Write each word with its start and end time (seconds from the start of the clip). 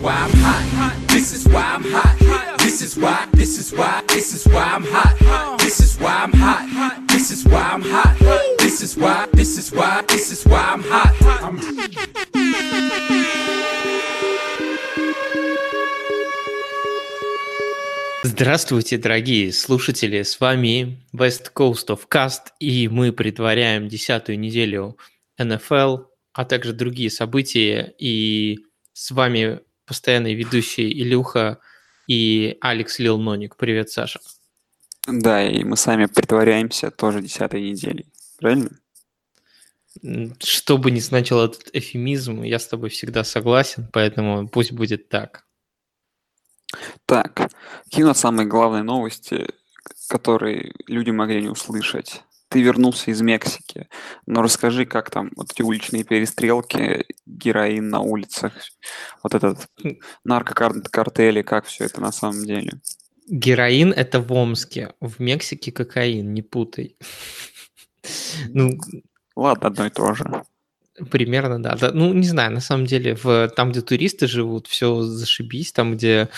why 0.00 0.14
I'm 0.14 0.30
hot. 0.30 0.94
This 1.08 1.32
is 1.32 1.48
why 1.48 1.62
I'm 1.62 1.84
hot. 1.84 2.58
This 2.58 2.82
is 2.82 2.96
why, 2.96 3.26
this 3.32 3.58
is 3.58 3.72
why, 3.72 4.02
this 4.08 4.34
is 4.34 4.46
why 4.46 4.62
I'm 4.62 4.84
hot. 4.84 5.58
This 5.58 5.80
is 5.80 5.98
why 5.98 6.14
I'm 6.24 6.32
hot. 6.32 7.08
This 7.08 7.30
is 7.30 7.44
why 7.44 7.62
I'm 7.72 7.82
hot. 7.82 8.16
This 8.58 8.82
is 8.82 8.96
why, 8.96 9.26
this 9.32 9.58
is 9.58 9.72
why, 9.72 10.02
this 10.08 10.30
is 10.30 10.44
why 10.44 10.60
I'm 10.60 10.82
hot. 10.82 11.14
I'm 11.42 11.58
Здравствуйте, 18.22 18.98
дорогие 18.98 19.52
слушатели, 19.52 20.22
с 20.22 20.38
вами 20.38 21.02
West 21.12 21.52
Coast 21.54 21.88
of 21.88 22.00
Cast, 22.08 22.52
и 22.60 22.88
мы 22.88 23.12
притворяем 23.12 23.88
десятую 23.88 24.38
неделю 24.38 24.96
NFL, 25.40 26.06
а 26.34 26.44
также 26.44 26.72
другие 26.72 27.10
события, 27.10 27.94
и 27.98 28.58
с 28.92 29.10
вами 29.10 29.60
постоянный 29.88 30.34
ведущий 30.34 30.92
Илюха 30.92 31.58
и 32.06 32.58
Алекс 32.60 32.98
Лил 32.98 33.18
Ноник. 33.18 33.56
Привет, 33.56 33.90
Саша. 33.90 34.20
Да, 35.06 35.42
и 35.42 35.64
мы 35.64 35.76
сами 35.78 36.04
притворяемся 36.04 36.90
тоже 36.90 37.22
десятой 37.22 37.62
недели. 37.62 38.06
Правильно? 38.38 38.70
Что 40.40 40.76
бы 40.76 40.90
ни 40.90 41.00
значил 41.00 41.40
этот 41.40 41.70
эфемизм, 41.72 42.42
я 42.42 42.58
с 42.58 42.68
тобой 42.68 42.90
всегда 42.90 43.24
согласен, 43.24 43.88
поэтому 43.90 44.46
пусть 44.46 44.72
будет 44.72 45.08
так. 45.08 45.46
Так, 47.06 47.50
какие 47.84 48.04
у 48.04 48.08
нас 48.08 48.20
самые 48.20 48.46
главные 48.46 48.82
новости, 48.82 49.48
которые 50.08 50.74
люди 50.86 51.10
могли 51.10 51.40
не 51.40 51.48
услышать? 51.48 52.22
Ты 52.48 52.62
вернулся 52.62 53.10
из 53.10 53.20
Мексики, 53.20 53.88
но 54.26 54.40
расскажи, 54.42 54.86
как 54.86 55.10
там 55.10 55.30
вот 55.36 55.52
эти 55.52 55.60
уличные 55.62 56.04
перестрелки, 56.04 57.04
героин 57.26 57.90
на 57.90 58.00
улицах, 58.00 58.52
вот 59.22 59.34
этот 59.34 59.68
наркокартели, 60.24 61.42
как 61.42 61.66
все 61.66 61.84
это 61.84 62.00
на 62.00 62.10
самом 62.10 62.46
деле? 62.46 62.80
Героин 63.28 63.92
это 63.92 64.20
в 64.20 64.32
Омске, 64.32 64.94
в 65.00 65.20
Мексике 65.20 65.72
кокаин, 65.72 66.32
не 66.32 66.40
путай. 66.40 66.96
Ну, 68.48 68.78
ладно, 69.36 69.68
одно 69.68 69.86
и 69.86 69.90
то 69.90 70.14
же. 70.14 70.24
Примерно, 71.10 71.62
да. 71.62 71.76
да. 71.76 71.92
Ну, 71.92 72.12
не 72.14 72.26
знаю, 72.26 72.52
на 72.52 72.60
самом 72.60 72.86
деле, 72.86 73.14
в, 73.14 73.48
там, 73.54 73.70
где 73.70 73.82
туристы 73.82 74.26
живут, 74.26 74.66
все 74.66 75.02
зашибись, 75.02 75.72
там, 75.72 75.94
где 75.94 76.28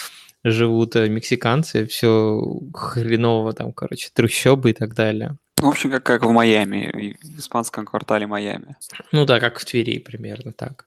живут 0.44 0.97
э, 0.97 1.08
мексиканцы, 1.08 1.86
все 1.86 2.42
хреново, 2.75 3.53
там, 3.53 3.72
короче, 3.72 4.11
трущобы 4.12 4.70
и 4.70 4.72
так 4.72 4.94
далее. 4.94 5.36
Ну, 5.61 5.66
в 5.66 5.70
общем, 5.70 5.91
как, 5.91 6.05
как 6.05 6.25
в 6.25 6.30
Майами, 6.30 7.16
в 7.22 7.39
испанском 7.39 7.84
квартале 7.84 8.27
Майами. 8.27 8.77
Ну 9.12 9.27
да, 9.27 9.41
как 9.41 9.58
в 9.58 9.64
Твери 9.66 9.98
примерно 9.98 10.53
так. 10.53 10.86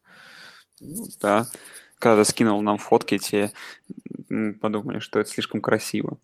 Ну, 0.79 1.05
да. 1.21 1.47
Когда 1.99 2.23
ты 2.23 2.29
скинул 2.29 2.61
нам 2.61 2.79
фотки, 2.79 3.19
те 3.19 3.51
подумали, 4.61 4.99
что 4.99 5.19
это 5.19 5.29
слишком 5.29 5.61
красиво. 5.61 6.17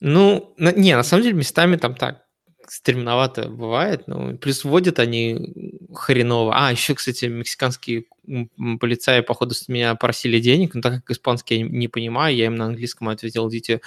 Ну, 0.00 0.54
не, 0.56 0.96
на 0.96 1.02
самом 1.02 1.22
деле 1.22 1.36
местами 1.36 1.76
там 1.76 1.94
так 1.94 2.24
стремновато 2.66 3.48
бывает, 3.48 4.06
но 4.06 4.36
плюс 4.38 4.64
водят 4.64 4.98
они 5.00 5.76
хреново. 5.92 6.54
А, 6.56 6.72
еще, 6.72 6.94
кстати, 6.94 7.26
мексиканские 7.26 8.06
полицаи, 8.80 9.20
походу, 9.20 9.54
с 9.54 9.68
меня 9.68 9.94
просили 9.96 10.40
денег, 10.40 10.74
но 10.74 10.80
так 10.80 10.94
как 10.94 11.10
испанский 11.10 11.58
я 11.58 11.62
не 11.62 11.88
понимаю, 11.88 12.34
я 12.34 12.46
им 12.46 12.54
на 12.54 12.66
английском 12.66 13.08
ответил, 13.10 13.50
идите 13.50 13.82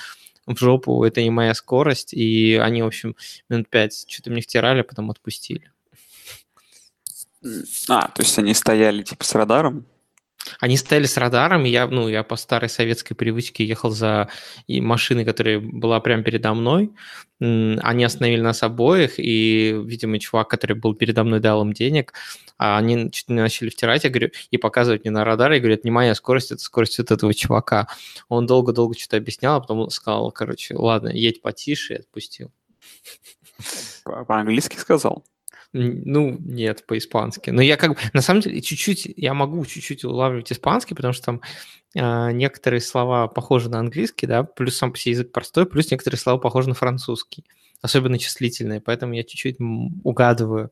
в 0.46 0.58
жопу, 0.58 1.04
это 1.04 1.22
не 1.22 1.30
моя 1.30 1.54
скорость, 1.54 2.14
и 2.14 2.56
они, 2.56 2.82
в 2.84 2.88
общем, 2.88 3.16
минут 3.50 3.70
пять 3.70 4.06
что-то 4.08 4.32
мне 4.32 4.42
втирали, 4.42 4.82
а 4.82 4.84
потом 4.84 5.12
отпустили. 5.12 5.72
А, 7.90 8.08
то 8.08 8.22
есть 8.22 8.38
они 8.38 8.53
стояли 8.53 9.03
типа 9.03 9.24
с 9.24 9.36
радаром? 9.36 9.86
Они 10.59 10.78
стояли 10.78 11.06
с 11.06 11.18
радаром, 11.18 11.66
и 11.66 11.70
я, 11.70 11.88
ну, 11.88 12.08
я 12.08 12.24
по 12.24 12.36
старой 12.36 12.70
советской 12.70 13.16
привычке 13.16 13.66
ехал 13.66 13.90
за 13.92 14.30
и 14.68 14.81
машиной, 14.81 15.26
которая 15.26 15.59
была 15.59 16.00
прямо 16.00 16.24
передо 16.24 16.54
мной. 16.54 16.92
Они 17.40 18.04
остановили 18.04 18.42
нас 18.42 18.64
обоих, 18.64 19.16
и, 19.18 19.74
видимо, 19.84 20.20
чувак, 20.20 20.50
который 20.50 20.78
был 20.78 20.96
передо 20.96 21.24
мной, 21.24 21.40
дал 21.40 21.62
им 21.62 21.74
денег, 21.74 22.14
а 22.58 22.78
они 22.78 23.12
чуть 23.12 23.30
не 23.30 23.36
начали 23.36 23.70
втирать, 23.70 24.03
я 24.03 24.09
говорю, 24.09 24.32
и 24.52 24.58
показывать 24.58 25.03
мне 25.03 25.12
на 25.12 25.26
радар, 25.26 25.52
и 25.52 25.59
говорят, 25.59 25.84
моя 25.84 26.16
скорость, 26.16 26.52
это 26.52 26.62
скорость 26.62 27.00
вот 27.00 27.12
этого 27.12 27.34
чувака. 27.34 27.88
Он 28.30 28.46
долго-долго 28.46 28.98
что-то 28.98 29.18
объяснял, 29.18 29.58
а 29.58 29.59
потом 29.62 29.90
сказал, 29.90 30.32
короче, 30.32 30.76
ладно, 30.76 31.09
едь 31.09 31.42
потише, 31.42 31.94
и 31.94 31.98
отпустил. 31.98 32.52
По-английски 34.03 34.78
сказал? 34.78 35.26
Ну, 35.73 36.38
нет, 36.39 36.85
по-испански. 36.85 37.50
Но 37.50 37.61
я 37.61 37.78
как 37.78 37.91
бы, 37.91 37.97
на 38.13 38.22
самом 38.22 38.41
деле, 38.41 38.61
чуть-чуть, 38.61 39.11
я 39.17 39.34
могу 39.34 39.66
чуть-чуть 39.66 40.06
улавливать 40.06 40.51
испанский, 40.51 40.94
потому 40.94 41.13
что 41.13 41.25
там 41.25 41.41
э, 41.95 42.31
некоторые 42.31 42.79
слова 42.79 43.28
похожи 43.28 43.69
на 43.69 43.79
английский, 43.79 44.28
да, 44.28 44.44
плюс 44.44 44.78
сам 44.78 44.91
по 44.91 44.97
себе 45.00 45.13
язык 45.13 45.31
простой, 45.31 45.66
плюс 45.66 45.89
некоторые 45.89 46.19
слова 46.19 46.38
похожи 46.38 46.69
на 46.69 46.75
французский, 46.75 47.44
особенно 47.81 48.19
числительные, 48.19 48.81
поэтому 48.81 49.13
я 49.13 49.23
чуть-чуть 49.23 49.57
угадываю. 50.03 50.72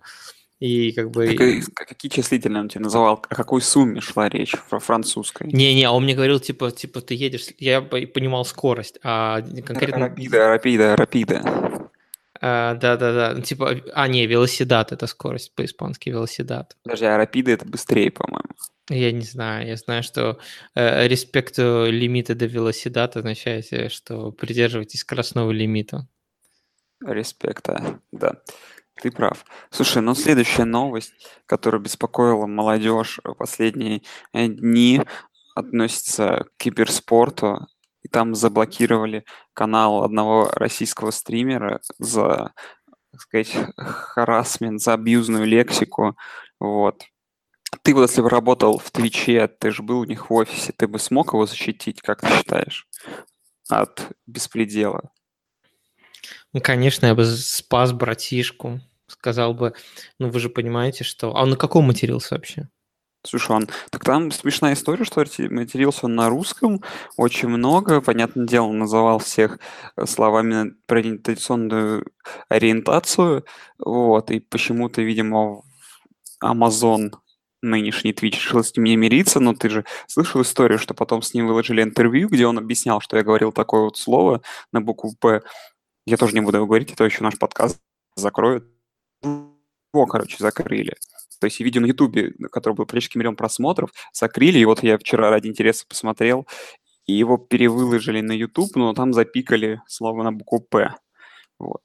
И 0.60 0.92
как 0.92 1.10
бы... 1.10 1.36
Так, 1.76 1.88
какие 1.88 2.12
числительные 2.12 2.62
он 2.62 2.70
тебе 2.70 2.84
называл? 2.84 3.16
О 3.16 3.36
какой 3.36 3.64
сумме 3.64 4.00
шла 4.00 4.30
речь 4.30 4.54
про 4.70 4.78
французской? 4.78 5.48
Не-не, 5.52 5.90
он 5.90 6.04
мне 6.04 6.14
говорил, 6.14 6.40
типа, 6.40 6.70
типа, 6.70 7.02
ты 7.02 7.16
едешь... 7.16 7.48
Я 7.58 7.82
понимал 7.82 8.46
скорость, 8.46 9.00
а 9.02 9.42
конкретно... 9.66 10.10
Рапида, 10.10 10.48
рапида, 10.50 10.96
рапида. 10.96 11.90
А, 12.44 12.74
да-да-да, 12.74 13.34
ну, 13.36 13.42
типа, 13.42 13.82
а, 13.94 14.08
не, 14.08 14.26
велосидат– 14.26 14.92
это 14.94 15.06
скорость 15.06 15.54
по-испански, 15.54 16.10
велосидат. 16.10 16.76
Подожди, 16.84 17.06
а 17.06 17.18
рапиды– 17.18 17.52
это 17.54 17.66
быстрее, 17.66 18.10
по-моему. 18.10 18.50
Я 18.90 19.12
не 19.12 19.22
знаю, 19.22 19.68
я 19.68 19.78
знаю, 19.78 20.02
что 20.02 20.40
э, 20.74 21.08
респект 21.08 21.60
лимита 21.60 22.34
до 22.34 22.46
велосидата 22.48 23.20
означает, 23.20 23.72
э, 23.72 23.90
что 23.90 24.32
придерживайтесь 24.32 25.02
скоростного 25.02 25.52
лимита. 25.52 26.08
Респекта, 27.06 28.00
да. 28.12 28.42
Ты 29.02 29.12
прав. 29.12 29.46
Слушай, 29.70 30.02
ну 30.02 30.14
следующая 30.14 30.66
новость, 30.66 31.14
которая 31.46 31.82
беспокоила 31.82 32.48
молодежь 32.48 33.20
последние 33.38 34.02
э, 34.34 34.48
дни, 34.48 35.02
относится 35.56 36.46
к 36.46 36.64
киберспорту 36.64 37.68
там 38.12 38.36
заблокировали 38.36 39.26
канал 39.54 40.04
одного 40.04 40.50
российского 40.54 41.12
стримера 41.12 41.82
за, 41.98 42.54
так 43.12 43.22
сказать, 43.22 43.56
харасмент, 43.78 44.82
за 44.82 44.94
абьюзную 44.94 45.46
лексику, 45.46 46.18
вот. 46.60 47.04
Ты 47.84 47.96
вот 47.96 48.10
если 48.10 48.22
бы 48.22 48.30
работал 48.30 48.78
в 48.78 48.92
Твиче, 48.92 49.48
ты 49.48 49.72
же 49.72 49.82
был 49.82 50.00
у 50.00 50.06
них 50.06 50.30
в 50.30 50.34
офисе, 50.34 50.74
ты 50.76 50.88
бы 50.88 51.00
смог 51.00 51.34
его 51.34 51.46
защитить, 51.46 52.02
как 52.02 52.22
ты 52.22 52.28
считаешь, 52.28 52.88
от 53.70 54.10
беспредела? 54.28 55.12
Ну, 56.54 56.60
конечно, 56.62 57.06
я 57.06 57.16
бы 57.16 57.26
спас 57.26 57.94
братишку, 57.94 58.82
сказал 59.08 59.54
бы, 59.54 59.74
ну 60.20 60.30
вы 60.30 60.40
же 60.40 60.50
понимаете, 60.50 61.04
что... 61.04 61.36
А 61.36 61.44
он 61.44 61.52
на 61.52 61.56
каком 61.56 61.86
матерился 61.86 62.36
вообще? 62.36 62.70
Слушай, 63.24 63.56
он... 63.56 63.68
Так 63.92 64.04
там 64.04 64.32
смешная 64.32 64.74
история, 64.74 65.04
что 65.06 65.24
матерился 65.50 66.08
он 66.08 66.16
на 66.16 66.30
русском 66.30 66.82
очень 67.18 67.50
много. 67.50 68.02
Понятное 68.02 68.48
дело, 68.48 68.66
он 68.66 68.80
называл 68.80 69.20
всех 69.20 69.60
э, 69.96 70.06
словами 70.06 70.74
про 70.88 71.02
традиционную 71.02 72.08
ориентацию. 72.50 73.46
Вот, 73.78 74.32
и 74.32 74.40
почему-то, 74.40 75.02
видимо, 75.02 75.62
Amazon 76.44 77.12
нынешний 77.62 78.12
Twitch 78.12 78.36
решил 78.36 78.64
с 78.64 78.76
ним 78.76 78.86
не 78.86 78.96
мириться, 78.96 79.40
но 79.40 79.54
ты 79.54 79.70
же 79.70 79.86
слышал 80.08 80.42
историю, 80.42 80.80
что 80.80 80.94
потом 80.96 81.22
с 81.22 81.34
ним 81.34 81.48
выложили 81.48 81.84
интервью, 81.84 82.28
где 82.28 82.48
он 82.48 82.58
объяснял, 82.58 83.02
что 83.02 83.18
я 83.18 83.24
говорил 83.24 83.52
такое 83.52 83.82
вот 83.82 83.98
слово 83.98 84.42
на 84.72 84.82
букву 84.82 85.14
«П». 85.20 85.42
Я 86.08 86.18
тоже 86.18 86.34
не 86.34 86.42
буду 86.42 86.58
его 86.58 86.66
говорить, 86.66 86.92
а 86.92 86.96
то 86.96 87.06
еще 87.06 87.24
наш 87.24 87.38
подкаст 87.38 87.80
закроют. 88.16 88.66
Его, 89.94 90.06
короче, 90.06 90.38
закрыли. 90.40 90.96
То 91.40 91.46
есть 91.46 91.60
видео 91.60 91.82
на 91.82 91.88
Ютубе, 91.88 92.34
которое 92.52 92.76
было 92.76 92.86
практически 92.86 93.18
миллион 93.18 93.36
просмотров, 93.36 93.92
закрыли, 94.14 94.60
и 94.60 94.66
вот 94.66 94.84
я 94.84 94.98
вчера 94.98 95.30
ради 95.30 95.48
интереса 95.48 95.86
посмотрел, 95.88 96.48
и 97.08 97.14
его 97.14 97.38
перевыложили 97.38 98.22
на 98.22 98.32
YouTube, 98.32 98.76
но 98.76 98.94
там 98.94 99.12
запикали 99.12 99.82
слово 99.88 100.24
на 100.24 100.32
букву 100.32 100.62
«П». 100.62 100.96
Вот. 101.58 101.82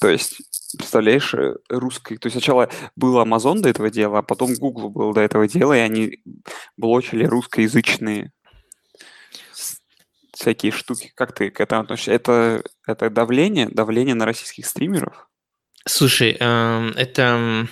То 0.00 0.08
есть, 0.08 0.40
представляешь, 0.76 1.32
э, 1.34 1.54
русский... 1.68 2.18
То 2.18 2.26
есть 2.26 2.34
сначала 2.34 2.68
был 2.96 3.18
Amazon 3.20 3.60
до 3.60 3.68
этого 3.68 3.90
дела, 3.90 4.18
а 4.18 4.22
потом 4.22 4.54
Google 4.54 4.90
был 4.90 5.12
до 5.12 5.20
этого 5.20 5.48
дела, 5.48 5.76
и 5.76 5.80
они 5.80 6.18
блочили 6.76 7.24
русскоязычные 7.24 8.32
всякие 10.32 10.72
штуки. 10.72 11.12
Как 11.14 11.32
ты 11.32 11.50
к 11.50 11.60
этому 11.60 11.82
относишься? 11.82 12.12
Это, 12.12 12.62
это 12.86 13.08
давление? 13.08 13.68
Давление 13.68 14.14
на 14.14 14.26
российских 14.26 14.66
стримеров? 14.66 15.28
Слушай, 15.88 16.36
э, 16.38 16.90
это 16.96 17.68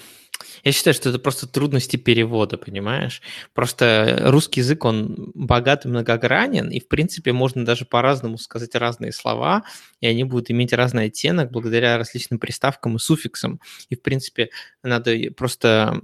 Я 0.65 0.73
считаю, 0.73 0.95
что 0.95 1.11
это 1.11 1.19
просто 1.21 1.47
трудности 1.49 1.97
перевода, 1.97 2.59
понимаешь? 2.59 3.23
Просто 3.55 4.19
русский 4.27 4.61
язык, 4.61 4.85
он 4.85 5.33
богат 5.35 5.87
и 5.87 5.89
многогранен, 5.89 6.71
и, 6.71 6.81
в 6.81 6.89
принципе, 6.89 7.33
можно 7.33 7.65
даже 7.65 7.87
по-разному 7.87 8.39
сказать 8.39 8.75
разные 8.77 9.13
слова, 9.13 9.65
и 10.01 10.09
они 10.09 10.25
будут 10.25 10.51
иметь 10.51 10.73
разный 10.75 11.07
оттенок 11.07 11.53
благодаря 11.53 11.99
различным 11.99 12.41
приставкам 12.41 12.97
и 12.97 13.01
суффиксам. 13.01 13.61
И, 13.91 13.97
в 13.97 14.03
принципе, 14.03 14.51
надо 14.83 15.17
просто 15.37 16.01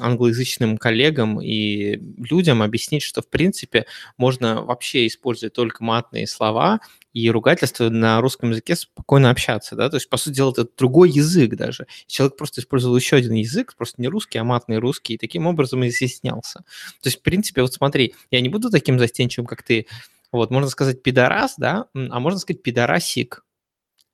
англоязычным 0.00 0.78
коллегам 0.78 1.40
и 1.40 1.96
людям 2.18 2.62
объяснить, 2.62 3.02
что, 3.02 3.22
в 3.22 3.28
принципе, 3.30 3.86
можно 4.16 4.62
вообще 4.62 5.06
использовать 5.06 5.54
только 5.54 5.84
матные 5.84 6.26
слова, 6.26 6.80
и 7.18 7.30
ругательство 7.30 7.88
на 7.88 8.20
русском 8.20 8.50
языке 8.50 8.76
спокойно 8.76 9.30
общаться, 9.30 9.74
да, 9.74 9.88
то 9.90 9.96
есть, 9.96 10.08
по 10.08 10.16
сути 10.16 10.36
дела, 10.36 10.52
это 10.52 10.66
другой 10.76 11.10
язык 11.10 11.56
даже. 11.56 11.86
Человек 12.06 12.36
просто 12.36 12.60
использовал 12.60 12.96
еще 12.96 13.16
один 13.16 13.32
язык, 13.32 13.74
просто 13.76 14.00
не 14.00 14.08
русский, 14.08 14.38
а 14.38 14.44
матный 14.44 14.78
русский, 14.78 15.14
и 15.14 15.18
таким 15.18 15.46
образом 15.46 15.86
изъяснялся. 15.86 16.60
То 17.02 17.06
есть, 17.06 17.18
в 17.18 17.22
принципе, 17.22 17.62
вот 17.62 17.74
смотри, 17.74 18.14
я 18.30 18.40
не 18.40 18.48
буду 18.48 18.70
таким 18.70 18.98
застенчивым, 18.98 19.46
как 19.46 19.62
ты, 19.62 19.86
вот, 20.30 20.50
можно 20.50 20.70
сказать 20.70 21.02
пидорас, 21.02 21.54
да, 21.58 21.86
а 21.94 22.20
можно 22.20 22.38
сказать 22.38 22.62
пидорасик, 22.62 23.44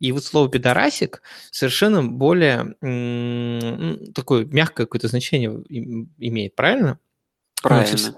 и 0.00 0.12
вот 0.12 0.24
слово 0.24 0.48
пидорасик 0.48 1.22
совершенно 1.50 2.02
более 2.02 2.74
м- 2.80 4.12
такое 4.12 4.44
мягкое 4.44 4.86
какое-то 4.86 5.08
значение 5.08 5.50
имеет, 6.18 6.56
правильно? 6.56 6.98
Правильно. 7.62 8.14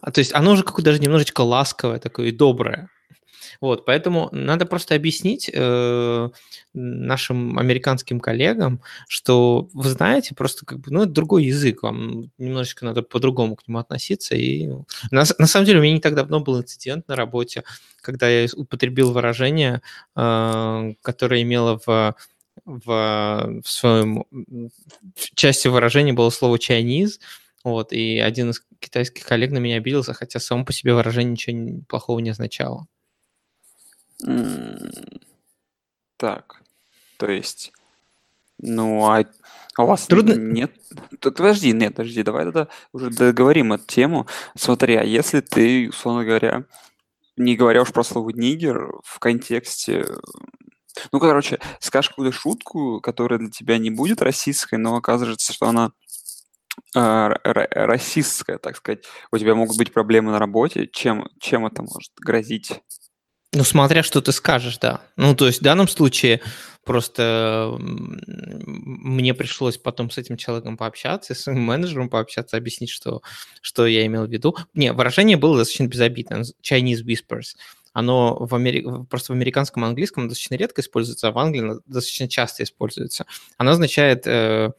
А, 0.00 0.10
то 0.10 0.18
есть 0.18 0.32
оно 0.34 0.52
уже 0.52 0.64
какое-то 0.64 0.90
даже 0.90 1.00
немножечко 1.00 1.42
ласковое, 1.42 1.98
такое 1.98 2.28
и 2.28 2.32
доброе. 2.32 2.88
Вот, 3.60 3.84
поэтому 3.84 4.28
надо 4.30 4.66
просто 4.66 4.94
объяснить 4.94 5.50
э, 5.52 6.28
нашим 6.74 7.58
американским 7.58 8.20
коллегам, 8.20 8.80
что 9.08 9.68
вы 9.72 9.88
знаете, 9.88 10.34
просто 10.36 10.64
как 10.64 10.78
бы, 10.78 10.92
ну, 10.92 11.02
это 11.02 11.12
другой 11.12 11.46
язык, 11.46 11.82
вам 11.82 12.30
немножечко 12.38 12.84
надо 12.84 13.02
по-другому 13.02 13.56
к 13.56 13.66
нему 13.66 13.78
относиться. 13.78 14.36
И 14.36 14.68
на, 15.10 15.24
на 15.38 15.46
самом 15.46 15.66
деле 15.66 15.80
у 15.80 15.82
меня 15.82 15.94
не 15.94 16.00
так 16.00 16.14
давно 16.14 16.38
был 16.40 16.60
инцидент 16.60 17.08
на 17.08 17.16
работе, 17.16 17.64
когда 18.00 18.28
я 18.28 18.46
употребил 18.54 19.12
выражение, 19.12 19.82
э, 20.16 20.94
которое 21.02 21.42
имело 21.42 21.80
в 21.84 22.14
в, 22.64 23.60
в 23.64 23.70
своем 23.70 24.24
в 24.30 25.34
части 25.34 25.68
выражения 25.68 26.12
было 26.12 26.30
слово 26.30 26.56
Chinese, 26.56 27.20
вот, 27.64 27.92
и 27.92 28.18
один 28.18 28.50
из 28.50 28.62
китайских 28.80 29.24
коллег 29.24 29.50
на 29.52 29.58
меня 29.58 29.76
обиделся, 29.76 30.12
хотя 30.12 30.40
само 30.40 30.64
по 30.64 30.72
себе 30.72 30.94
выражение 30.94 31.32
ничего 31.32 31.82
плохого 31.88 32.18
не 32.20 32.30
означало. 32.30 32.86
Так, 36.16 36.62
то 37.18 37.30
есть, 37.30 37.72
ну, 38.58 39.04
а 39.06 39.24
у 39.78 39.86
вас 39.86 40.06
Трудно- 40.06 40.34
нет... 40.34 40.72
Т- 41.20 41.30
Подожди, 41.30 41.72
нет, 41.72 41.94
подожди, 41.94 42.22
давай 42.24 42.44
тогда 42.44 42.68
уже 42.92 43.10
договорим 43.10 43.72
эту 43.72 43.86
тему. 43.86 44.26
Смотри, 44.56 44.96
а 44.96 45.04
если 45.04 45.40
ты, 45.40 45.88
условно 45.88 46.24
говоря, 46.24 46.64
не 47.36 47.54
говоря 47.54 47.82
уж 47.82 47.92
про 47.92 48.02
слово 48.02 48.30
нигер 48.30 48.90
в 49.04 49.20
контексте... 49.20 50.04
Ну, 51.12 51.20
короче, 51.20 51.60
скажешь 51.78 52.08
какую-то 52.08 52.36
шутку, 52.36 53.00
которая 53.00 53.38
для 53.38 53.50
тебя 53.50 53.78
не 53.78 53.90
будет 53.90 54.20
расистской, 54.20 54.78
но 54.78 54.96
окажется, 54.96 55.52
что 55.52 55.68
она 55.68 55.92
а, 56.96 57.36
расистская, 57.44 58.58
так 58.58 58.76
сказать. 58.76 59.04
У 59.30 59.38
тебя 59.38 59.54
могут 59.54 59.76
быть 59.76 59.92
проблемы 59.92 60.32
на 60.32 60.40
работе. 60.40 60.88
Чем, 60.88 61.28
чем 61.38 61.66
это 61.66 61.82
может 61.82 62.10
грозить? 62.16 62.82
Ну, 63.54 63.64
смотря 63.64 64.02
что 64.02 64.20
ты 64.20 64.32
скажешь, 64.32 64.78
да. 64.78 65.00
Ну, 65.16 65.34
то 65.34 65.46
есть 65.46 65.60
в 65.60 65.62
данном 65.62 65.88
случае 65.88 66.42
просто 66.84 67.76
мне 67.78 69.32
пришлось 69.34 69.78
потом 69.78 70.10
с 70.10 70.18
этим 70.18 70.36
человеком 70.36 70.76
пообщаться, 70.76 71.34
с 71.34 71.50
менеджером 71.50 72.10
пообщаться, 72.10 72.56
объяснить, 72.56 72.90
что, 72.90 73.22
что 73.62 73.86
я 73.86 74.04
имел 74.06 74.26
в 74.26 74.30
виду. 74.30 74.56
Не, 74.74 74.92
выражение 74.92 75.38
было 75.38 75.56
достаточно 75.56 75.86
безобидное. 75.86 76.44
Chinese 76.62 77.02
whispers. 77.04 77.56
Оно 77.94 78.36
в 78.38 78.54
Амери... 78.54 78.84
просто 79.08 79.32
в 79.32 79.36
американском 79.36 79.82
английском 79.84 80.28
достаточно 80.28 80.54
редко 80.54 80.82
используется, 80.82 81.28
а 81.28 81.32
в 81.32 81.38
Англии 81.38 81.80
достаточно 81.86 82.28
часто 82.28 82.62
используется. 82.62 83.24
Оно 83.56 83.70
означает 83.72 84.26
Э, 84.26 84.72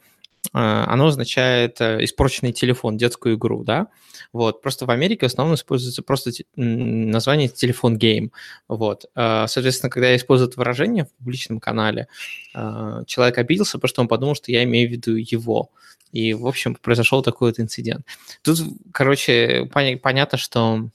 оно 0.52 1.06
означает 1.06 1.80
э, 1.80 2.02
испорченный 2.04 2.52
телефон, 2.52 2.96
детскую 2.96 3.36
игру, 3.36 3.62
да, 3.62 3.88
вот, 4.32 4.62
просто 4.62 4.86
в 4.86 4.90
Америке 4.90 5.26
в 5.26 5.30
основном 5.30 5.54
используется 5.54 6.02
просто 6.02 6.30
название 6.56 7.48
телефон 7.48 7.96
гейм, 7.98 8.32
вот, 8.66 9.04
э, 9.14 9.46
соответственно, 9.48 9.90
когда 9.90 10.08
я 10.08 10.16
использую 10.16 10.48
это 10.48 10.58
выражение 10.58 11.04
в 11.04 11.12
публичном 11.12 11.60
канале, 11.60 12.08
человек 12.52 13.38
обиделся, 13.38 13.78
потому 13.78 13.88
что 13.88 14.02
он 14.02 14.08
подумал, 14.08 14.34
что 14.34 14.50
я 14.50 14.64
имею 14.64 14.88
в 14.88 14.92
виду 14.92 15.14
его, 15.14 15.70
и, 16.12 16.34
в 16.34 16.46
общем, 16.46 16.74
произошел 16.74 17.22
такой 17.22 17.50
вот 17.50 17.60
инцидент. 17.60 18.04
Тут, 18.42 18.60
короче, 18.92 19.68
понятно, 19.72 20.38
что 20.38 20.88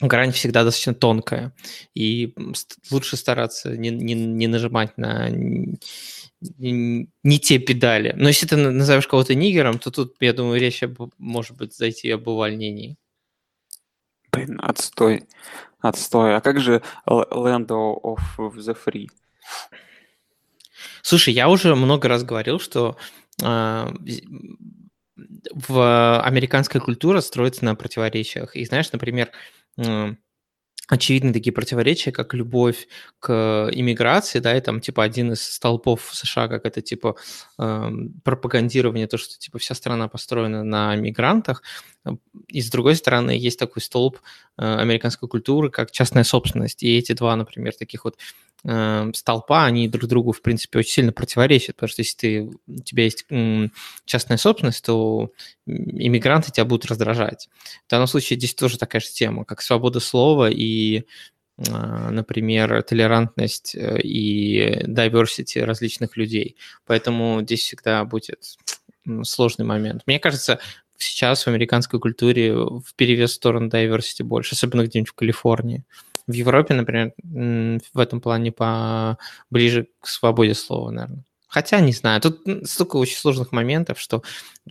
грань 0.00 0.32
всегда 0.32 0.64
достаточно 0.64 0.94
тонкая, 0.94 1.52
и 1.94 2.34
лучше 2.90 3.16
стараться 3.16 3.76
не, 3.76 3.90
не, 3.90 4.14
не 4.14 4.46
нажимать 4.46 4.96
на 4.96 5.28
не 6.58 7.38
те 7.38 7.58
педали. 7.58 8.12
Но 8.16 8.28
если 8.28 8.46
ты 8.46 8.56
назовешь 8.56 9.06
кого-то 9.06 9.34
нигером, 9.34 9.78
то 9.78 9.90
тут, 9.90 10.16
я 10.20 10.32
думаю, 10.32 10.60
речь 10.60 10.82
об, 10.82 11.12
может 11.18 11.56
быть 11.56 11.74
зайти 11.74 12.10
об 12.10 12.26
увольнении. 12.28 12.96
Блин, 14.32 14.58
отстой. 14.62 15.24
Отстой. 15.80 16.36
А 16.36 16.40
как 16.40 16.60
же 16.60 16.82
Land 17.06 17.68
of 17.68 18.18
the 18.38 18.76
Free? 18.86 19.08
Слушай, 21.02 21.34
я 21.34 21.48
уже 21.48 21.74
много 21.74 22.08
раз 22.08 22.24
говорил, 22.24 22.58
что 22.58 22.96
э, 23.42 23.86
в 25.52 26.20
американская 26.20 26.80
культура 26.80 27.20
строится 27.20 27.64
на 27.64 27.74
противоречиях. 27.74 28.56
И 28.56 28.64
знаешь, 28.64 28.90
например, 28.92 29.30
э, 29.76 30.14
очевидны 30.88 31.32
такие 31.32 31.52
противоречия, 31.52 32.12
как 32.12 32.34
любовь 32.34 32.88
к 33.20 33.70
иммиграции, 33.72 34.40
да, 34.40 34.56
и 34.56 34.60
там, 34.60 34.80
типа, 34.80 35.04
один 35.04 35.32
из 35.32 35.42
столпов 35.42 36.10
США, 36.12 36.48
как 36.48 36.66
это, 36.66 36.82
типа, 36.82 37.16
э, 37.58 37.90
пропагандирование, 38.24 39.06
то, 39.06 39.16
что, 39.16 39.38
типа, 39.38 39.58
вся 39.58 39.74
страна 39.74 40.08
построена 40.08 40.64
на 40.64 40.96
мигрантах, 40.96 41.62
и, 42.48 42.60
с 42.60 42.70
другой 42.70 42.96
стороны, 42.96 43.30
есть 43.30 43.58
такой 43.58 43.80
столб 43.80 44.18
э, 44.58 44.62
американской 44.62 45.28
культуры, 45.28 45.70
как 45.70 45.92
частная 45.92 46.24
собственность, 46.24 46.82
и 46.82 46.98
эти 46.98 47.12
два, 47.12 47.36
например, 47.36 47.74
таких 47.74 48.04
вот 48.04 48.18
э, 48.64 49.10
столпа, 49.14 49.64
они 49.64 49.88
друг 49.88 50.08
другу, 50.08 50.32
в 50.32 50.42
принципе, 50.42 50.78
очень 50.78 50.92
сильно 50.92 51.12
противоречат, 51.12 51.76
потому 51.76 51.88
что 51.88 52.02
если 52.02 52.16
ты, 52.16 52.50
у 52.66 52.82
тебя 52.82 53.04
есть 53.04 53.26
частная 54.04 54.36
собственность, 54.36 54.84
то 54.84 55.30
иммигранты 55.66 56.52
тебя 56.52 56.64
будут 56.64 56.86
раздражать. 56.86 57.48
В 57.86 57.90
данном 57.90 58.06
случае 58.06 58.38
здесь 58.38 58.54
тоже 58.54 58.78
такая 58.78 59.00
же 59.00 59.08
тема, 59.08 59.44
как 59.44 59.62
свобода 59.62 60.00
слова 60.00 60.50
и 60.50 61.04
а, 61.70 62.10
например, 62.10 62.82
толерантность 62.82 63.74
э, 63.74 64.00
и 64.00 64.84
diversity 64.86 65.62
различных 65.62 66.16
людей. 66.16 66.56
Поэтому 66.86 67.42
здесь 67.42 67.60
всегда 67.60 68.04
будет 68.04 68.56
сложный 69.22 69.66
момент. 69.66 70.02
Мне 70.06 70.18
кажется, 70.18 70.60
сейчас 70.96 71.44
в 71.44 71.48
американской 71.48 72.00
культуре 72.00 72.54
в 72.54 72.94
перевес 72.96 73.32
в 73.32 73.34
сторону 73.34 73.68
diversity 73.68 74.24
больше, 74.24 74.54
особенно 74.54 74.84
где-нибудь 74.84 75.10
в 75.10 75.14
Калифорнии. 75.14 75.84
В 76.32 76.34
Европе, 76.34 76.74
например, 76.74 77.12
в 77.22 77.98
этом 77.98 78.20
плане 78.20 78.52
по... 78.52 79.18
ближе 79.50 79.88
к 80.00 80.06
свободе 80.08 80.54
слова, 80.54 80.90
наверное. 80.90 81.24
Хотя, 81.46 81.80
не 81.80 81.92
знаю, 81.92 82.18
тут 82.22 82.40
столько 82.64 82.96
очень 82.96 83.18
сложных 83.18 83.52
моментов, 83.52 84.00
что 84.00 84.22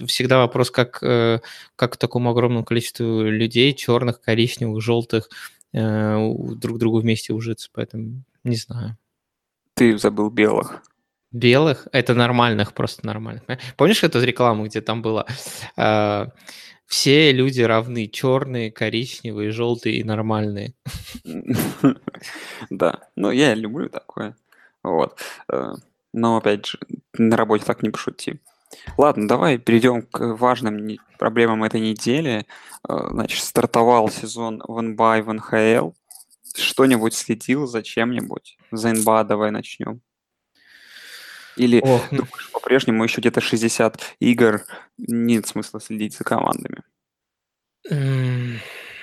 всегда 0.08 0.40
вопрос, 0.40 0.72
как, 0.72 0.98
э, 1.04 1.40
как 1.76 1.96
такому 1.98 2.32
огромному 2.32 2.66
количеству 2.66 3.22
людей, 3.22 3.72
черных, 3.76 4.20
коричневых, 4.20 4.82
желтых, 4.82 5.30
э, 5.74 6.34
друг 6.56 6.80
другу 6.80 7.00
вместе 7.02 7.34
ужиться, 7.34 7.70
поэтому 7.72 8.24
не 8.44 8.56
знаю. 8.56 8.98
Ты 9.76 9.96
забыл 10.00 10.32
белых. 10.32 10.82
Белых? 11.32 11.88
Это 11.92 12.16
нормальных, 12.16 12.74
просто 12.74 13.06
нормальных. 13.06 13.44
Помнишь 13.78 14.04
эту 14.04 14.20
рекламу, 14.24 14.66
где 14.66 14.82
там 14.82 15.04
было 15.04 15.28
э, 15.78 16.26
все 16.92 17.32
люди 17.32 17.62
равны, 17.62 18.08
черные, 18.08 18.70
коричневые, 18.70 19.52
желтые 19.52 20.00
и 20.00 20.04
нормальные? 20.04 20.74
Да, 22.70 23.08
ну 23.16 23.32
я 23.32 23.56
люблю 23.56 23.88
такое. 23.88 24.36
Вот. 24.84 25.18
Но, 26.14 26.38
опять 26.38 26.66
же, 26.66 26.80
на 27.14 27.38
работе 27.38 27.64
так 27.64 27.82
не 27.82 27.90
пошути. 27.90 28.42
Ладно, 28.98 29.26
давай 29.26 29.58
перейдем 29.58 30.02
к 30.02 30.36
важным 30.36 30.98
проблемам 31.18 31.64
этой 31.64 31.80
недели. 31.80 32.46
Э, 32.88 33.08
значит, 33.10 33.44
стартовал 33.44 34.10
сезон 34.10 34.62
в 34.68 34.82
НБА 34.82 35.22
в 35.24 35.34
НХЛ. 35.34 35.92
Что-нибудь 36.56 37.14
следил 37.14 37.68
за 37.68 37.84
чем-нибудь? 37.84 38.58
За 38.72 38.92
НБА 38.94 39.24
давай 39.24 39.52
начнем. 39.52 40.02
Или 41.58 41.80
Ох. 41.82 42.12
Ну 42.12 42.24
по-прежнему 42.54 43.04
еще 43.04 43.22
где-то 43.22 43.42
60 43.42 44.00
игр 44.20 44.64
нет 44.98 45.48
смысла 45.48 45.82
следить 45.82 46.16
за 46.16 46.24
командами? 46.24 46.84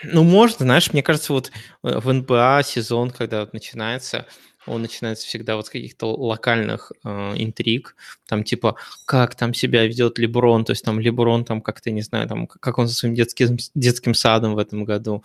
Ну, 0.04 0.22
можно, 0.22 0.64
знаешь, 0.64 0.92
мне 0.92 1.02
кажется, 1.02 1.32
вот 1.32 1.50
э, 1.82 1.98
в 1.98 2.12
НБА 2.12 2.62
сезон, 2.64 3.10
когда 3.10 3.40
вот 3.40 3.52
начинается, 3.52 4.26
он 4.66 4.82
начинается 4.82 5.26
всегда 5.26 5.56
вот 5.56 5.66
с 5.66 5.70
каких-то 5.70 6.14
локальных 6.14 6.92
э, 7.04 7.34
интриг, 7.36 7.96
там 8.28 8.44
типа, 8.44 8.76
как 9.06 9.34
там 9.34 9.54
себя 9.54 9.84
ведет 9.86 10.18
Леброн, 10.18 10.64
то 10.64 10.72
есть 10.72 10.84
там 10.84 11.00
Леброн 11.00 11.44
там 11.44 11.60
как-то, 11.60 11.90
не 11.90 12.02
знаю, 12.02 12.28
там, 12.28 12.46
как 12.46 12.78
он 12.78 12.86
со 12.86 12.94
своим 12.94 13.14
детским, 13.14 13.56
детским 13.74 14.14
садом 14.14 14.54
в 14.54 14.58
этом 14.58 14.84
году, 14.84 15.24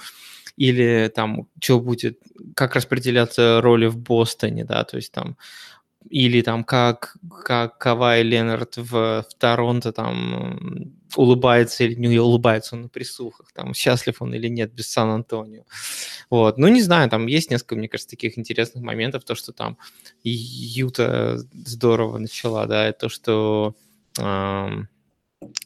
или 0.58 1.12
там, 1.14 1.48
что 1.62 1.80
будет, 1.80 2.20
как 2.56 2.76
распределяться 2.76 3.62
роли 3.62 3.88
в 3.88 3.98
Бостоне, 3.98 4.66
да, 4.66 4.84
то 4.84 4.98
есть 4.98 5.12
там 5.12 5.38
или 6.10 6.42
там 6.42 6.64
как, 6.64 7.18
как 7.44 7.78
Кавай 7.78 8.24
Ленард 8.24 8.78
в, 8.78 8.92
в 8.92 9.28
Торонто 9.38 9.92
там 9.92 10.94
улыбается 11.16 11.84
или 11.84 11.96
не 11.96 12.20
улыбается 12.20 12.76
он 12.76 12.84
на 12.84 12.90
присухах, 12.90 13.52
там 13.54 13.74
счастлив 13.74 14.22
он 14.22 14.34
или 14.34 14.48
нет 14.48 14.74
без 14.74 14.90
Сан-Антонио. 14.92 15.64
Вот. 16.30 16.58
Ну, 16.58 16.68
не 16.68 16.82
знаю, 16.82 17.10
там 17.10 17.28
есть 17.28 17.52
несколько, 17.52 17.76
мне 17.76 17.88
кажется, 17.88 18.10
таких 18.10 18.38
интересных 18.38 18.84
моментов, 18.84 19.24
то, 19.24 19.36
что 19.36 19.52
там 19.52 19.78
Юта 20.24 21.38
здорово 21.54 22.18
начала, 22.18 22.66
да, 22.66 22.90
и 22.90 22.94
то, 22.94 23.10
что 23.10 23.76
эм, 24.18 24.90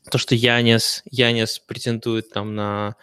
то, 0.10 0.17
что 0.17 0.36
Янис, 0.36 1.03
Янис 1.10 1.60
претендует 1.60 2.29
там 2.32 2.56
на 2.56 2.96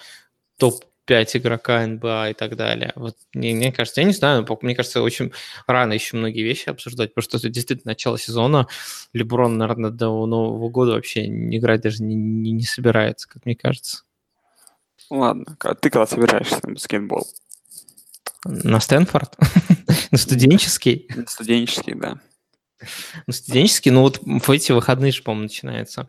топ 0.59 0.85
5 1.06 1.37
игрока 1.37 1.87
НБА 1.87 2.30
и 2.30 2.34
так 2.34 2.56
далее. 2.56 2.92
Вот 2.96 3.16
мне, 3.34 3.54
мне 3.54 3.73
кажется, 3.73 4.00
я 4.00 4.06
не 4.06 4.12
знаю, 4.12 4.46
мне 4.62 4.75
кажется, 4.75 5.02
очень 5.02 5.32
рано 5.66 5.92
еще 5.92 6.16
многие 6.16 6.42
вещи 6.42 6.68
обсуждать, 6.68 7.14
потому 7.14 7.25
что 7.25 7.37
это 7.37 7.49
действительно 7.49 7.90
начало 7.90 8.18
сезона. 8.18 8.66
Леброн, 9.12 9.58
наверное, 9.58 9.90
до 9.90 10.26
Нового 10.26 10.68
года 10.70 10.92
вообще 10.92 11.28
не 11.28 11.58
играть 11.58 11.82
даже 11.82 12.02
не, 12.02 12.14
не, 12.14 12.52
не 12.52 12.64
собирается, 12.64 13.28
как 13.28 13.44
мне 13.44 13.54
кажется. 13.54 14.02
Ладно, 15.11 15.56
ты 15.80 15.90
когда 15.90 16.06
собираешься 16.06 16.58
на 16.62 16.73
баскетбол? 16.73 17.26
На 18.44 18.80
Стэнфорд? 18.80 19.37
На 20.11 20.18
студенческий? 20.18 21.08
На 21.14 21.26
студенческий, 21.26 21.94
да. 21.94 22.20
На 23.26 23.32
студенческий, 23.32 23.90
ну 23.90 24.02
вот 24.02 24.20
в 24.23 24.50
эти 24.50 24.73
выходные 24.73 25.12
же, 25.12 25.23
по-моему, 25.23 25.44
начинается. 25.44 26.08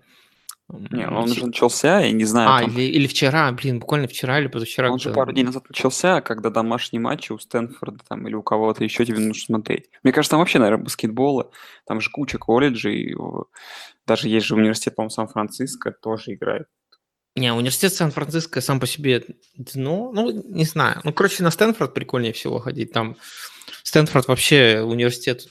Не, 0.67 1.07
он 1.07 1.29
уже 1.29 1.45
начался, 1.45 1.99
я 1.99 2.11
не 2.11 2.25
знаю. 2.25 2.49
А, 2.49 2.61
там... 2.61 2.71
или, 2.71 2.83
или 2.83 3.07
вчера, 3.07 3.51
блин, 3.51 3.79
буквально 3.79 4.07
вчера 4.07 4.39
или 4.39 4.47
позавчера. 4.47 4.91
Он 4.91 4.97
же 4.97 5.13
пару 5.13 5.31
дней 5.31 5.43
назад 5.43 5.69
начался, 5.69 6.21
когда 6.21 6.49
домашние 6.49 6.99
матчи 6.99 7.31
у 7.31 7.37
Стэнфорда 7.37 7.99
там 8.07 8.27
или 8.27 8.33
у 8.33 8.41
кого-то 8.41 8.83
еще 8.83 9.05
тебе 9.05 9.19
нужно 9.19 9.43
смотреть. 9.43 9.89
Мне 10.01 10.11
кажется, 10.11 10.31
там 10.31 10.39
вообще, 10.39 10.57
наверное, 10.57 10.85
баскетбола, 10.85 11.51
там 11.85 12.01
же 12.01 12.09
куча 12.09 12.39
колледжей, 12.39 13.15
даже 14.07 14.27
есть 14.27 14.47
же 14.47 14.55
университет, 14.55 14.95
по-моему, 14.95 15.11
Сан-Франциско 15.11 15.91
тоже 15.91 16.33
играет. 16.33 16.67
Не, 17.35 17.53
университет 17.53 17.93
Сан-Франциско 17.93 18.59
сам 18.61 18.79
по 18.79 18.87
себе 18.87 19.23
дно, 19.55 20.11
ну, 20.13 20.31
не 20.31 20.63
знаю. 20.63 21.01
Ну, 21.03 21.13
короче, 21.13 21.43
на 21.43 21.51
Стэнфорд 21.51 21.93
прикольнее 21.93 22.33
всего 22.33 22.59
ходить. 22.59 22.91
Там 22.91 23.17
Стэнфорд 23.83 24.27
вообще 24.27 24.81
университет 24.81 25.47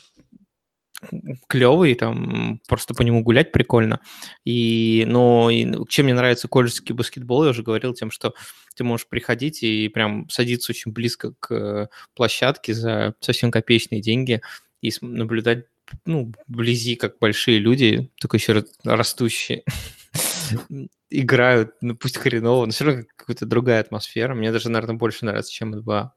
клевый, 1.49 1.95
там 1.95 2.61
просто 2.69 2.95
по 2.95 3.03
нему 3.03 3.23
гулять 3.23 3.53
прикольно. 3.53 4.01
И, 4.45 5.05
но 5.07 5.51
и, 5.51 5.67
чем 5.89 6.07
мне 6.07 6.15
нравится 6.15 6.49
колледжский 6.49 6.95
баскетбол, 6.95 7.45
я 7.45 7.51
уже 7.51 7.63
говорил 7.63 7.95
тем, 7.95 8.11
что 8.11 8.35
ты 8.77 8.85
можешь 8.85 9.09
приходить 9.09 9.63
и 9.63 9.89
прям 9.89 10.29
садиться 10.29 10.73
очень 10.73 10.93
близко 10.93 11.35
к 11.41 11.89
площадке 12.15 12.75
за 12.75 13.15
совсем 13.21 13.51
копеечные 13.51 14.01
деньги 14.01 14.41
и 14.81 14.93
наблюдать 15.01 15.67
ну, 16.07 16.33
вблизи, 16.47 16.97
как 16.97 17.19
большие 17.19 17.59
люди, 17.59 18.11
только 18.21 18.37
еще 18.37 18.65
растущие, 18.85 19.65
играют, 21.11 21.75
ну 21.81 21.95
пусть 21.97 22.17
хреново, 22.17 22.67
но 22.67 22.73
все 22.73 22.85
равно 22.85 23.03
какая-то 23.17 23.47
другая 23.47 23.81
атмосфера. 23.81 24.35
Мне 24.35 24.53
даже, 24.53 24.69
наверное, 24.69 24.97
больше 24.97 25.25
нравится, 25.25 25.53
чем 25.53 25.71
НБА. 25.71 26.15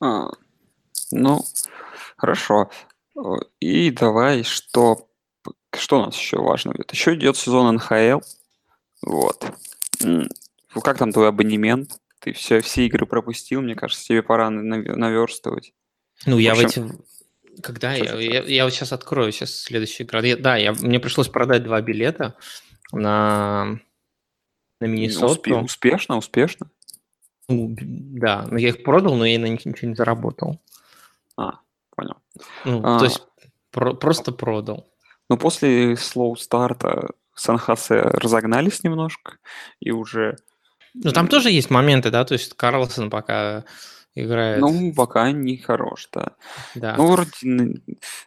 А, 0.00 0.28
ну, 1.10 1.44
хорошо. 2.16 2.70
И 3.60 3.90
давай, 3.90 4.42
что, 4.42 5.08
что 5.72 5.98
у 5.98 6.06
нас 6.06 6.16
еще 6.16 6.38
важно 6.38 6.72
будет? 6.72 6.92
Еще 6.92 7.14
идет 7.14 7.36
сезон 7.36 7.76
НХЛ. 7.76 8.20
Вот. 9.02 9.46
Как 10.82 10.98
там 10.98 11.12
твой 11.12 11.28
абонемент? 11.28 12.00
Ты 12.18 12.32
все, 12.32 12.60
все 12.60 12.86
игры 12.86 13.06
пропустил, 13.06 13.60
мне 13.60 13.74
кажется, 13.74 14.04
тебе 14.04 14.22
пора 14.22 14.50
наверстывать. 14.50 15.72
Ну, 16.26 16.38
я 16.38 16.54
в, 16.54 16.64
общем, 16.64 16.88
в 16.88 16.92
эти... 16.92 17.60
Когда 17.60 17.92
я, 17.92 18.18
я, 18.18 18.42
я 18.42 18.64
вот 18.64 18.72
сейчас 18.72 18.92
открою 18.92 19.30
сейчас 19.30 19.54
следующий 19.54 20.04
игра. 20.04 20.20
Я, 20.20 20.36
да, 20.36 20.56
я, 20.56 20.72
мне 20.72 20.98
пришлось 20.98 21.28
продать 21.28 21.64
два 21.64 21.80
билета 21.82 22.36
на, 22.92 23.78
на 24.80 24.86
Миннесоту. 24.86 25.32
Успе, 25.32 25.54
успешно, 25.54 26.16
успешно. 26.16 26.70
Ну, 27.48 27.76
да, 27.78 28.46
но 28.50 28.58
я 28.58 28.70
их 28.70 28.82
продал, 28.82 29.16
но 29.16 29.26
я 29.26 29.38
на 29.38 29.46
них 29.46 29.64
ничего 29.66 29.90
не 29.90 29.94
заработал. 29.94 30.60
А. 31.36 31.60
Ну, 32.64 32.80
а, 32.84 32.98
то 32.98 33.04
есть 33.04 33.22
про- 33.70 33.94
просто 33.94 34.32
продал. 34.32 34.86
Но 35.28 35.36
после 35.36 35.96
слоу 35.96 36.36
старта 36.36 37.10
Сан-Хосе 37.34 38.00
разогнались 38.00 38.84
немножко 38.84 39.38
и 39.80 39.90
уже... 39.90 40.36
Ну, 40.94 41.10
там 41.10 41.26
тоже 41.26 41.50
есть 41.50 41.70
моменты, 41.70 42.10
да, 42.10 42.24
то 42.24 42.34
есть 42.34 42.54
Карлсон 42.54 43.10
пока 43.10 43.64
играет... 44.14 44.60
Ну, 44.60 44.92
пока 44.94 45.32
не 45.32 45.56
хорош, 45.56 46.08
да. 46.12 46.32
да. 46.74 46.94
Ну, 46.96 47.08
вроде 47.08 47.82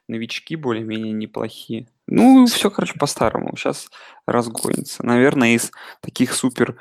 новички 0.08 0.56
более-менее 0.56 1.14
неплохие. 1.14 1.88
Ну, 2.08 2.46
все, 2.46 2.70
короче, 2.70 2.94
по-старому. 3.00 3.56
Сейчас 3.56 3.90
разгонится. 4.26 5.06
Наверное, 5.06 5.56
из 5.56 5.72
таких 6.02 6.34
супер 6.34 6.78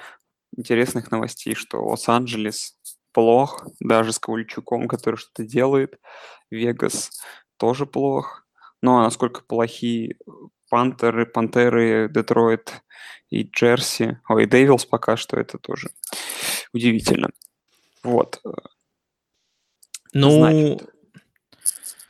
интересных 0.57 1.11
новостей, 1.11 1.55
что 1.55 1.85
Лос-Анджелес 1.85 2.75
плох, 3.17 3.67
даже 3.81 4.13
с 4.13 4.19
Ковальчуком, 4.19 4.89
который 4.89 5.17
что-то 5.17 5.43
делает. 5.43 5.99
Вегас 6.51 7.19
тоже 7.57 7.87
плох. 7.87 8.47
Ну, 8.83 8.99
а 8.99 9.05
насколько 9.05 9.41
плохие 9.41 10.17
Пантеры, 10.69 11.25
Пантеры, 11.25 12.11
Детройт 12.13 12.83
и 13.31 13.45
Джерси, 13.45 14.19
ой, 14.29 14.45
Дэвилс 14.45 14.85
пока 14.85 15.17
что, 15.17 15.41
это 15.41 15.57
тоже 15.57 15.89
удивительно. 16.75 17.31
Вот. 18.03 18.43
Ну, 20.13 20.31
Значит, 20.33 20.91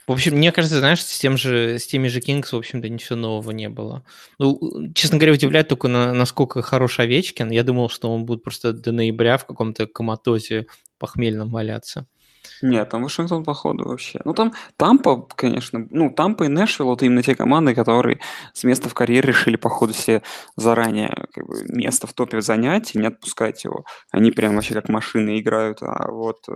в 0.09 0.13
общем, 0.13 0.37
мне 0.37 0.53
кажется, 0.53 0.79
знаешь, 0.79 1.05
с, 1.05 1.19
тем 1.19 1.37
же, 1.37 1.79
с 1.81 1.87
теми 1.87 2.07
же 2.07 2.21
Кингс, 2.21 2.53
в 2.53 2.57
общем-то, 2.57 2.89
ничего 2.89 3.17
нового 3.17 3.51
не 3.51 3.69
было. 3.69 4.05
Ну, 4.39 4.93
честно 4.95 5.19
говоря, 5.19 5.33
удивляет 5.33 5.69
только, 5.69 5.89
на, 5.89 6.13
насколько 6.13 6.63
хорош 6.63 7.01
Овечкин. 7.01 7.51
Я 7.51 7.65
думал, 7.65 7.89
что 7.89 8.13
он 8.13 8.25
будет 8.25 8.45
просто 8.45 8.73
до 8.73 8.93
ноября 8.93 9.37
в 9.37 9.47
каком-то 9.47 9.89
коматозе 9.89 10.67
похмельном 10.99 11.51
валяться. 11.51 12.07
Нет, 12.63 12.89
там 12.89 13.03
Вашингтон, 13.03 13.45
походу, 13.45 13.89
вообще. 13.89 14.21
Ну, 14.25 14.33
там 14.33 14.53
Тампа, 14.77 15.29
конечно, 15.35 15.87
ну, 15.91 16.11
Тампа 16.11 16.45
и 16.45 16.49
Нэшвилл, 16.49 16.95
это 16.95 17.05
именно 17.05 17.23
те 17.23 17.35
команды, 17.35 17.75
которые 17.75 18.21
с 18.53 18.65
места 18.65 18.89
в 18.89 18.95
карьере 18.95 19.29
решили, 19.29 19.57
походу, 19.57 19.93
себе 19.93 20.23
заранее 20.57 21.27
как 21.35 21.47
бы, 21.47 21.65
место 21.69 22.07
в 22.07 22.13
топе 22.13 22.41
занять 22.41 22.95
и 22.95 22.99
не 22.99 23.07
отпускать 23.07 23.65
его. 23.65 23.85
Они 24.11 24.31
прям 24.31 24.55
вообще 24.55 24.75
как 24.75 24.89
машины 24.89 25.41
играют, 25.41 25.83
а 25.83 26.11
вот 26.11 26.49
э, 26.49 26.53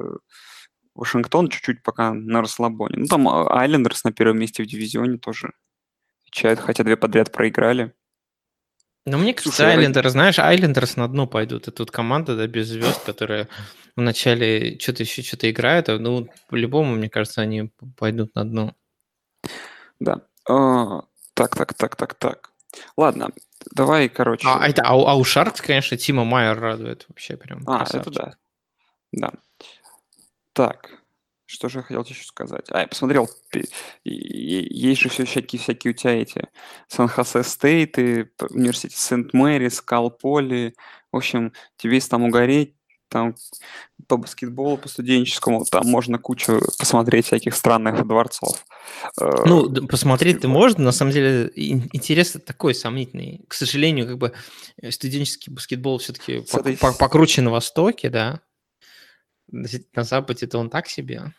Вашингтон 0.95 1.49
чуть-чуть 1.49 1.83
пока 1.83 2.13
на 2.13 2.41
расслабоне. 2.41 2.97
Ну, 2.99 3.07
там 3.07 3.29
Айлендерс 3.29 4.05
на 4.05 4.13
первом 4.13 4.39
месте 4.39 4.63
в 4.63 4.67
дивизионе 4.67 5.19
тоже 5.19 5.53
отвечают, 6.23 6.61
хотя 6.61 6.85
две 6.85 6.97
подряд 6.97 7.33
проиграли. 7.33 7.95
Ну, 9.07 9.19
мне 9.19 9.33
кажется, 9.33 9.63
Слушай, 9.63 9.73
Айлендерс, 9.77 10.13
знаешь, 10.13 10.39
Айлендерс 10.39 10.97
на 10.97 11.09
дно 11.09 11.27
пойдут. 11.27 11.63
Это 11.63 11.73
тут 11.73 11.91
команда, 11.91 12.37
да, 12.37 12.47
без 12.47 12.69
звезд, 12.69 13.03
которая 13.05 13.49
вначале 13.97 14.79
что-то 14.79 15.03
еще 15.03 15.23
что-то 15.23 15.51
играет, 15.51 15.89
а, 15.89 15.99
ну, 15.99 16.29
по-любому, 16.49 16.95
мне 16.95 17.09
кажется, 17.09 17.41
они 17.41 17.71
пойдут 17.97 18.35
на 18.35 18.45
дно. 18.45 18.75
Да. 20.01 20.21
А, 20.49 21.03
так, 21.35 21.57
так, 21.57 21.75
так, 21.75 21.97
так, 21.97 22.15
так. 22.15 22.51
Ладно, 22.97 23.31
давай, 23.73 24.09
короче. 24.09 24.47
А, 24.47 24.67
это, 24.67 24.83
а, 24.83 24.93
а 24.93 25.15
у 25.15 25.25
Шаркс, 25.25 25.61
конечно, 25.61 25.97
Тима 25.97 26.25
Майер 26.25 26.59
радует 26.59 27.07
вообще 27.09 27.37
прям. 27.37 27.63
А, 27.67 27.79
красавчик. 27.79 28.13
это 28.13 28.21
да. 28.21 28.35
Да. 29.13 29.33
Так, 30.53 31.00
что 31.51 31.69
же 31.69 31.79
я 31.81 31.83
хотел 31.83 32.05
еще 32.05 32.25
сказать? 32.25 32.67
А, 32.71 32.83
я 32.83 32.87
посмотрел, 32.87 33.29
есть 34.05 35.01
же 35.01 35.09
все 35.09 35.25
всякие, 35.25 35.61
всякие 35.61 35.93
у 35.93 35.95
тебя 35.95 36.13
эти 36.13 36.49
Сан-Хосе 36.89 37.43
Стейт, 37.43 37.99
и 37.99 38.27
университет 38.51 38.93
Сент-Мэрис, 38.93 39.81
Калполи. 39.81 40.75
В 41.11 41.17
общем, 41.17 41.53
тебе 41.77 41.95
есть 41.95 42.09
там 42.09 42.23
угореть, 42.23 42.77
там 43.09 43.35
по 44.07 44.17
баскетболу, 44.17 44.77
по 44.77 44.89
студенческому, 44.89 45.65
там 45.65 45.89
можно 45.89 46.19
кучу 46.19 46.61
посмотреть 46.79 47.27
всяких 47.27 47.57
странных 47.57 48.07
дворцов. 48.07 48.65
Э, 49.21 49.43
ну, 49.45 49.87
посмотреть 49.89 50.41
ты 50.41 50.49
можно, 50.49 50.85
на 50.85 50.93
самом 50.93 51.13
деле 51.13 51.51
интерес 51.57 52.37
такой 52.47 52.77
сомнительный. 52.77 53.45
К 53.49 53.55
сожалению, 53.55 54.07
как 54.07 54.19
бы 54.19 54.33
э, 54.81 54.93
студенческий 54.93 55.53
баскетбол 55.53 55.99
все-таки 55.99 56.45
этой... 56.53 56.77
покруче 56.77 57.43
на 57.43 57.51
Востоке, 57.51 58.09
да. 58.09 58.41
На 59.51 60.05
Западе-то 60.05 60.59
он 60.59 60.71
так 60.71 60.87
себе. 60.89 61.33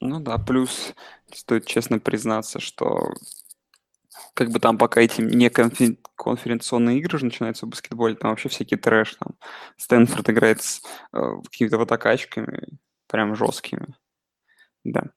Ну 0.00 0.20
да, 0.20 0.38
плюс 0.38 0.94
стоит 1.32 1.66
честно 1.66 1.98
признаться, 1.98 2.60
что 2.60 3.12
как 4.34 4.50
бы 4.50 4.60
там 4.60 4.78
пока 4.78 5.00
эти 5.00 5.20
не 5.20 5.50
конференционные 5.50 6.98
игры 6.98 7.18
же 7.18 7.24
начинаются 7.24 7.66
в 7.66 7.70
баскетболе, 7.70 8.14
там 8.14 8.30
вообще 8.30 8.48
всякий 8.48 8.76
трэш. 8.76 9.16
Там 9.16 9.34
Стэнфорд 9.76 10.30
играет 10.30 10.62
с 10.62 10.82
э, 11.12 11.20
какими-то 11.50 11.78
водокачками, 11.78 12.78
прям 13.08 13.34
жесткими. 13.34 13.96
Да. 14.84 15.10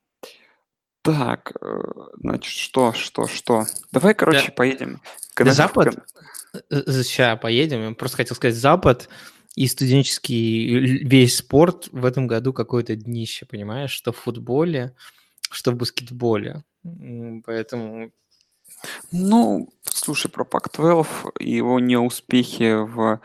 Так, 1.04 1.54
э, 1.62 1.82
значит, 2.16 2.52
что, 2.52 2.94
что, 2.94 3.28
что? 3.28 3.66
Давай, 3.92 4.14
короче, 4.14 4.48
Да, 4.48 4.54
поедем. 4.54 4.94
да 4.96 5.02
Когда 5.36 5.54
Запад, 5.54 5.96
сейчас 6.70 7.40
поедем, 7.40 7.90
я 7.90 7.96
просто 7.96 8.18
хотел 8.18 8.36
сказать, 8.36 8.56
Запад 8.56 9.10
и 9.56 9.68
студенческий 9.68 11.04
весь 11.04 11.38
спорт 11.38 11.90
в 11.92 12.06
этом 12.06 12.28
году 12.28 12.54
какое-то 12.54 12.96
днище, 12.96 13.46
понимаешь, 13.46 13.92
что 13.92 14.12
в 14.12 14.18
футболе, 14.18 14.96
что 15.50 15.72
в 15.72 15.76
баскетболе. 15.76 16.64
Поэтому 17.46 18.12
Ну, 19.12 19.70
слушай, 19.84 20.30
про 20.30 20.46
Пак-12 20.46 21.34
и 21.40 21.56
его 21.56 21.80
неуспехи 21.80 22.74
в 22.74 23.20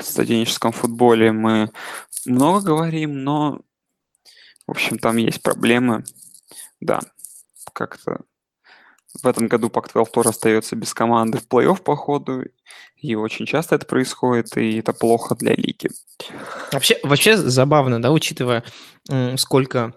студенческом 0.00 0.72
футболе 0.72 1.32
мы 1.32 1.70
много 2.26 2.64
говорим, 2.64 3.24
но, 3.24 3.60
в 4.66 4.70
общем, 4.72 4.98
там 4.98 5.16
есть 5.16 5.42
проблемы. 5.42 6.04
Да, 6.80 7.00
как-то 7.72 8.20
в 9.22 9.26
этом 9.26 9.48
году 9.48 9.70
Пак-12 9.70 10.06
тоже 10.12 10.28
остается 10.30 10.76
без 10.76 10.94
команды 10.94 11.38
в 11.38 11.48
плей-офф 11.48 11.82
по 11.82 11.96
ходу, 11.96 12.44
и 12.96 13.14
очень 13.14 13.46
часто 13.46 13.74
это 13.74 13.86
происходит, 13.86 14.56
и 14.56 14.78
это 14.78 14.92
плохо 14.92 15.34
для 15.34 15.54
лиги. 15.54 15.90
вообще, 16.72 16.98
вообще 17.02 17.36
забавно, 17.36 18.00
да, 18.00 18.12
учитывая, 18.12 18.64
сколько 19.36 19.94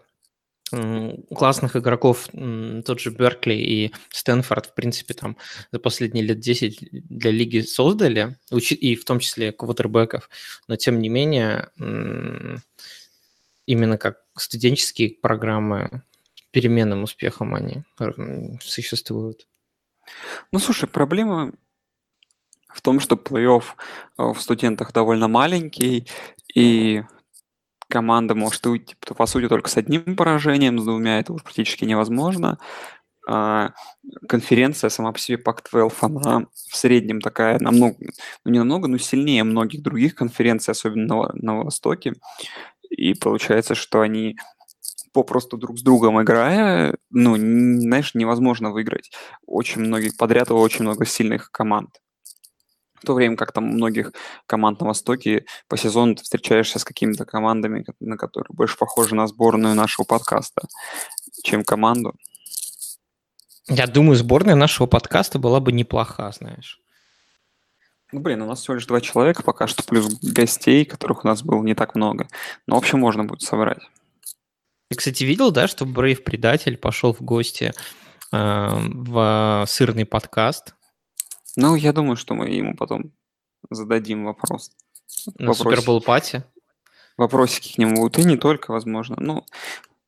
классных 1.35 1.75
игроков 1.75 2.27
тот 2.31 2.99
же 2.99 3.11
Беркли 3.11 3.53
и 3.53 3.93
Стэнфорд, 4.09 4.67
в 4.67 4.73
принципе, 4.73 5.13
там 5.13 5.37
за 5.71 5.79
последние 5.79 6.25
лет 6.25 6.39
10 6.39 6.89
для 6.91 7.29
лиги 7.29 7.61
создали, 7.61 8.37
и 8.51 8.95
в 8.95 9.05
том 9.05 9.19
числе 9.19 9.51
квотербеков, 9.51 10.29
но 10.67 10.75
тем 10.75 10.99
не 10.99 11.09
менее 11.09 11.69
именно 13.67 13.97
как 13.97 14.17
студенческие 14.35 15.11
программы 15.11 16.01
переменным 16.53 17.03
успехом 17.03 17.55
они 17.55 17.83
существуют. 18.61 19.47
Ну, 20.51 20.59
слушай, 20.59 20.87
проблема 20.87 21.51
в 22.67 22.81
том, 22.81 22.99
что 22.99 23.15
плей-офф 23.15 23.63
э, 24.17 24.23
в 24.33 24.39
студентах 24.39 24.93
довольно 24.93 25.27
маленький, 25.27 26.07
и 26.53 27.03
команда 27.89 28.35
может 28.35 28.65
уйти, 28.65 28.95
по 28.99 29.25
сути, 29.25 29.47
только 29.47 29.69
с 29.69 29.77
одним 29.77 30.15
поражением, 30.15 30.79
с 30.79 30.83
двумя 30.83 31.19
это 31.19 31.33
уже 31.33 31.43
практически 31.43 31.85
невозможно. 31.85 32.59
А, 33.27 33.71
конференция 34.27 34.89
сама 34.89 35.11
по 35.11 35.19
себе 35.19 35.37
Pac-12, 35.37 35.93
она 36.01 36.47
в 36.53 36.75
среднем 36.75 37.21
такая 37.21 37.57
намного, 37.59 37.95
ну 38.43 38.51
не 38.51 38.59
намного, 38.59 38.87
но 38.87 38.97
сильнее 38.97 39.43
многих 39.43 39.81
других 39.81 40.13
конференций, 40.15 40.71
особенно 40.71 41.15
на, 41.15 41.31
на 41.33 41.63
Востоке. 41.63 42.13
И 42.89 43.13
получается, 43.15 43.75
что 43.75 44.01
они 44.01 44.37
попросту 45.13 45.57
друг 45.57 45.77
с 45.77 45.81
другом 45.81 46.21
играя, 46.21 46.95
ну, 47.09 47.35
знаешь, 47.35 48.13
невозможно 48.15 48.71
выиграть. 48.71 49.11
Очень 49.45 49.81
многих 49.81 50.17
подряд 50.17 50.49
и 50.49 50.53
очень 50.53 50.81
много 50.81 51.05
сильных 51.05 51.51
команд. 51.51 52.01
В 52.95 53.05
то 53.05 53.13
время 53.13 53.35
как 53.35 53.51
там 53.51 53.65
у 53.65 53.73
многих 53.73 54.13
команд 54.45 54.79
на 54.79 54.87
Востоке 54.87 55.45
по 55.67 55.77
сезону 55.77 56.15
ты 56.15 56.23
встречаешься 56.23 56.79
с 56.79 56.85
какими-то 56.85 57.25
командами, 57.25 57.83
ко- 57.83 57.93
на 57.99 58.17
которые 58.17 58.49
больше 58.53 58.77
похожи 58.77 59.13
на 59.13 59.27
сборную 59.27 59.75
нашего 59.75 60.05
подкаста, 60.05 60.67
чем 61.43 61.63
команду. 61.63 62.13
Я 63.67 63.87
думаю, 63.87 64.15
сборная 64.15 64.55
нашего 64.55 64.87
подкаста 64.87 65.39
была 65.39 65.59
бы 65.59 65.71
неплоха, 65.71 66.31
знаешь. 66.31 66.79
Ну, 68.13 68.19
блин, 68.19 68.41
у 68.41 68.45
нас 68.45 68.61
всего 68.61 68.75
лишь 68.75 68.85
два 68.85 69.01
человека 69.01 69.41
пока 69.41 69.67
что, 69.67 69.83
плюс 69.83 70.19
гостей, 70.21 70.85
которых 70.85 71.25
у 71.25 71.27
нас 71.27 71.41
было 71.41 71.61
не 71.63 71.73
так 71.73 71.95
много. 71.95 72.27
Но, 72.67 72.75
в 72.75 72.77
общем, 72.77 72.99
можно 72.99 73.23
будет 73.23 73.41
собрать. 73.41 73.79
Ты, 74.93 74.97
кстати, 74.99 75.23
видел, 75.23 75.49
да, 75.49 75.67
что 75.67 75.85
Брейв 75.87 76.23
Предатель 76.23 76.77
пошел 76.77 77.13
в 77.13 77.21
гости 77.21 77.73
э, 78.31 78.67
в 78.71 79.65
сырный 79.67 80.05
подкаст 80.05 80.75
Ну, 81.55 81.73
я 81.73 81.93
думаю, 81.93 82.15
что 82.15 82.35
мы 82.35 82.49
ему 82.49 82.75
потом 82.75 83.11
зададим 83.71 84.25
вопрос. 84.25 84.71
на. 85.39 85.55
Супербол 85.55 85.99
пати? 85.99 86.43
Вопросики 87.17 87.73
к 87.73 87.77
нему 87.79 87.95
будут, 87.95 88.19
и 88.19 88.23
не 88.23 88.37
только, 88.37 88.71
возможно. 88.71 89.15
Ну, 89.19 89.43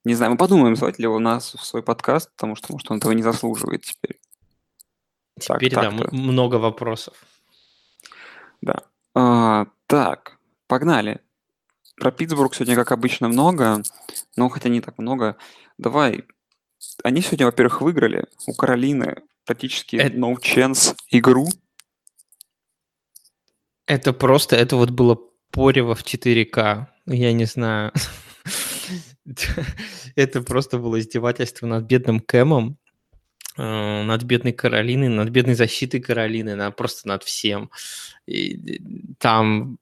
не 0.04 0.14
знаю, 0.14 0.34
мы 0.34 0.38
подумаем, 0.38 0.76
звать 0.76 1.00
ли 1.00 1.04
его 1.06 1.18
нас 1.18 1.56
в 1.56 1.66
свой 1.66 1.82
подкаст, 1.82 2.30
потому 2.36 2.56
что, 2.56 2.72
может, 2.72 2.92
он 2.92 2.98
этого 2.98 3.12
не 3.14 3.24
заслуживает 3.24 3.86
теперь. 3.86 4.20
Так, 5.48 5.58
Теперь, 5.60 5.74
да, 5.74 5.90
так-то. 5.90 6.16
м- 6.16 6.22
много 6.22 6.56
вопросов. 6.56 7.16
Да. 8.62 8.84
А, 9.16 9.66
так, 9.88 10.38
погнали. 10.68 11.22
Про 11.98 12.12
Питтсбург 12.12 12.54
сегодня, 12.54 12.76
как 12.76 12.92
обычно, 12.92 13.28
много, 13.30 13.82
но 14.36 14.50
хотя 14.50 14.70
не 14.70 14.82
так 14.82 14.98
много. 14.98 15.38
Давай. 15.78 16.26
Они 17.04 17.22
сегодня, 17.22 17.46
во-первых, 17.46 17.82
выиграли 17.82 18.26
у 18.48 18.54
Каролины 18.54 19.24
практически 19.46 19.96
Э- 19.96 20.10
no 20.10 20.36
chance 20.36 20.96
игру. 21.10 21.48
Это 23.88 24.14
просто, 24.14 24.56
это 24.56 24.76
вот 24.76 24.90
было 24.90 25.20
порево 25.52 25.96
в 25.96 26.04
4К. 26.04 26.88
Я 27.06 27.34
не 27.34 27.46
знаю. 27.46 27.94
Это 30.16 30.42
просто 30.42 30.78
было 30.78 31.00
издевательство 31.00 31.68
над 31.68 31.86
бедным 31.86 32.20
Кэмом, 32.20 32.78
э, 33.58 34.04
над 34.04 34.24
бедной 34.24 34.54
Каролиной, 34.54 35.10
над 35.10 35.30
бедной 35.30 35.56
защитой 35.56 36.00
Каролины, 36.00 36.56
над, 36.56 36.76
просто 36.76 37.08
над 37.08 37.24
всем. 37.24 37.70
И 38.28 38.82
там, 39.20 39.78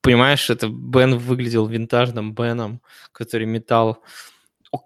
понимаешь, 0.00 0.50
это 0.50 0.68
Бен 0.68 1.18
выглядел 1.18 1.66
винтажным 1.66 2.34
Беном, 2.34 2.80
который 3.12 3.46
метал 3.46 4.02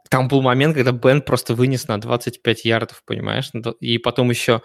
там 0.09 0.29
был 0.29 0.43
момент, 0.43 0.75
когда 0.75 0.93
Бен 0.93 1.23
просто 1.23 1.55
вынес 1.55 1.89
на 1.89 2.01
25 2.01 2.65
ярдов, 2.65 3.03
понимаешь? 3.05 3.51
И 3.81 3.99
потом 3.99 4.31
еще 4.31 4.63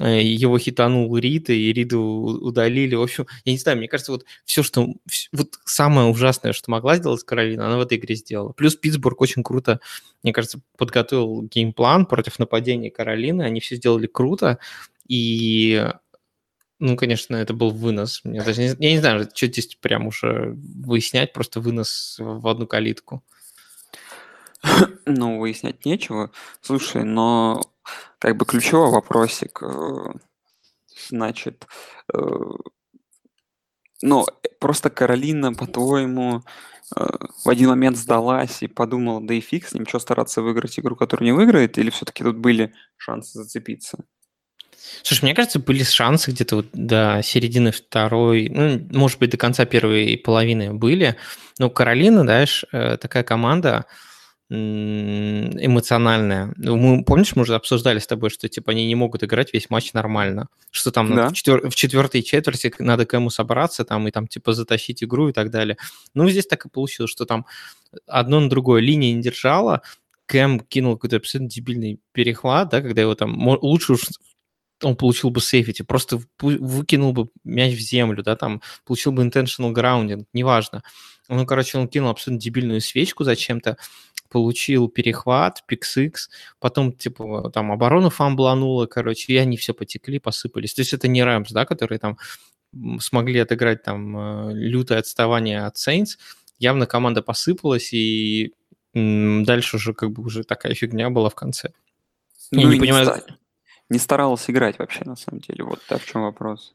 э, 0.00 0.20
его 0.20 0.58
хитанул 0.58 1.16
Рита, 1.16 1.52
и 1.52 1.72
Риду 1.72 2.00
удалили. 2.00 2.96
В 2.96 3.02
общем, 3.02 3.26
я 3.44 3.52
не 3.52 3.58
знаю, 3.58 3.78
мне 3.78 3.88
кажется, 3.88 4.12
вот 4.12 4.24
все, 4.44 4.62
что... 4.62 4.88
Вот 5.32 5.60
самое 5.64 6.08
ужасное, 6.08 6.52
что 6.52 6.70
могла 6.70 6.96
сделать 6.96 7.22
Каролина, 7.24 7.66
она 7.66 7.78
в 7.78 7.82
этой 7.82 7.98
игре 7.98 8.16
сделала. 8.16 8.52
Плюс 8.52 8.74
Питтсбург 8.74 9.20
очень 9.20 9.44
круто, 9.44 9.80
мне 10.22 10.32
кажется, 10.32 10.60
подготовил 10.76 11.42
геймплан 11.42 12.06
против 12.06 12.38
нападения 12.38 12.90
Каролины. 12.90 13.42
Они 13.42 13.60
все 13.60 13.76
сделали 13.76 14.08
круто. 14.08 14.58
И 15.06 15.88
ну, 16.84 16.96
конечно, 16.96 17.36
это 17.36 17.54
был 17.54 17.70
вынос. 17.70 18.20
Мне 18.24 18.42
даже 18.42 18.60
не- 18.60 18.68
я 18.78 18.90
не 18.92 18.98
знаю, 18.98 19.28
что 19.34 19.46
здесь 19.46 19.74
прям 19.76 20.06
уже 20.06 20.54
выяснять, 20.56 21.32
просто 21.32 21.60
вынос 21.60 22.16
в 22.18 22.46
одну 22.48 22.66
калитку. 22.66 23.24
Ну, 25.06 25.38
выяснять 25.38 25.84
нечего. 25.84 26.30
Слушай, 26.60 27.04
но 27.04 27.62
как 28.18 28.36
бы 28.36 28.44
ключевой 28.46 28.90
вопросик. 28.90 29.62
э, 29.62 30.12
Значит, 31.10 31.66
э, 32.14 32.18
ну, 34.02 34.22
э, 34.24 34.48
просто 34.60 34.90
Каролина, 34.90 35.52
по-твоему, 35.54 36.42
в 37.44 37.48
один 37.48 37.70
момент 37.70 37.96
сдалась 37.96 38.62
и 38.62 38.68
подумала, 38.68 39.20
да 39.20 39.34
и 39.34 39.40
фиг 39.40 39.66
с 39.66 39.72
ним, 39.74 39.86
что 39.86 39.98
стараться 39.98 40.42
выиграть 40.42 40.78
игру, 40.78 40.96
которую 40.96 41.26
не 41.26 41.32
выиграет, 41.32 41.78
или 41.78 41.90
все-таки 41.90 42.22
тут 42.22 42.36
были 42.38 42.74
шансы 42.96 43.38
зацепиться? 43.38 44.04
Слушай, 45.02 45.24
мне 45.24 45.34
кажется, 45.34 45.58
были 45.58 45.82
шансы 45.82 46.30
где-то 46.30 46.56
вот 46.56 46.66
до 46.72 47.20
середины 47.22 47.72
второй, 47.72 48.48
ну, 48.48 48.80
может 48.90 49.18
быть, 49.18 49.30
до 49.30 49.36
конца 49.36 49.64
первой 49.64 50.16
половины 50.18 50.72
были. 50.72 51.16
Но 51.58 51.70
Каролина, 51.70 52.22
знаешь, 52.22 52.64
э, 52.72 52.96
такая 52.98 53.22
команда 53.22 53.86
эмоциональная. 54.50 56.52
Ну, 56.56 56.76
Мы, 56.76 57.04
помнишь, 57.04 57.34
мы 57.34 57.42
уже 57.42 57.54
обсуждали 57.54 57.98
с 57.98 58.06
тобой, 58.06 58.30
что 58.30 58.48
типа 58.48 58.72
они 58.72 58.86
не 58.86 58.94
могут 58.94 59.24
играть 59.24 59.52
весь 59.52 59.70
матч 59.70 59.92
нормально. 59.94 60.48
Что 60.70 60.90
там 60.90 61.14
Да. 61.14 61.28
в, 61.28 61.32
четвер- 61.32 61.70
в 61.70 61.74
четвертой 61.74 62.22
четверти 62.22 62.72
надо 62.78 63.06
кому 63.06 63.30
собраться 63.30 63.84
там 63.84 64.06
и 64.06 64.10
там 64.10 64.28
типа 64.28 64.52
затащить 64.52 65.02
игру 65.02 65.30
и 65.30 65.32
так 65.32 65.50
далее. 65.50 65.76
Ну, 66.14 66.28
здесь 66.28 66.46
так 66.46 66.66
и 66.66 66.68
получилось, 66.68 67.10
что 67.10 67.24
там 67.24 67.46
одно 68.06 68.40
на 68.40 68.50
другое 68.50 68.82
линия 68.82 69.14
не 69.14 69.22
держала, 69.22 69.80
Кэм 70.26 70.60
кинул 70.60 70.96
какой-то 70.96 71.16
абсолютно 71.16 71.50
дебильный 71.50 72.00
перехват, 72.12 72.70
да, 72.70 72.80
когда 72.80 73.02
его 73.02 73.14
там 73.14 73.36
лучше 73.62 73.94
уж 73.94 74.00
он 74.82 74.96
получил 74.96 75.30
бы 75.30 75.40
safety, 75.40 75.82
просто 75.82 76.20
выкинул 76.40 77.12
бы 77.12 77.28
мяч 77.44 77.74
в 77.74 77.80
землю, 77.80 78.22
да, 78.22 78.36
там, 78.36 78.60
получил 78.84 79.12
бы 79.12 79.24
intentional 79.24 79.72
grounding, 79.72 80.24
неважно. 80.32 80.82
Ну, 81.28 81.46
короче, 81.46 81.78
он 81.78 81.88
кинул 81.88 82.10
абсолютно 82.10 82.40
дебильную 82.42 82.80
свечку 82.80 83.24
зачем-то, 83.24 83.76
получил 84.28 84.88
перехват, 84.88 85.62
pick 85.66 85.97
six, 85.97 86.28
потом, 86.58 86.92
типа, 86.92 87.50
там, 87.54 87.70
оборона 87.70 88.10
фамбланула, 88.10 88.86
короче, 88.86 89.32
и 89.32 89.36
они 89.36 89.56
все 89.56 89.74
потекли, 89.74 90.18
посыпались. 90.18 90.74
То 90.74 90.80
есть 90.80 90.92
это 90.92 91.08
не 91.08 91.22
Рэмс, 91.22 91.52
да, 91.52 91.64
которые 91.64 91.98
там 91.98 92.18
смогли 92.98 93.38
отыграть 93.38 93.84
там 93.84 94.48
э, 94.48 94.54
лютое 94.54 94.98
отставание 94.98 95.64
от 95.64 95.76
Saints. 95.76 96.18
Явно 96.58 96.86
команда 96.86 97.22
посыпалась, 97.22 97.92
и 97.92 98.52
дальше 98.92 99.76
уже 99.76 99.94
как 99.94 100.10
бы 100.10 100.24
уже 100.24 100.44
такая 100.44 100.74
фигня 100.74 101.10
была 101.10 101.28
в 101.28 101.34
конце. 101.34 101.70
Я 102.50 102.62
Ну 102.62 102.70
не 102.70 102.76
и 102.76 102.80
понимаю, 102.80 103.06
ста- 103.06 103.24
не 103.90 103.98
старалась 103.98 104.48
играть 104.48 104.78
вообще, 104.78 105.04
на 105.04 105.16
самом 105.16 105.40
деле. 105.40 105.64
Вот 105.64 105.80
так 105.86 106.02
в 106.02 106.06
чем 106.06 106.22
вопрос. 106.22 106.74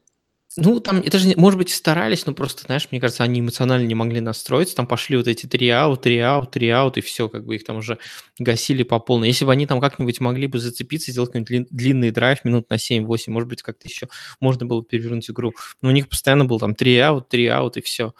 Ну, 0.56 0.80
там, 0.80 0.98
это 0.98 1.16
же, 1.18 1.32
может 1.36 1.58
быть, 1.58 1.70
старались, 1.70 2.26
но 2.26 2.34
просто, 2.34 2.64
знаешь, 2.64 2.88
мне 2.90 3.00
кажется, 3.00 3.22
они 3.22 3.38
эмоционально 3.38 3.86
не 3.86 3.94
могли 3.94 4.20
настроиться, 4.20 4.74
там 4.74 4.88
пошли 4.88 5.16
вот 5.16 5.28
эти 5.28 5.46
три 5.46 5.68
аут, 5.68 6.02
три 6.02 6.18
аут, 6.18 6.50
три 6.50 6.68
аут, 6.70 6.96
и 6.98 7.00
все, 7.02 7.28
как 7.28 7.44
бы 7.46 7.54
их 7.54 7.62
там 7.62 7.76
уже 7.76 7.98
гасили 8.36 8.82
по 8.82 8.98
полной. 8.98 9.28
Если 9.28 9.44
бы 9.44 9.52
они 9.52 9.66
там 9.66 9.80
как-нибудь 9.80 10.18
могли 10.18 10.48
бы 10.48 10.58
зацепиться, 10.58 11.12
сделать 11.12 11.30
какой-нибудь 11.30 11.68
длинный 11.70 12.10
драйв 12.10 12.44
минут 12.44 12.68
на 12.68 12.74
7-8, 12.78 13.30
может 13.30 13.48
быть, 13.48 13.62
как-то 13.62 13.86
еще 13.86 14.08
можно 14.40 14.66
было 14.66 14.82
перевернуть 14.82 15.30
игру. 15.30 15.54
Но 15.82 15.90
у 15.90 15.92
них 15.92 16.08
постоянно 16.08 16.46
был 16.46 16.58
там 16.58 16.74
три 16.74 16.98
аут, 16.98 17.28
три 17.28 17.46
аут, 17.46 17.76
и 17.76 17.80
все. 17.80 18.12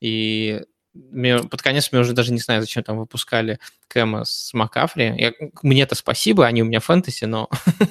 И 0.00 0.62
под 0.94 1.60
конец 1.62 1.90
мы 1.90 2.00
уже 2.00 2.12
даже 2.12 2.32
не 2.32 2.38
знаю, 2.38 2.60
зачем 2.60 2.84
там 2.84 2.98
выпускали 2.98 3.58
Кэма 3.88 4.24
с 4.24 4.54
Макафри. 4.54 5.34
мне 5.62 5.82
это 5.82 5.94
спасибо, 5.94 6.46
они 6.46 6.62
у 6.62 6.66
меня 6.66 6.80
фэнтези, 6.80 7.24
но 7.24 7.48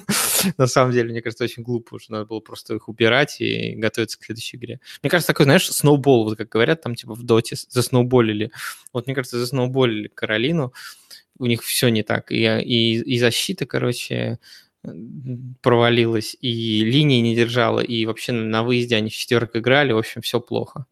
на 0.57 0.67
самом 0.67 0.93
деле, 0.93 1.11
мне 1.11 1.21
кажется, 1.21 1.43
очень 1.43 1.63
глупо 1.63 1.95
уже. 1.95 2.05
Надо 2.09 2.25
было 2.25 2.39
просто 2.39 2.75
их 2.75 2.87
убирать 2.87 3.41
и 3.41 3.75
готовиться 3.75 4.17
к 4.19 4.23
следующей 4.23 4.57
игре. 4.57 4.79
Мне 5.01 5.09
кажется, 5.09 5.27
такой, 5.27 5.45
знаешь, 5.45 5.69
сноубол, 5.69 6.23
вот 6.23 6.37
как 6.37 6.49
говорят, 6.49 6.81
там 6.81 6.95
типа 6.95 7.13
в 7.13 7.23
доте 7.23 7.57
засноуболили. 7.69 8.51
Вот 8.93 9.05
мне 9.05 9.15
кажется, 9.15 9.37
засноуболили 9.37 10.07
Каролину. 10.07 10.73
У 11.39 11.45
них 11.45 11.63
все 11.63 11.89
не 11.89 12.03
так. 12.03 12.31
И, 12.31 12.43
и, 12.45 13.01
и 13.01 13.19
защита, 13.19 13.65
короче, 13.65 14.39
провалилась, 15.61 16.35
и 16.41 16.83
линии 16.83 17.21
не 17.21 17.35
держала, 17.35 17.79
и 17.79 18.05
вообще 18.05 18.33
на 18.33 18.63
выезде 18.63 18.95
они 18.97 19.09
в 19.09 19.13
четверок 19.13 19.55
играли, 19.55 19.93
в 19.93 19.97
общем, 19.97 20.21
все 20.21 20.39
плохо. 20.39 20.85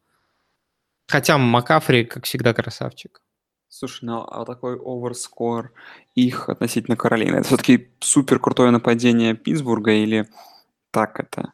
Хотя 1.11 1.37
Макафри, 1.37 2.05
как 2.05 2.23
всегда, 2.23 2.53
красавчик. 2.53 3.21
Слушай, 3.67 4.05
ну 4.05 4.21
а 4.21 4.45
такой 4.45 4.77
оверскор 4.79 5.73
их 6.15 6.47
относительно 6.47 6.95
Каролины, 6.95 7.35
это 7.35 7.47
все-таки 7.47 7.91
супер 7.99 8.39
крутое 8.39 8.71
нападение 8.71 9.35
Питтсбурга 9.35 9.91
или 9.91 10.29
так 10.89 11.19
это? 11.19 11.51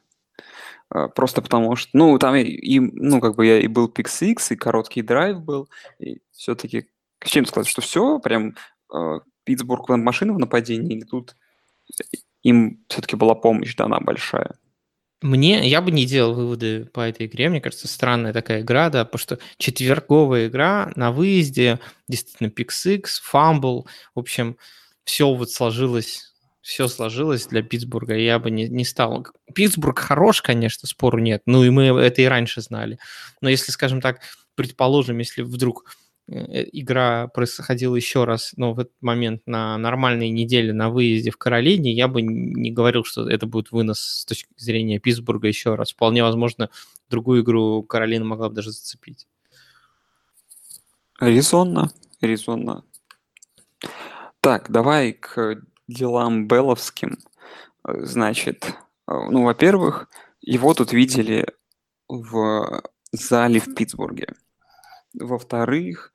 А, 0.89 1.07
просто 1.07 1.41
потому 1.41 1.75
что, 1.75 1.89
ну, 1.93 2.19
там 2.19 2.35
и, 2.35 2.43
и 2.43 2.79
ну, 2.79 3.19
как 3.19 3.35
бы 3.35 3.47
я 3.47 3.59
и 3.59 3.65
был 3.67 3.87
пик 3.87 4.09
и 4.21 4.55
короткий 4.55 5.01
драйв 5.01 5.41
был, 5.41 5.69
и 5.97 6.21
все-таки, 6.31 6.89
с 7.23 7.29
чем 7.29 7.47
сказать, 7.47 7.67
что 7.67 7.81
все, 7.81 8.19
прям 8.19 8.55
э, 8.93 9.19
Питтсбург 9.43 9.89
машина 9.89 10.33
в 10.33 10.39
нападении, 10.39 10.97
или 10.97 11.03
тут 11.03 11.35
им 12.43 12.85
все-таки 12.89 13.15
была 13.15 13.33
помощь 13.33 13.75
дана 13.75 13.99
большая? 13.99 14.55
Мне, 15.21 15.67
я 15.67 15.81
бы 15.81 15.89
не 15.89 16.05
делал 16.05 16.35
выводы 16.35 16.85
по 16.85 17.01
этой 17.01 17.25
игре. 17.25 17.49
Мне 17.49 17.59
кажется, 17.59 17.87
странная 17.87 18.33
такая 18.33 18.61
игра, 18.61 18.89
да, 18.89 19.03
потому 19.03 19.19
что 19.19 19.39
четверговая 19.57 20.47
игра 20.47 20.91
на 20.95 21.11
выезде, 21.11 21.79
действительно, 22.07 22.51
pick 22.51 22.85
six, 22.85 23.19
fumble, 23.21 23.87
в 24.13 24.19
общем, 24.19 24.57
все 25.05 25.33
вот 25.33 25.49
сложилось, 25.49 26.33
все 26.61 26.87
сложилось 26.87 27.47
для 27.47 27.63
Питтсбурга. 27.63 28.15
Я 28.15 28.37
бы 28.37 28.51
не, 28.51 28.67
не 28.67 28.85
стал. 28.85 29.25
Питтсбург 29.55 29.97
хорош, 29.97 30.43
конечно, 30.43 30.87
спору 30.87 31.17
нет. 31.17 31.41
Ну 31.47 31.63
и 31.63 31.71
мы 31.71 31.85
это 31.85 32.21
и 32.21 32.25
раньше 32.25 32.61
знали. 32.61 32.99
Но 33.41 33.49
если, 33.49 33.71
скажем 33.71 34.01
так, 34.01 34.19
предположим, 34.53 35.17
если 35.17 35.41
вдруг 35.41 35.85
игра 36.27 37.27
происходила 37.27 37.95
еще 37.95 38.25
раз, 38.25 38.53
но 38.57 38.73
в 38.73 38.79
этот 38.79 38.93
момент 39.01 39.43
на 39.45 39.77
нормальной 39.77 40.29
неделе 40.29 40.73
на 40.73 40.89
выезде 40.89 41.31
в 41.31 41.37
Каролине, 41.37 41.93
я 41.93 42.07
бы 42.07 42.21
не 42.21 42.71
говорил, 42.71 43.05
что 43.05 43.29
это 43.29 43.45
будет 43.45 43.71
вынос 43.71 43.99
с 43.99 44.25
точки 44.25 44.49
зрения 44.57 44.99
Питтсбурга 44.99 45.47
еще 45.47 45.75
раз. 45.75 45.93
Вполне 45.93 46.23
возможно, 46.23 46.69
другую 47.09 47.43
игру 47.43 47.81
Каролина 47.83 48.25
могла 48.25 48.49
бы 48.49 48.55
даже 48.55 48.71
зацепить. 48.71 49.27
Резонно, 51.19 51.89
резонно. 52.21 52.83
Так, 54.41 54.69
давай 54.69 55.13
к 55.13 55.61
делам 55.87 56.47
Белловским. 56.47 57.17
Значит, 57.83 58.65
э, 58.65 58.71
ну, 59.07 59.43
во-первых, 59.43 60.09
его 60.41 60.73
тут 60.73 60.91
видели 60.91 61.47
в 62.09 62.83
зале 63.11 63.59
в 63.59 63.73
Питтсбурге. 63.73 64.35
Во-вторых, 65.13 66.13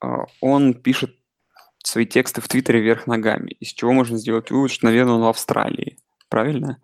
а, 0.00 0.24
он 0.40 0.74
пишет 0.74 1.14
свои 1.82 2.06
тексты 2.06 2.40
в 2.40 2.48
Твиттере 2.48 2.80
вверх 2.80 3.06
ногами, 3.06 3.52
из 3.60 3.72
чего 3.72 3.92
можно 3.92 4.18
сделать 4.18 4.50
вывод, 4.50 4.70
что, 4.70 4.86
наверное, 4.86 5.14
он 5.14 5.22
в 5.22 5.28
Австралии. 5.28 5.98
Правильно? 6.28 6.82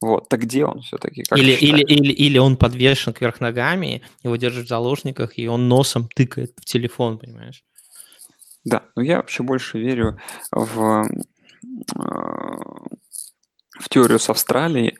Вот. 0.00 0.28
Так 0.28 0.40
где 0.40 0.66
он 0.66 0.82
все-таки? 0.82 1.24
Или, 1.34 1.52
или, 1.52 1.82
или, 1.82 2.12
или 2.12 2.38
он 2.38 2.56
подвешен 2.56 3.12
кверх 3.12 3.40
ногами, 3.40 4.02
его 4.22 4.36
держат 4.36 4.66
в 4.66 4.68
заложниках, 4.68 5.38
и 5.38 5.46
он 5.46 5.68
носом 5.68 6.08
тыкает 6.08 6.52
в 6.56 6.64
телефон, 6.64 7.18
понимаешь? 7.18 7.64
Да, 8.64 8.84
но 8.94 9.02
я 9.02 9.16
вообще 9.16 9.42
больше 9.42 9.78
верю 9.78 10.18
в, 10.50 11.04
а, 11.96 12.62
в 13.78 13.88
теорию 13.88 14.18
с 14.18 14.28
Австралией. 14.28 14.98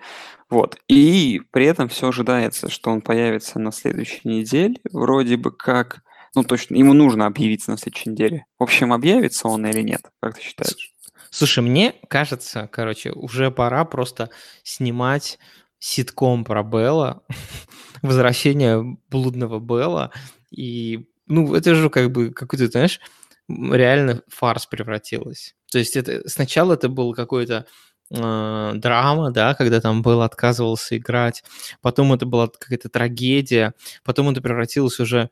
Вот. 0.53 0.77
И 0.87 1.41
при 1.51 1.65
этом 1.65 1.89
все 1.89 2.09
ожидается, 2.09 2.69
что 2.69 2.91
он 2.91 3.01
появится 3.01 3.59
на 3.59 3.73
следующей 3.73 4.21
неделе, 4.25 4.77
вроде 4.93 5.39
бы 5.39 5.51
как, 5.51 6.03
ну 6.35 6.45
точно, 6.45 6.75
ему 6.77 6.93
нужно 6.93 7.25
объявиться 7.25 7.71
на 7.71 7.79
следующей 7.79 8.11
неделе. 8.11 8.45
В 8.59 8.65
общем, 8.65 8.93
объявится 8.93 9.49
он 9.49 9.65
или 9.65 9.81
нет, 9.81 10.03
как 10.21 10.35
ты 10.35 10.43
считаешь? 10.43 10.93
Слушай, 11.31 11.65
мне 11.65 11.95
кажется, 12.07 12.69
короче, 12.71 13.13
уже 13.13 13.51
пора 13.51 13.87
просто 13.87 14.29
снимать 14.63 15.39
ситком 15.79 16.45
про 16.45 16.63
Белла, 16.63 17.23
возвращение 18.03 18.99
блудного 19.09 19.59
Белла, 19.59 20.13
и, 20.51 21.09
ну, 21.29 21.55
это 21.55 21.75
же 21.75 21.89
как 21.89 22.13
бы 22.13 22.31
какой-то, 22.31 22.67
знаешь, 22.67 23.01
реально 23.49 24.21
фарс 24.29 24.67
превратилось. 24.67 25.55
То 25.71 25.79
есть 25.79 25.97
это 25.97 26.29
сначала 26.29 26.75
это 26.75 26.91
был 26.91 27.15
какой-то 27.15 27.65
э, 28.13 28.73
драма, 28.77 29.31
да, 29.31 29.55
когда 29.55 29.81
там 29.81 30.03
был 30.03 30.23
отказывался 30.23 30.97
играть, 30.97 31.43
потом 31.81 32.13
это 32.13 32.27
была 32.27 32.49
какая-то 32.49 32.89
трагедия, 32.89 33.75
потом 34.05 34.29
это 34.31 34.41
превратилось 34.41 35.01
уже 35.01 35.31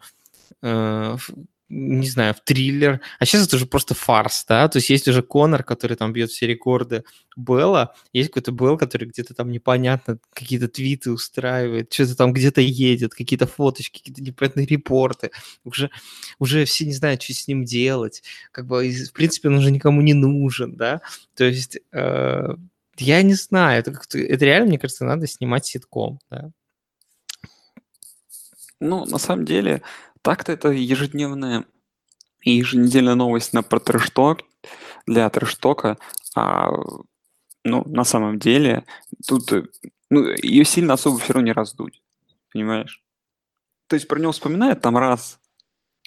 э, 0.63 1.17
в, 1.19 1.31
не 1.71 2.09
знаю, 2.09 2.35
в 2.35 2.41
триллер, 2.41 3.01
а 3.21 3.25
сейчас 3.25 3.47
это 3.47 3.57
уже 3.57 3.65
просто 3.65 3.95
фарс, 3.95 4.45
да, 4.49 4.69
то 4.69 4.79
есть 4.79 4.91
есть 4.91 5.07
уже 5.07 5.23
Конор, 5.23 5.63
который 5.63 5.97
там 5.97 6.13
бьет 6.13 6.31
все 6.31 6.49
рекорды 6.49 7.05
Белла, 7.37 7.95
есть 8.13 8.31
какой-то 8.31 8.51
Белл, 8.51 8.77
который 8.77 9.09
где-то 9.09 9.35
там 9.35 9.53
непонятно 9.53 10.19
какие-то 10.35 10.67
твиты 10.69 11.13
устраивает, 11.13 11.93
что-то 11.93 12.17
там 12.17 12.33
где-то 12.33 12.61
едет, 12.61 13.15
какие-то 13.15 13.47
фоточки, 13.47 13.99
какие-то 13.99 14.21
непонятные 14.21 14.67
репорты, 14.67 15.31
уже, 15.63 15.91
уже 16.41 16.65
все 16.65 16.85
не 16.85 16.93
знают, 16.93 17.23
что 17.23 17.33
с 17.35 17.47
ним 17.47 17.65
делать, 17.65 18.25
как 18.51 18.67
бы, 18.67 18.91
в 18.91 19.13
принципе, 19.13 19.49
он 19.49 19.59
уже 19.59 19.71
никому 19.71 20.01
не 20.01 20.15
нужен, 20.15 20.75
да, 20.75 21.01
то 21.37 21.45
есть 21.45 21.79
э, 21.93 22.55
я 22.97 23.23
не 23.23 23.35
знаю, 23.35 23.79
это, 23.81 23.93
это 24.19 24.45
реально, 24.45 24.69
мне 24.69 24.79
кажется, 24.79 25.05
надо 25.05 25.29
снимать 25.29 25.67
ситком, 25.67 26.19
да. 26.31 26.51
Ну, 28.81 29.05
на 29.05 29.19
самом 29.19 29.45
деле, 29.45 29.83
так-то 30.23 30.53
это 30.53 30.69
ежедневная 30.71 31.65
и 32.43 32.53
еженедельная 32.53 33.15
новость 33.15 33.53
на 33.53 33.63
про 33.63 33.81
трэшток 33.81 34.43
для 35.07 35.29
трэштока, 35.31 35.99
а, 36.35 36.71
ну, 37.65 37.83
на 37.87 38.05
самом 38.05 38.39
деле, 38.39 38.85
тут 39.27 39.51
ну, 40.11 40.29
ее 40.43 40.65
сильно 40.65 40.95
особо 40.95 41.19
все 41.19 41.35
равно 41.35 41.47
не 41.47 41.53
раздуть, 41.53 42.03
понимаешь? 42.53 43.03
То 43.89 43.95
есть 43.95 44.09
про 44.09 44.21
него 44.21 44.33
вспоминают 44.33 44.81
там 44.81 44.97
раз 44.97 45.41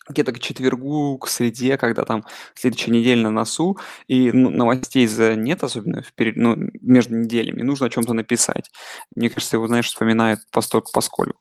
где-то 0.09 0.33
к 0.33 0.39
четвергу, 0.39 1.17
к 1.17 1.27
среде, 1.27 1.77
когда 1.77 2.03
там 2.03 2.25
следующая 2.55 2.91
неделя 2.91 3.23
на 3.23 3.31
носу, 3.31 3.77
и 4.07 4.31
ну, 4.31 4.49
новостей 4.49 5.07
за 5.07 5.35
нет, 5.35 5.63
особенно 5.63 6.01
вперед, 6.01 6.35
ну, 6.35 6.55
между 6.81 7.15
неделями, 7.15 7.61
нужно 7.61 7.87
о 7.87 7.89
чем-то 7.89 8.13
написать. 8.13 8.69
Мне 9.15 9.29
кажется, 9.29 9.55
его, 9.57 9.67
знаешь, 9.67 9.87
вспоминают 9.87 10.41
постольку 10.51 10.91
поскольку. 10.93 11.39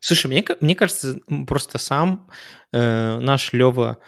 Слушай, 0.00 0.28
мне, 0.28 0.44
мне 0.60 0.74
кажется, 0.74 1.18
просто 1.46 1.78
сам 1.78 2.28
э, 2.72 3.18
наш 3.18 3.52
Лева 3.52 3.98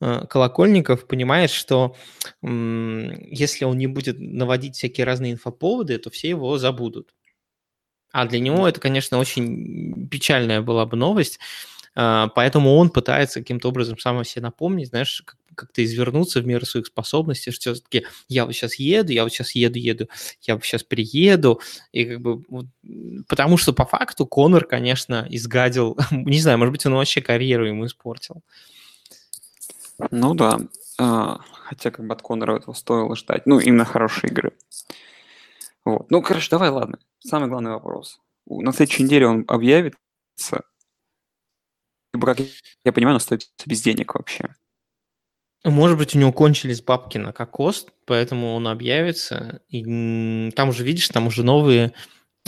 э, 0.00 0.26
Колокольников 0.28 1.06
понимает, 1.06 1.50
что 1.50 1.96
э, 2.42 2.46
если 2.46 3.64
он 3.64 3.78
не 3.78 3.86
будет 3.86 4.18
наводить 4.18 4.76
всякие 4.76 5.04
разные 5.06 5.32
инфоповоды, 5.32 5.98
то 5.98 6.10
все 6.10 6.30
его 6.30 6.58
забудут. 6.58 7.14
А 8.12 8.26
для 8.26 8.40
него 8.40 8.66
это, 8.66 8.80
конечно, 8.80 9.18
очень 9.18 10.08
печальная 10.08 10.62
была 10.62 10.86
бы 10.86 10.96
новость, 10.96 11.38
а, 11.94 12.28
поэтому 12.28 12.74
он 12.76 12.90
пытается 12.90 13.40
каким-то 13.40 13.68
образом 13.68 13.98
сам 13.98 14.24
себе 14.24 14.42
напомнить, 14.42 14.88
знаешь, 14.88 15.22
как-то 15.58 15.84
извернуться 15.84 16.40
в 16.40 16.46
меру 16.46 16.64
своих 16.64 16.86
способностей, 16.86 17.50
что 17.50 17.74
все-таки 17.74 18.06
я 18.28 18.46
вот 18.46 18.52
сейчас 18.54 18.76
еду, 18.76 19.12
я 19.12 19.24
вот 19.24 19.32
сейчас 19.32 19.52
еду, 19.52 19.78
еду, 19.78 20.08
я 20.42 20.54
вот 20.54 20.64
сейчас 20.64 20.82
приеду, 20.82 21.60
и 21.92 22.04
как 22.04 22.20
бы, 22.20 22.44
вот, 22.48 22.66
потому 23.28 23.56
что 23.56 23.72
по 23.72 23.84
факту 23.84 24.26
Конор, 24.26 24.64
конечно, 24.64 25.26
изгадил, 25.28 25.98
не 26.10 26.40
знаю, 26.40 26.58
может 26.58 26.72
быть, 26.72 26.86
он 26.86 26.94
вообще 26.94 27.20
карьеру 27.20 27.66
ему 27.66 27.86
испортил. 27.86 28.42
Ну 30.10 30.34
да, 30.34 30.58
а, 30.98 31.40
хотя 31.64 31.90
как 31.90 32.06
бы 32.06 32.14
от 32.14 32.22
Конора 32.22 32.56
этого 32.56 32.74
стоило 32.74 33.16
ждать, 33.16 33.46
ну, 33.46 33.58
именно 33.58 33.84
хорошие 33.84 34.30
игры. 34.30 34.52
Вот. 35.84 36.10
Ну, 36.10 36.22
короче, 36.22 36.48
давай, 36.50 36.70
ладно. 36.70 36.98
Самый 37.20 37.48
главный 37.48 37.70
вопрос. 37.70 38.20
На 38.46 38.72
следующей 38.72 39.04
неделе 39.04 39.26
он 39.26 39.44
объявится, 39.48 39.98
как 42.12 42.38
я 42.84 42.92
понимаю, 42.92 43.14
он 43.14 43.16
остается 43.16 43.48
без 43.66 43.82
денег 43.82 44.14
вообще. 44.14 44.54
Может 45.70 45.98
быть, 45.98 46.14
у 46.14 46.18
него 46.18 46.32
кончились 46.32 46.82
бабки 46.82 47.18
на 47.18 47.32
кокос, 47.32 47.86
поэтому 48.06 48.54
он 48.54 48.68
объявится. 48.68 49.60
И 49.68 50.50
там 50.54 50.70
уже, 50.70 50.84
видишь, 50.84 51.08
там 51.08 51.26
уже 51.26 51.42
новые 51.42 51.92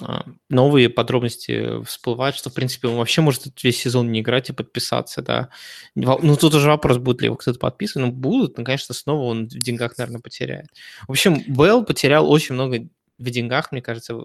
а, 0.03 0.25
новые 0.49 0.89
подробности 0.89 1.83
всплывают, 1.85 2.37
что, 2.37 2.51
в 2.51 2.55
принципе, 2.55 2.89
он 2.89 2.97
вообще 2.97 3.21
может 3.21 3.45
весь 3.63 3.81
сезон 3.81 4.11
не 4.11 4.21
играть 4.21 4.49
и 4.49 4.55
подписаться, 4.55 5.23
да. 5.23 5.51
Ну, 5.95 6.37
тут 6.37 6.55
уже 6.55 6.69
вопрос, 6.69 6.99
будет 6.99 7.21
ли 7.21 7.27
его 7.27 7.37
кто-то 7.37 7.59
подписан. 7.59 8.03
Ну, 8.03 8.13
будут, 8.13 8.57
но, 8.57 8.65
конечно, 8.65 8.95
снова 8.95 9.25
он 9.25 9.47
в 9.47 9.59
деньгах, 9.59 9.99
наверное, 9.99 10.21
потеряет. 10.21 10.69
В 11.07 11.11
общем, 11.11 11.43
Белл 11.47 11.85
потерял 11.85 12.31
очень 12.31 12.55
много 12.55 12.89
в 13.19 13.31
деньгах, 13.31 13.73
мне 13.73 13.83
кажется, 13.83 14.19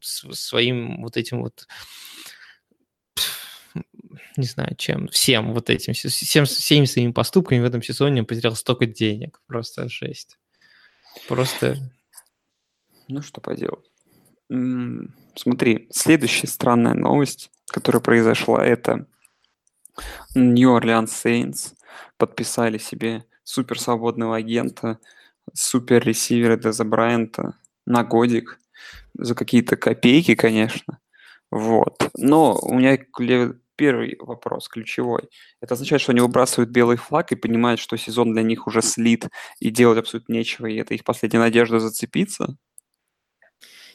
своим 0.00 1.02
вот 1.02 1.16
этим 1.16 1.42
вот 1.42 1.66
не 4.36 4.46
знаю, 4.46 4.74
чем, 4.76 5.08
всем 5.08 5.52
вот 5.52 5.70
этим, 5.70 5.92
всем, 5.92 6.44
всеми 6.44 6.84
своими 6.84 7.12
поступками 7.12 7.60
в 7.60 7.64
этом 7.64 7.82
сезоне 7.82 8.20
он 8.22 8.26
потерял 8.26 8.54
столько 8.54 8.86
денег. 8.86 9.40
Просто 9.46 9.88
жесть. 9.88 10.38
Просто... 11.28 11.76
Ну, 13.08 13.20
что 13.22 13.40
поделать. 13.40 13.90
Смотри, 15.34 15.88
следующая 15.90 16.46
странная 16.46 16.94
новость, 16.94 17.50
которая 17.66 18.00
произошла, 18.00 18.64
это 18.64 19.06
New 20.34 20.76
Orleans 20.76 21.06
Saints 21.06 21.74
подписали 22.16 22.78
себе 22.78 23.24
супер 23.44 23.80
свободного 23.80 24.36
агента, 24.36 24.98
супер 25.52 26.04
ресивера 26.04 26.56
Деза 26.56 26.84
Брайанта 26.84 27.58
на 27.86 28.04
годик 28.04 28.58
за 29.14 29.34
какие-то 29.34 29.76
копейки, 29.76 30.34
конечно. 30.34 30.98
Вот. 31.50 32.10
Но 32.16 32.58
у 32.62 32.74
меня 32.74 32.98
первый 33.76 34.16
вопрос, 34.18 34.68
ключевой. 34.68 35.28
Это 35.60 35.74
означает, 35.74 36.02
что 36.02 36.12
они 36.12 36.20
выбрасывают 36.20 36.70
белый 36.70 36.96
флаг 36.96 37.32
и 37.32 37.36
понимают, 37.36 37.80
что 37.80 37.96
сезон 37.96 38.32
для 38.32 38.42
них 38.42 38.66
уже 38.66 38.82
слит 38.82 39.28
и 39.60 39.70
делать 39.70 39.98
абсолютно 39.98 40.32
нечего, 40.32 40.66
и 40.66 40.76
это 40.76 40.94
их 40.94 41.04
последняя 41.04 41.40
надежда 41.40 41.80
зацепиться? 41.80 42.56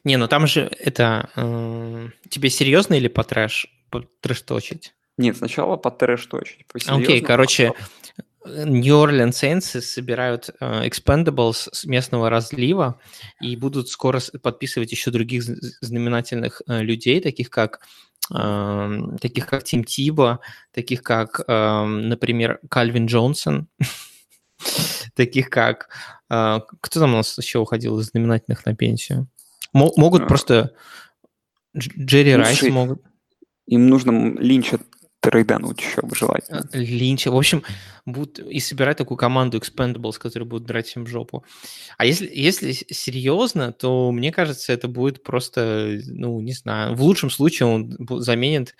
Не, 0.03 0.17
ну 0.17 0.27
там 0.27 0.47
же 0.47 0.69
это... 0.79 1.29
Э, 1.35 2.07
тебе 2.29 2.49
серьезно 2.49 2.93
или 2.93 3.07
по 3.07 3.23
трэш, 3.23 3.67
по 3.89 4.01
трэш-точить? 4.21 4.93
Нет, 5.17 5.37
сначала 5.37 5.77
по 5.77 5.89
трэш-точить. 5.89 6.65
Окей, 6.87 7.19
okay, 7.19 7.21
короче, 7.21 7.73
New 8.45 8.95
Orleans 8.95 9.31
Saints 9.31 9.81
собирают 9.81 10.49
uh, 10.59 10.87
Expendables 10.87 11.69
с 11.71 11.85
местного 11.85 12.29
разлива 12.29 12.99
и 13.41 13.55
будут 13.55 13.89
скоро 13.89 14.21
подписывать 14.41 14.91
еще 14.91 15.11
других 15.11 15.43
знаменательных 15.43 16.61
uh, 16.67 16.81
людей, 16.81 17.19
таких 17.19 17.49
как 17.49 17.81
таких 18.29 19.47
как 19.47 19.63
Тим 19.63 19.83
Тиба, 19.83 20.39
таких 20.71 21.03
как, 21.03 21.39
например, 21.47 22.59
Кальвин 22.69 23.05
Джонсон, 23.05 23.67
таких 25.15 25.49
как... 25.49 25.89
А, 26.29 26.61
кто 26.81 26.99
там 26.99 27.13
у 27.13 27.17
нас 27.17 27.37
еще 27.37 27.59
уходил 27.59 27.99
из 27.99 28.07
знаменательных 28.07 28.65
на 28.65 28.75
пенсию? 28.75 29.27
Могут 29.73 30.23
а. 30.23 30.25
просто... 30.25 30.73
Джерри 31.77 32.35
Райс 32.35 32.61
могут. 32.63 33.01
Им 33.67 33.87
нужно 33.87 34.33
Линча 34.39 34.79
трейдануть 35.19 35.81
еще 35.81 36.01
бы 36.01 36.15
желательно. 36.15 36.67
А, 36.71 36.77
Линча. 36.77 37.31
В 37.31 37.37
общем, 37.37 37.63
будут 38.05 38.39
и 38.39 38.59
собирать 38.59 38.97
такую 38.97 39.17
команду 39.17 39.57
Expendables, 39.57 40.17
которые 40.17 40.47
будут 40.47 40.67
драть 40.67 40.87
всем 40.87 41.07
жопу. 41.07 41.43
А 41.97 42.05
если, 42.05 42.29
если 42.33 42.71
серьезно, 42.71 43.71
то 43.73 44.11
мне 44.11 44.31
кажется, 44.31 44.73
это 44.73 44.87
будет 44.87 45.23
просто, 45.23 45.99
ну, 46.05 46.39
не 46.41 46.53
знаю, 46.53 46.95
в 46.95 47.01
лучшем 47.01 47.29
случае 47.29 47.67
он 47.67 47.97
заменит 48.21 48.75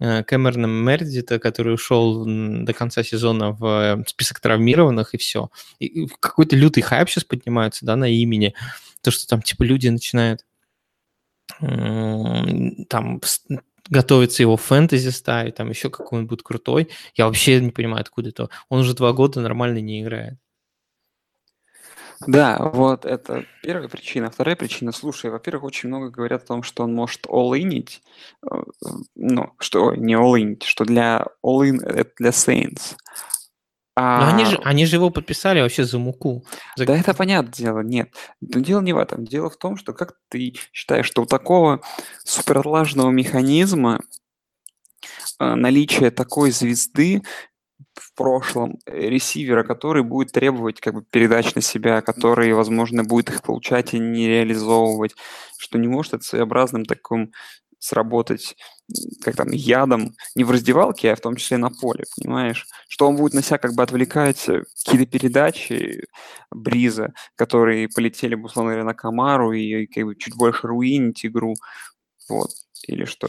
э, 0.00 0.22
Кэмерона 0.24 0.66
Мердита, 0.66 1.38
который 1.38 1.74
ушел 1.74 2.24
до 2.24 2.72
конца 2.72 3.02
сезона 3.02 3.52
в 3.52 3.64
э, 4.00 4.04
список 4.06 4.40
травмированных, 4.40 5.14
и 5.14 5.18
все. 5.18 5.50
И 5.78 6.06
какой-то 6.20 6.56
лютый 6.56 6.82
хайп 6.82 7.10
сейчас 7.10 7.24
поднимается, 7.24 7.84
да, 7.84 7.96
на 7.96 8.08
имени. 8.08 8.54
То, 9.02 9.10
что 9.10 9.26
там, 9.26 9.42
типа, 9.42 9.64
люди 9.64 9.88
начинают 9.88 10.44
там 11.58 13.20
готовится 13.90 14.42
его 14.42 14.56
фэнтези 14.56 15.10
ставить, 15.10 15.56
там 15.56 15.68
еще 15.68 15.90
какой-нибудь 15.90 16.30
будет 16.30 16.42
крутой. 16.42 16.88
Я 17.14 17.26
вообще 17.26 17.60
не 17.60 17.70
понимаю, 17.70 18.00
откуда 18.00 18.30
это. 18.30 18.48
Он 18.68 18.80
уже 18.80 18.94
два 18.94 19.12
года 19.12 19.40
нормально 19.40 19.78
не 19.80 20.00
играет. 20.02 20.38
Да, 22.26 22.58
вот 22.58 23.06
это 23.06 23.46
первая 23.62 23.88
причина. 23.88 24.30
Вторая 24.30 24.54
причина, 24.54 24.92
слушай, 24.92 25.30
во-первых, 25.30 25.64
очень 25.64 25.88
много 25.88 26.10
говорят 26.10 26.42
о 26.42 26.46
том, 26.48 26.62
что 26.62 26.82
он 26.82 26.94
может 26.94 27.26
all-inить, 27.26 28.02
э, 28.42 28.56
ну, 29.14 29.54
что 29.58 29.94
не 29.94 30.14
all-inить, 30.14 30.64
что 30.64 30.84
для 30.84 31.24
all-in 31.42 31.82
это 31.82 32.10
для 32.18 32.30
Saints. 32.30 32.94
А... 33.96 34.20
Но 34.20 34.34
они 34.34 34.44
же, 34.44 34.60
они 34.64 34.86
же 34.86 34.96
его 34.96 35.10
подписали 35.10 35.60
вообще 35.60 35.84
за 35.84 35.98
муку. 35.98 36.44
За... 36.76 36.86
Да 36.86 36.96
это 36.96 37.14
понятное 37.14 37.52
дело, 37.52 37.80
нет. 37.80 38.14
Но 38.40 38.60
дело 38.60 38.80
не 38.80 38.92
в 38.92 38.98
этом. 38.98 39.24
Дело 39.24 39.50
в 39.50 39.56
том, 39.56 39.76
что 39.76 39.92
как 39.92 40.14
ты 40.28 40.54
считаешь, 40.72 41.06
что 41.06 41.22
у 41.22 41.26
такого 41.26 41.80
суперотлаженного 42.24 43.10
механизма 43.10 44.00
э, 45.38 45.54
наличие 45.54 46.10
такой 46.10 46.50
звезды 46.50 47.22
в 47.94 48.14
прошлом, 48.14 48.78
э, 48.86 49.08
ресивера, 49.08 49.64
который 49.64 50.02
будет 50.02 50.32
требовать 50.32 50.80
как 50.80 50.94
бы 50.94 51.02
передач 51.02 51.54
на 51.54 51.60
себя, 51.60 52.00
который, 52.00 52.52
возможно, 52.52 53.04
будет 53.04 53.30
их 53.30 53.42
получать 53.42 53.94
и 53.94 53.98
не 53.98 54.28
реализовывать, 54.28 55.14
что 55.58 55.78
не 55.78 55.88
может 55.88 56.14
это 56.14 56.24
своеобразным 56.24 56.84
таким 56.84 57.32
сработать 57.78 58.56
как 59.22 59.36
там, 59.36 59.50
ядом 59.50 60.14
не 60.34 60.44
в 60.44 60.50
раздевалке, 60.50 61.12
а 61.12 61.16
в 61.16 61.20
том 61.20 61.36
числе 61.36 61.56
на 61.56 61.70
поле, 61.70 62.04
понимаешь? 62.16 62.66
Что 62.88 63.08
он 63.08 63.16
будет 63.16 63.34
на 63.34 63.42
себя 63.42 63.58
как 63.58 63.74
бы 63.74 63.82
отвлекать 63.82 64.48
э, 64.48 64.64
какие-то 64.84 65.10
передачи 65.10 66.04
Бриза, 66.50 67.12
которые 67.36 67.88
полетели 67.88 68.34
бы, 68.34 68.46
условно 68.46 68.72
говоря, 68.72 68.84
на 68.84 68.94
Камару 68.94 69.52
и 69.52 69.86
как 69.86 70.04
бы 70.04 70.16
чуть 70.16 70.34
больше 70.36 70.66
руинить 70.66 71.24
игру, 71.24 71.54
вот, 72.28 72.50
или 72.86 73.04
что? 73.04 73.28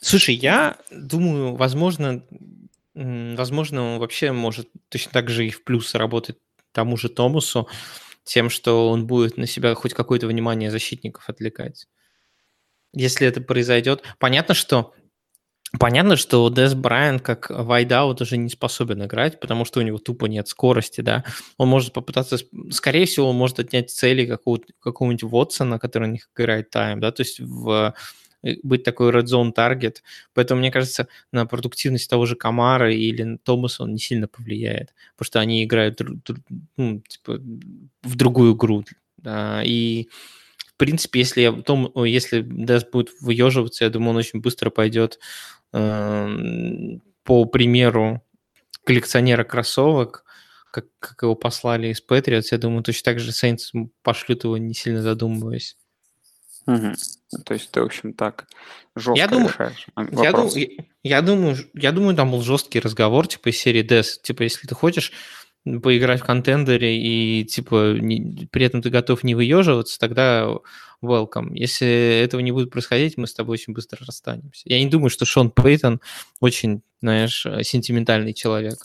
Слушай, 0.00 0.34
я 0.34 0.78
думаю, 0.90 1.54
возможно, 1.54 2.24
возможно, 2.94 3.94
он 3.94 3.98
вообще 4.00 4.32
может 4.32 4.68
точно 4.88 5.12
так 5.12 5.30
же 5.30 5.46
и 5.46 5.50
в 5.50 5.64
плюс 5.64 5.94
работать 5.94 6.38
тому 6.72 6.96
же 6.96 7.08
Томасу, 7.08 7.68
тем, 8.24 8.50
что 8.50 8.90
он 8.90 9.06
будет 9.06 9.36
на 9.36 9.46
себя 9.46 9.74
хоть 9.74 9.94
какое-то 9.94 10.26
внимание 10.26 10.70
защитников 10.70 11.28
отвлекать 11.28 11.86
если 12.92 13.26
это 13.26 13.40
произойдет. 13.40 14.02
Понятно, 14.18 14.54
что 14.54 14.94
Понятно, 15.78 16.16
что 16.16 16.50
Дес 16.50 16.74
Брайан 16.74 17.18
как 17.18 17.48
вайдаут 17.48 18.20
уже 18.20 18.36
не 18.36 18.50
способен 18.50 19.04
играть, 19.04 19.40
потому 19.40 19.64
что 19.64 19.80
у 19.80 19.82
него 19.82 19.96
тупо 19.96 20.26
нет 20.26 20.46
скорости, 20.46 21.00
да. 21.00 21.24
Он 21.56 21.68
может 21.68 21.94
попытаться, 21.94 22.36
скорее 22.70 23.06
всего, 23.06 23.30
он 23.30 23.36
может 23.36 23.58
отнять 23.58 23.90
цели 23.90 24.26
какого-нибудь 24.26 25.22
Вотсона, 25.22 25.78
который 25.78 26.08
у 26.08 26.12
них 26.12 26.28
играет 26.36 26.68
тайм, 26.68 27.00
да, 27.00 27.10
то 27.10 27.22
есть 27.22 27.40
в, 27.40 27.94
э, 28.42 28.56
быть 28.62 28.84
такой 28.84 29.12
red 29.12 29.24
zone 29.24 29.52
таргет. 29.52 30.02
Поэтому, 30.34 30.60
мне 30.60 30.70
кажется, 30.70 31.08
на 31.32 31.46
продуктивность 31.46 32.10
того 32.10 32.26
же 32.26 32.36
Камара 32.36 32.92
или 32.92 33.38
Томаса 33.42 33.84
он 33.84 33.94
не 33.94 33.98
сильно 33.98 34.28
повлияет, 34.28 34.92
потому 35.16 35.26
что 35.26 35.40
они 35.40 35.64
играют 35.64 36.00
ну, 36.76 37.00
типа, 37.00 37.40
в 38.02 38.16
другую 38.16 38.54
игру. 38.54 38.84
Да, 39.16 39.62
и 39.64 40.08
принципе, 40.82 41.20
если, 41.20 41.62
том, 41.62 41.92
если 42.04 42.40
Дэс 42.40 42.84
будет 42.90 43.10
выеживаться, 43.20 43.84
я 43.84 43.90
думаю, 43.90 44.10
он 44.10 44.16
очень 44.16 44.40
быстро 44.40 44.70
пойдет 44.70 45.20
э, 45.72 46.28
по 47.22 47.44
примеру 47.44 48.20
коллекционера 48.82 49.44
кроссовок, 49.44 50.24
как, 50.72 50.86
как 50.98 51.22
его 51.22 51.36
послали 51.36 51.86
из 51.86 52.02
Patriots, 52.04 52.48
я 52.50 52.58
думаю, 52.58 52.82
точно 52.82 53.12
так 53.12 53.20
же 53.20 53.30
Saints 53.30 53.88
пошлют 54.02 54.42
его, 54.42 54.56
не 54.56 54.74
сильно 54.74 55.02
задумываясь. 55.02 55.76
Угу. 56.66 56.94
То 57.44 57.54
есть 57.54 57.70
ты, 57.70 57.80
в 57.80 57.84
общем, 57.84 58.12
так 58.12 58.48
жестко 58.96 59.18
я 59.18 59.28
думаю, 59.28 59.50
решаешь 59.50 59.86
я, 59.96 60.32
дум, 60.32 60.48
я, 60.48 60.66
я, 61.04 61.22
думаю, 61.22 61.56
я 61.74 61.92
думаю, 61.92 62.16
там 62.16 62.32
был 62.32 62.42
жесткий 62.42 62.80
разговор, 62.80 63.28
типа, 63.28 63.50
из 63.50 63.56
серии 63.56 63.84
DES. 63.84 64.20
Типа, 64.20 64.42
если 64.42 64.66
ты 64.66 64.74
хочешь 64.74 65.12
поиграть 65.64 66.20
в 66.20 66.24
контендере 66.24 66.98
и 66.98 67.44
типа 67.44 67.94
не, 67.98 68.48
при 68.50 68.66
этом 68.66 68.82
ты 68.82 68.90
готов 68.90 69.22
не 69.22 69.34
выеживаться, 69.34 69.98
тогда 69.98 70.48
welcome. 71.02 71.50
Если 71.52 72.20
этого 72.22 72.40
не 72.40 72.52
будет 72.52 72.70
происходить, 72.70 73.16
мы 73.16 73.26
с 73.26 73.34
тобой 73.34 73.54
очень 73.54 73.72
быстро 73.72 74.04
расстанемся. 74.06 74.62
Я 74.64 74.82
не 74.82 74.90
думаю, 74.90 75.10
что 75.10 75.24
Шон 75.24 75.50
Пейтон 75.50 76.00
очень, 76.40 76.82
знаешь, 77.00 77.46
сентиментальный 77.62 78.34
человек. 78.34 78.78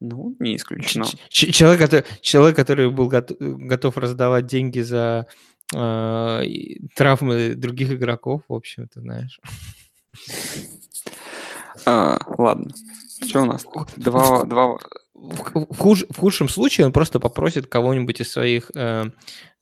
Ну, 0.00 0.36
не 0.38 0.56
исключено. 0.56 1.06
Ч- 1.28 1.50
человек, 1.50 1.80
который, 1.80 2.04
человек, 2.20 2.56
который 2.56 2.90
был 2.90 3.08
готов, 3.08 3.36
готов 3.40 3.96
раздавать 3.96 4.46
деньги 4.46 4.80
за 4.80 5.26
э, 5.74 6.42
травмы 6.94 7.54
других 7.56 7.90
игроков, 7.92 8.42
в 8.48 8.54
общем, 8.54 8.86
ты 8.88 9.00
знаешь. 9.00 9.40
А, 11.84 12.18
ладно. 12.38 12.70
Что 13.26 13.42
у 13.42 13.44
нас? 13.44 13.66
Два, 13.96 14.44
два, 14.44 14.78
в, 15.20 15.76
хуж, 15.76 16.04
в 16.08 16.18
худшем 16.18 16.48
случае 16.48 16.86
он 16.86 16.92
просто 16.92 17.20
попросит 17.20 17.66
кого-нибудь 17.66 18.20
из 18.20 18.30
своих 18.30 18.70
э, 18.74 19.06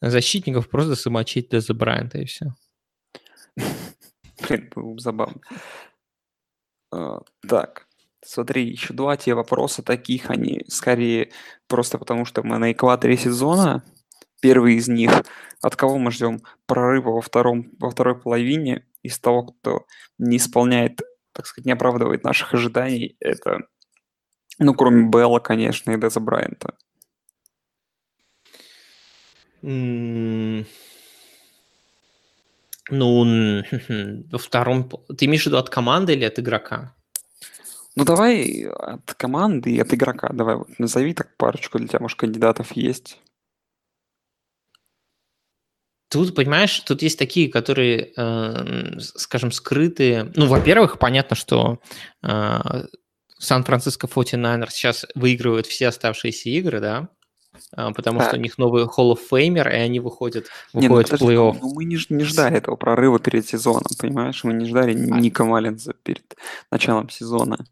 защитников 0.01 0.69
просто 0.69 0.95
замочить 0.95 1.49
Деза 1.49 1.75
Брайанта, 1.75 2.19
и 2.19 2.25
все. 2.27 2.55
Блин, 4.49 4.71
было 4.75 4.93
бы 4.93 5.01
забавно. 5.01 5.41
А, 6.93 7.21
так, 7.49 7.87
смотри, 8.25 8.69
еще 8.69 8.93
два 8.93 9.17
те 9.17 9.35
вопроса 9.35 9.83
таких, 9.83 10.31
они 10.31 10.63
скорее 10.69 11.33
просто 11.69 11.99
потому, 11.99 12.25
что 12.25 12.43
мы 12.43 12.59
на 12.59 12.73
экваторе 12.73 13.17
сезона. 13.17 13.83
Первый 14.43 14.75
из 14.75 14.87
них, 14.87 15.11
от 15.63 15.77
кого 15.77 15.97
мы 15.97 16.11
ждем 16.11 16.43
прорыва 16.67 17.11
во, 17.11 17.23
втором, 17.23 17.71
во 17.79 17.91
второй 17.91 18.21
половине, 18.21 18.87
из 19.03 19.19
того, 19.19 19.45
кто 19.45 19.87
не 20.19 20.37
исполняет, 20.37 21.01
так 21.33 21.47
сказать, 21.47 21.65
не 21.65 21.73
оправдывает 21.73 22.23
наших 22.23 22.53
ожиданий, 22.53 23.17
это, 23.21 23.63
ну, 24.59 24.75
кроме 24.75 25.09
Белла, 25.09 25.39
конечно, 25.39 25.91
и 25.93 26.01
Деза 26.01 26.21
Брайанта. 26.21 26.75
Ну, 29.63 30.65
во 34.31 34.39
втором... 34.39 34.89
Ты 35.17 35.25
имеешь 35.27 35.43
в 35.43 35.47
виду 35.47 35.59
от 35.59 35.71
команды 35.71 36.13
или 36.15 36.25
от 36.25 36.39
игрока? 36.39 36.95
Ну, 37.97 38.05
давай 38.05 38.67
от 38.67 39.15
команды 39.15 39.73
и 39.73 39.81
от 39.81 39.93
игрока. 39.93 40.29
Давай 40.33 40.57
вот 40.57 40.79
назови 40.79 41.15
так 41.15 41.37
парочку 41.37 41.79
для 41.79 41.89
тебя, 41.89 42.01
может, 42.01 42.19
кандидатов 42.19 42.73
есть. 42.73 43.19
Тут, 46.09 46.35
понимаешь, 46.35 46.79
тут 46.81 47.03
есть 47.03 47.19
такие, 47.19 47.51
которые, 47.51 48.13
э, 48.17 48.99
скажем, 49.01 49.51
скрытые. 49.51 50.31
Ну, 50.37 50.47
во-первых, 50.47 50.99
понятно, 50.99 51.35
что 51.35 51.81
э, 52.23 52.61
Сан-Франциско 53.39 54.07
49ers 54.07 54.71
сейчас 54.71 55.07
выигрывают 55.15 55.67
все 55.67 55.89
оставшиеся 55.89 56.49
игры, 56.51 56.81
да, 56.81 57.09
э, 57.77 57.91
потому 57.95 58.21
так. 58.21 58.29
что 58.29 58.37
у 58.37 58.41
них 58.41 58.59
новый 58.59 58.85
Hall 58.85 59.13
of 59.13 59.19
Famer, 59.31 59.71
и 59.71 59.77
они 59.77 60.01
выходят, 60.01 60.47
выходят 60.73 61.13
не, 61.13 61.19
ну, 61.19 61.27
в 61.27 61.31
плей-офф. 61.31 61.59
Ну, 61.61 61.75
мы 61.75 61.85
не, 61.85 61.99
не 62.09 62.25
ждали 62.25 62.57
этого 62.57 62.77
прорыва 62.77 63.19
перед 63.19 63.47
сезоном, 63.47 63.85
понимаешь? 63.99 64.43
Мы 64.45 64.55
не 64.55 64.65
ждали 64.67 64.93
а. 64.93 65.21
Ника 65.21 65.45
Маллинза 65.45 65.95
перед 66.03 66.37
началом 66.71 67.11
сезона. 67.11 67.65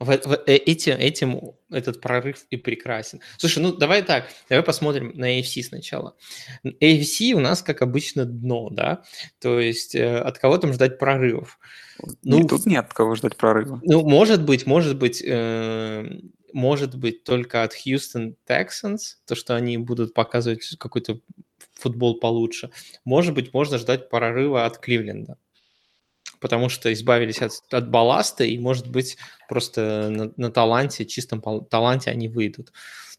В, 0.00 0.06
в, 0.06 0.32
э, 0.46 0.56
эти, 0.56 0.90
этим 0.90 1.52
этот 1.70 2.00
прорыв 2.00 2.44
и 2.50 2.56
прекрасен. 2.56 3.20
Слушай, 3.38 3.62
ну 3.62 3.72
давай 3.72 4.02
так, 4.02 4.28
давай 4.48 4.64
посмотрим 4.64 5.12
на 5.14 5.38
AFC 5.38 5.62
сначала. 5.62 6.16
AFC 6.64 7.32
у 7.32 7.40
нас, 7.40 7.62
как 7.62 7.80
обычно, 7.80 8.24
дно, 8.24 8.70
да? 8.70 9.04
То 9.40 9.60
есть 9.60 9.94
э, 9.94 10.18
от 10.18 10.38
кого 10.38 10.58
там 10.58 10.72
ждать 10.72 10.98
прорывов? 10.98 11.58
Ну, 12.24 12.40
и 12.40 12.46
тут 12.46 12.66
нет 12.66 12.86
от 12.86 12.94
кого 12.94 13.14
ждать 13.14 13.36
прорыва. 13.36 13.80
Ну, 13.84 14.02
может 14.02 14.44
быть, 14.44 14.66
может 14.66 14.98
быть, 14.98 15.22
э, 15.24 16.04
может 16.52 16.96
быть 16.96 17.22
только 17.22 17.62
от 17.62 17.74
Houston 17.86 18.34
Texans, 18.48 19.18
то, 19.26 19.36
что 19.36 19.54
они 19.54 19.78
будут 19.78 20.12
показывать 20.12 20.76
какой-то 20.78 21.20
футбол 21.74 22.18
получше. 22.18 22.70
Может 23.04 23.34
быть, 23.34 23.52
можно 23.52 23.78
ждать 23.78 24.08
прорыва 24.08 24.66
от 24.66 24.78
Кливленда 24.78 25.38
потому 26.44 26.68
что 26.68 26.92
избавились 26.92 27.40
от, 27.40 27.52
от 27.70 27.88
балласта, 27.88 28.44
и, 28.44 28.58
может 28.58 28.86
быть, 28.86 29.16
просто 29.48 30.10
на, 30.10 30.30
на 30.36 30.50
таланте, 30.50 31.06
чистом 31.06 31.40
таланте 31.70 32.10
они 32.10 32.28
выйдут. 32.28 32.70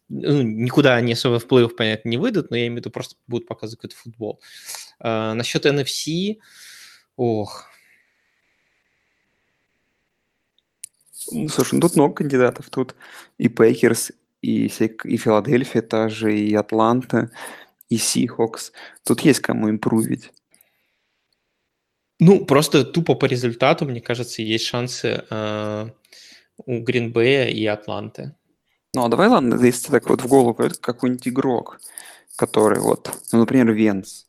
Ну, 0.09 0.43
никуда 0.43 0.93
они 0.93 1.13
особо 1.13 1.39
в 1.39 1.47
плей 1.47 1.67
понятно, 1.67 2.09
не 2.09 2.17
выйдут, 2.17 2.51
но 2.51 2.55
я 2.55 2.67
имею 2.67 2.75
в 2.75 2.77
виду, 2.81 2.91
просто 2.91 3.15
будут 3.25 3.47
показывать 3.47 3.79
какой-то 3.79 3.95
футбол. 3.95 4.39
А, 4.99 5.33
насчет 5.33 5.65
NFC, 5.65 6.37
ох. 7.15 7.65
Слушай, 11.11 11.73
ну, 11.73 11.81
тут 11.81 11.95
много 11.95 12.13
кандидатов. 12.13 12.69
Тут 12.69 12.93
и 13.39 13.49
Пейкерс, 13.49 14.11
и, 14.43 14.67
и 14.67 15.17
Филадельфия 15.17 15.81
та 15.81 16.09
же, 16.09 16.37
и 16.37 16.53
Атланта, 16.53 17.31
и 17.89 17.97
Сихокс. 17.97 18.71
Тут 19.03 19.21
есть 19.21 19.39
кому 19.39 19.71
импрувить. 19.71 20.31
Ну, 22.19 22.45
просто 22.45 22.85
тупо 22.85 23.15
по 23.15 23.25
результату, 23.25 23.85
мне 23.85 24.01
кажется, 24.01 24.41
есть 24.41 24.65
шансы 24.65 25.25
э, 25.29 25.89
у 26.57 26.79
Гринбея 26.79 27.49
и 27.49 27.65
Атланты. 27.65 28.35
Ну, 28.93 29.03
а 29.03 29.09
давай, 29.09 29.27
ладно, 29.27 29.61
если 29.61 29.91
так 29.91 30.09
вот 30.09 30.21
в 30.21 30.27
голову 30.27 30.53
какой-нибудь 30.53 31.27
игрок, 31.27 31.79
который 32.37 32.79
вот, 32.79 33.11
ну, 33.33 33.39
например, 33.39 33.71
Венс. 33.73 34.27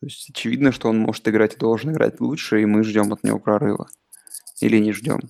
То 0.00 0.06
есть 0.06 0.30
очевидно, 0.30 0.72
что 0.72 0.88
он 0.88 0.98
может 0.98 1.26
играть 1.28 1.54
и 1.54 1.58
должен 1.58 1.92
играть 1.92 2.20
лучше, 2.20 2.60
и 2.60 2.66
мы 2.66 2.82
ждем 2.82 3.12
от 3.12 3.22
него 3.22 3.38
прорыва. 3.38 3.88
Или 4.60 4.78
не 4.78 4.92
ждем. 4.92 5.20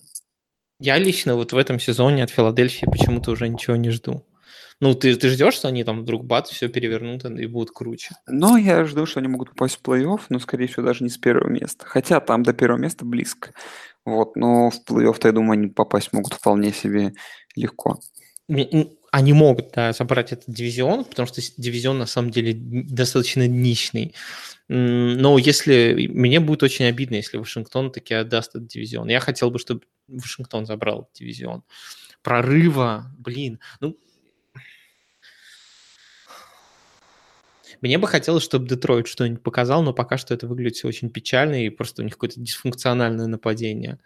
Я 0.78 0.98
лично 0.98 1.34
вот 1.34 1.52
в 1.52 1.56
этом 1.56 1.78
сезоне 1.78 2.24
от 2.24 2.30
Филадельфии 2.30 2.86
почему-то 2.86 3.30
уже 3.30 3.48
ничего 3.48 3.76
не 3.76 3.90
жду. 3.90 4.24
Ну, 4.80 4.94
ты, 4.94 5.16
ты 5.16 5.30
ждешь, 5.30 5.54
что 5.54 5.68
они 5.68 5.84
там 5.84 6.02
вдруг 6.02 6.24
бац, 6.24 6.50
все 6.50 6.68
перевернут 6.68 7.24
и 7.24 7.46
будут 7.46 7.70
круче? 7.70 8.14
Ну, 8.26 8.56
я 8.56 8.84
жду, 8.84 9.06
что 9.06 9.20
они 9.20 9.28
могут 9.28 9.50
попасть 9.50 9.78
в 9.78 9.82
плей-офф, 9.82 10.20
но, 10.28 10.38
скорее 10.38 10.66
всего, 10.66 10.84
даже 10.84 11.02
не 11.02 11.08
с 11.08 11.16
первого 11.16 11.48
места. 11.48 11.86
Хотя 11.86 12.20
там 12.20 12.42
до 12.42 12.52
первого 12.52 12.78
места 12.78 13.06
близко. 13.06 13.52
Вот, 14.04 14.36
но 14.36 14.70
в 14.70 14.80
плей-офф, 14.86 15.18
я 15.24 15.32
думаю, 15.32 15.52
они 15.52 15.68
попасть 15.68 16.12
могут 16.12 16.34
вполне 16.34 16.72
себе 16.72 17.14
легко. 17.54 17.98
Они 18.48 19.32
могут 19.32 19.72
да, 19.72 19.92
забрать 19.94 20.32
этот 20.32 20.44
дивизион, 20.48 21.04
потому 21.06 21.26
что 21.26 21.40
дивизион 21.56 21.98
на 21.98 22.06
самом 22.06 22.30
деле 22.30 22.52
достаточно 22.54 23.48
нищный. 23.48 24.14
Но 24.68 25.38
если 25.38 26.08
мне 26.12 26.38
будет 26.38 26.62
очень 26.62 26.84
обидно, 26.84 27.14
если 27.14 27.38
Вашингтон 27.38 27.90
таки 27.90 28.12
отдаст 28.12 28.50
этот 28.50 28.66
дивизион. 28.66 29.08
Я 29.08 29.20
хотел 29.20 29.50
бы, 29.50 29.58
чтобы 29.58 29.82
Вашингтон 30.06 30.66
забрал 30.66 31.02
этот 31.02 31.14
дивизион. 31.14 31.62
Прорыва, 32.22 33.06
блин. 33.16 33.58
Ну, 33.80 33.96
Мне 37.80 37.98
бы 37.98 38.06
хотелось, 38.08 38.42
чтобы 38.42 38.68
Детройт 38.68 39.06
что-нибудь 39.06 39.42
показал, 39.42 39.82
но 39.82 39.92
пока 39.92 40.18
что 40.18 40.34
это 40.34 40.46
выглядит 40.46 40.76
все 40.76 40.88
очень 40.88 41.10
печально, 41.10 41.64
и 41.64 41.70
просто 41.70 42.02
у 42.02 42.04
них 42.04 42.14
какое-то 42.14 42.40
дисфункциональное 42.40 43.26
нападение. 43.26 43.98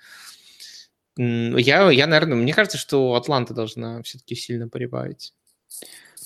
Я, 1.16 1.90
я, 1.90 2.06
наверное, 2.06 2.36
мне 2.36 2.54
кажется, 2.54 2.78
что 2.78 3.14
Атланта 3.14 3.52
должна 3.52 4.02
все-таки 4.02 4.34
сильно 4.34 4.68
прибавить. 4.68 5.34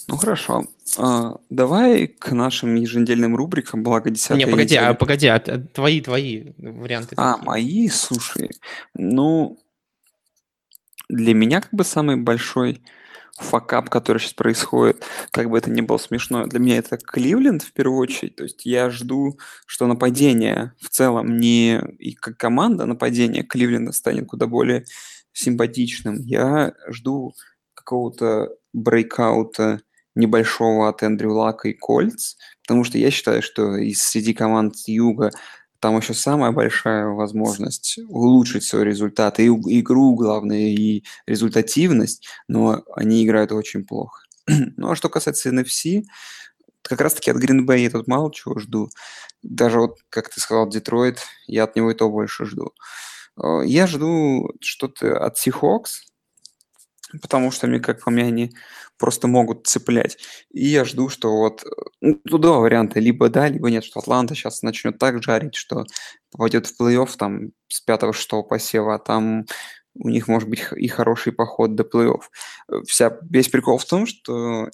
Ну 0.09 0.17
хорошо. 0.17 0.67
А, 0.99 1.37
давай 1.51 2.07
к 2.07 2.33
нашим 2.33 2.75
еженедельным 2.75 3.35
рубрикам, 3.35 3.83
благо 3.83 4.11
10 4.11 4.37
Не, 4.37 4.47
погоди, 4.47 4.75
неделя. 4.75 4.89
а, 4.91 4.95
погоди, 4.95 5.27
а, 5.29 5.39
твои, 5.41 6.01
твои 6.01 6.53
варианты. 6.59 7.15
А, 7.17 7.33
такие. 7.35 7.47
мои, 7.47 7.89
слушай, 7.89 8.51
ну, 8.95 9.59
для 11.09 11.35
меня 11.35 11.61
как 11.61 11.73
бы 11.73 11.85
самый 11.85 12.17
большой 12.17 12.83
факап, 13.39 13.91
который 13.91 14.19
сейчас 14.19 14.35
происходит, 14.35 15.05
как 15.33 15.51
бы 15.51 15.59
это 15.59 15.71
ни 15.71 15.81
было 15.81 15.99
смешно, 15.99 16.47
для 16.47 16.61
меня 16.61 16.79
это 16.79 16.97
Кливленд 16.97 17.63
в 17.63 17.73
первую 17.73 17.99
очередь. 17.99 18.37
То 18.37 18.45
есть 18.45 18.65
я 18.65 18.91
жду, 18.91 19.39
что 19.67 19.87
нападение 19.87 20.73
в 20.81 20.89
целом 20.89 21.39
не 21.39 21.81
и 21.99 22.15
как 22.15 22.37
команда 22.37 22.87
нападение 22.87 23.43
Кливленда 23.43 23.93
станет 23.93 24.27
куда 24.27 24.47
более 24.47 24.85
симпатичным. 25.33 26.17
Я 26.21 26.75
жду 26.89 27.35
какого-то 27.75 28.51
брейкаута 28.73 29.81
небольшого 30.15 30.89
от 30.89 31.03
Эндрю 31.03 31.33
Лака 31.33 31.69
и 31.69 31.73
Кольц, 31.73 32.37
потому 32.63 32.85
что 32.85 32.99
я 32.99 33.11
считаю, 33.11 33.43
что 33.43 33.77
из 33.77 34.01
среди 34.01 34.33
команд 34.33 34.77
Юга 34.87 35.33
там 35.85 35.99
еще 35.99 36.15
самая 36.15 36.51
большая 36.51 37.09
возможность 37.09 37.99
улучшить 38.09 38.65
свой 38.65 38.87
результат, 38.87 39.39
и 39.39 39.49
игру, 39.49 40.15
главное, 40.15 40.71
и 40.71 41.05
результативность, 41.27 42.27
но 42.49 42.83
они 42.97 43.23
играют 43.23 43.53
очень 43.53 43.85
плохо. 43.85 44.23
ну, 44.47 44.91
а 44.91 44.97
что 44.97 45.11
касается 45.11 45.51
NFC, 45.51 46.05
как 46.81 47.03
раз-таки 47.03 47.31
от 47.31 47.37
Green 47.37 47.67
Bay 47.67 47.81
я 47.81 47.91
тут 47.91 48.09
мало 48.09 48.33
чего 48.33 48.59
жду. 48.59 48.89
Даже 49.43 49.79
вот, 49.79 49.99
как 50.09 50.31
ты 50.31 50.41
сказал, 50.41 50.71
Детройт, 50.71 51.19
я 51.47 51.65
от 51.65 51.77
него 51.77 51.91
и 51.91 51.95
то 51.95 52.09
больше 52.09 52.47
жду. 52.47 52.73
Э, 53.37 53.61
я 53.67 53.87
жду 53.87 54.53
что-то 54.63 55.19
от 55.19 55.37
Seahawks, 55.37 56.01
потому 57.21 57.51
что, 57.51 57.67
мне, 57.67 57.79
как 57.79 58.03
по 58.03 58.11
мне, 58.11 58.25
они 58.25 58.55
просто 58.99 59.29
могут 59.29 59.67
цеплять. 59.67 60.19
И 60.51 60.67
я 60.67 60.85
жду, 60.85 61.09
что 61.09 61.37
вот, 61.37 61.65
ну, 62.01 62.21
тут 62.29 62.41
два 62.41 62.59
варианта, 62.59 63.01
либо 63.01 63.29
да, 63.29 63.49
либо 63.49 63.71
нет, 63.71 63.85
что 63.85 64.01
Атланта 64.01 64.35
сейчас 64.35 64.63
начнет 64.63 64.99
так 64.99 65.23
жарить, 65.23 65.55
что 65.55 65.85
попадет 66.31 66.67
в 66.67 66.81
плей-офф 66.81 67.11
там 67.17 67.51
с 67.69 67.81
пятого-шестого 67.81 68.43
посева, 68.43 68.95
а 68.95 68.99
там 68.99 69.47
у 69.97 70.09
них 70.09 70.29
может 70.29 70.49
быть 70.49 70.65
и 70.77 70.89
хороший 70.89 71.33
поход 71.33 71.75
до 71.75 71.85
плей-офф. 71.85 72.23
Вся, 72.87 73.19
весь 73.31 73.49
прикол 73.49 73.79
в 73.79 73.85
том, 73.85 74.07
что 74.07 74.69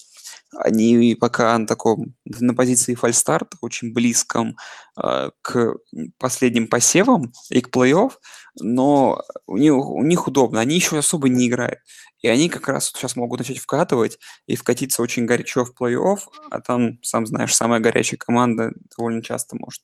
они 0.53 1.15
пока 1.15 1.57
на 1.57 1.67
таком, 1.67 2.15
на 2.25 2.55
позиции 2.55 2.95
фальстарта, 2.95 3.57
очень 3.61 3.93
близком 3.93 4.57
э, 5.03 5.31
к 5.43 5.77
последним 6.19 6.69
посевам 6.69 7.33
и 7.51 7.61
к 7.61 7.75
плей-офф, 7.75 8.13
но 8.61 9.23
у 9.47 9.57
них, 9.57 9.75
у 9.75 10.03
них 10.03 10.27
удобно, 10.27 10.61
они 10.61 10.77
еще 10.77 10.99
особо 10.99 11.29
не 11.29 11.49
играют. 11.49 11.79
И 12.21 12.29
они 12.29 12.49
как 12.49 12.69
раз 12.69 12.89
сейчас 12.89 13.17
могут 13.17 13.41
начать 13.41 13.59
вкатывать 13.59 14.19
и 14.47 14.57
вкатиться 14.57 15.03
очень 15.03 15.25
горячо 15.25 15.65
в 15.65 15.73
плей-офф, 15.81 16.19
а 16.51 16.61
там, 16.61 17.03
сам 17.03 17.27
знаешь, 17.27 17.55
самая 17.55 17.81
горячая 17.81 18.19
команда 18.19 18.73
довольно 18.97 19.23
часто 19.23 19.57
может 19.57 19.83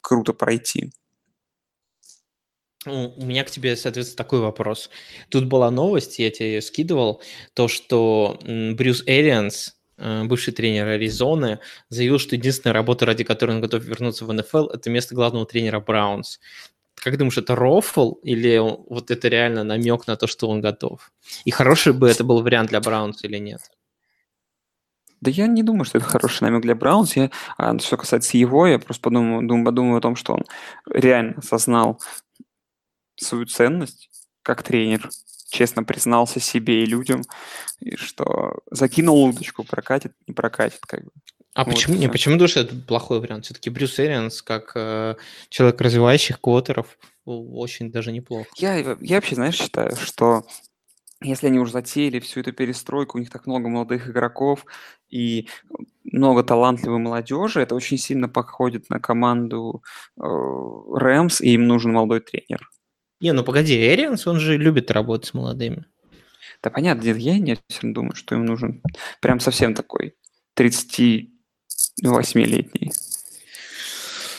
круто 0.00 0.32
пройти. 0.32 0.92
Ну, 2.84 3.14
у 3.16 3.24
меня 3.24 3.44
к 3.44 3.50
тебе, 3.50 3.76
соответственно, 3.76 4.16
такой 4.16 4.40
вопрос. 4.40 4.90
Тут 5.28 5.44
была 5.44 5.70
новость, 5.70 6.18
я 6.18 6.30
тебе 6.30 6.60
скидывал, 6.60 7.22
то, 7.54 7.68
что 7.68 8.38
Брюс 8.42 9.04
Эрианс, 9.06 9.76
э, 9.98 10.24
бывший 10.24 10.52
тренер 10.52 10.88
Аризоны, 10.88 11.60
заявил, 11.90 12.18
что 12.18 12.34
единственная 12.34 12.74
работа, 12.74 13.06
ради 13.06 13.22
которой 13.22 13.52
он 13.52 13.60
готов 13.60 13.84
вернуться 13.84 14.24
в 14.24 14.32
НФЛ, 14.32 14.66
это 14.68 14.90
место 14.90 15.14
главного 15.14 15.46
тренера 15.46 15.78
Браунс. 15.78 16.40
Как 16.96 17.16
думаешь, 17.18 17.38
это 17.38 17.54
рофл 17.54 18.14
или 18.22 18.58
вот 18.58 19.10
это 19.10 19.28
реально 19.28 19.64
намек 19.64 20.06
на 20.08 20.16
то, 20.16 20.26
что 20.26 20.48
он 20.48 20.60
готов? 20.60 21.12
И 21.44 21.50
хороший 21.50 21.92
бы 21.92 22.08
это 22.08 22.24
был 22.24 22.42
вариант 22.42 22.70
для 22.70 22.80
Браунс 22.80 23.22
или 23.24 23.38
нет? 23.38 23.60
Да 25.20 25.30
я 25.30 25.46
не 25.46 25.62
думаю, 25.62 25.84
что 25.84 25.98
это 25.98 26.06
хороший 26.08 26.42
намек 26.42 26.62
для 26.62 26.74
Браунс. 26.74 27.14
Я, 27.16 27.30
а, 27.56 27.78
что 27.78 27.96
касается 27.96 28.36
его, 28.36 28.66
я 28.66 28.80
просто 28.80 29.02
подумаю, 29.02 29.46
думаю, 29.46 29.64
подумаю 29.64 29.98
о 29.98 30.00
том, 30.00 30.16
что 30.16 30.34
он 30.34 30.44
реально 30.92 31.34
осознал 31.38 32.00
свою 33.16 33.46
ценность 33.46 34.10
как 34.42 34.62
тренер, 34.62 35.08
честно 35.50 35.84
признался 35.84 36.40
себе 36.40 36.82
и 36.82 36.86
людям, 36.86 37.22
и 37.80 37.96
что 37.96 38.58
закинул 38.70 39.24
удочку, 39.24 39.64
прокатит, 39.64 40.14
не 40.26 40.34
прокатит, 40.34 40.80
как 40.86 41.04
бы. 41.04 41.10
А 41.54 41.64
вот 41.64 41.74
почему, 41.74 41.96
не, 41.96 42.08
почему 42.08 42.36
думаешь, 42.36 42.56
это 42.56 42.74
плохой 42.74 43.20
вариант? 43.20 43.44
Все-таки 43.44 43.68
Брюс 43.68 44.00
Эрианс, 44.00 44.40
как 44.40 44.72
э, 44.74 45.16
человек 45.50 45.80
развивающих 45.80 46.40
квотеров, 46.40 46.98
очень 47.26 47.92
даже 47.92 48.10
неплохо. 48.10 48.48
Я, 48.56 48.76
я 48.76 49.16
вообще, 49.16 49.34
знаешь, 49.34 49.56
считаю, 49.56 49.94
что 49.96 50.46
если 51.20 51.48
они 51.48 51.58
уже 51.58 51.72
затеяли 51.72 52.20
всю 52.20 52.40
эту 52.40 52.52
перестройку, 52.52 53.18
у 53.18 53.20
них 53.20 53.30
так 53.30 53.46
много 53.46 53.68
молодых 53.68 54.08
игроков 54.08 54.64
и 55.10 55.48
много 56.04 56.42
талантливой 56.42 56.98
молодежи, 56.98 57.60
это 57.60 57.74
очень 57.74 57.98
сильно 57.98 58.28
походит 58.28 58.88
на 58.88 58.98
команду 58.98 59.82
э, 60.16 60.22
Рэмс, 60.22 61.42
и 61.42 61.50
им 61.50 61.66
нужен 61.66 61.92
молодой 61.92 62.20
тренер. 62.20 62.68
Не, 63.22 63.32
ну 63.32 63.44
погоди, 63.44 63.74
Эрианс, 63.74 64.26
он 64.26 64.40
же 64.40 64.58
любит 64.58 64.90
работать 64.90 65.28
с 65.28 65.34
молодыми. 65.34 65.84
Да 66.62 66.70
понятно, 66.70 67.08
я 67.08 67.38
не 67.38 67.56
думаю, 67.82 68.16
что 68.16 68.34
им 68.34 68.44
нужен 68.44 68.82
прям 69.20 69.38
совсем 69.40 69.74
такой 69.74 70.14
38-летний. 70.56 72.92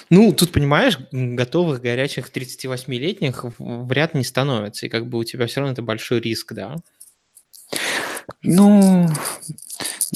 Ну, 0.10 0.34
тут, 0.34 0.52
понимаешь, 0.52 0.98
готовых 1.12 1.80
горячих 1.82 2.30
38-летних 2.30 3.46
вряд 3.58 4.14
не 4.14 4.26
становится, 4.26 4.86
и 4.86 4.90
как 4.90 5.08
бы 5.08 5.18
у 5.18 5.24
тебя 5.24 5.48
все 5.48 5.62
равно 5.62 5.72
это 5.72 5.82
большой 5.82 6.20
риск, 6.20 6.52
да? 6.54 6.76
Ну, 8.42 9.08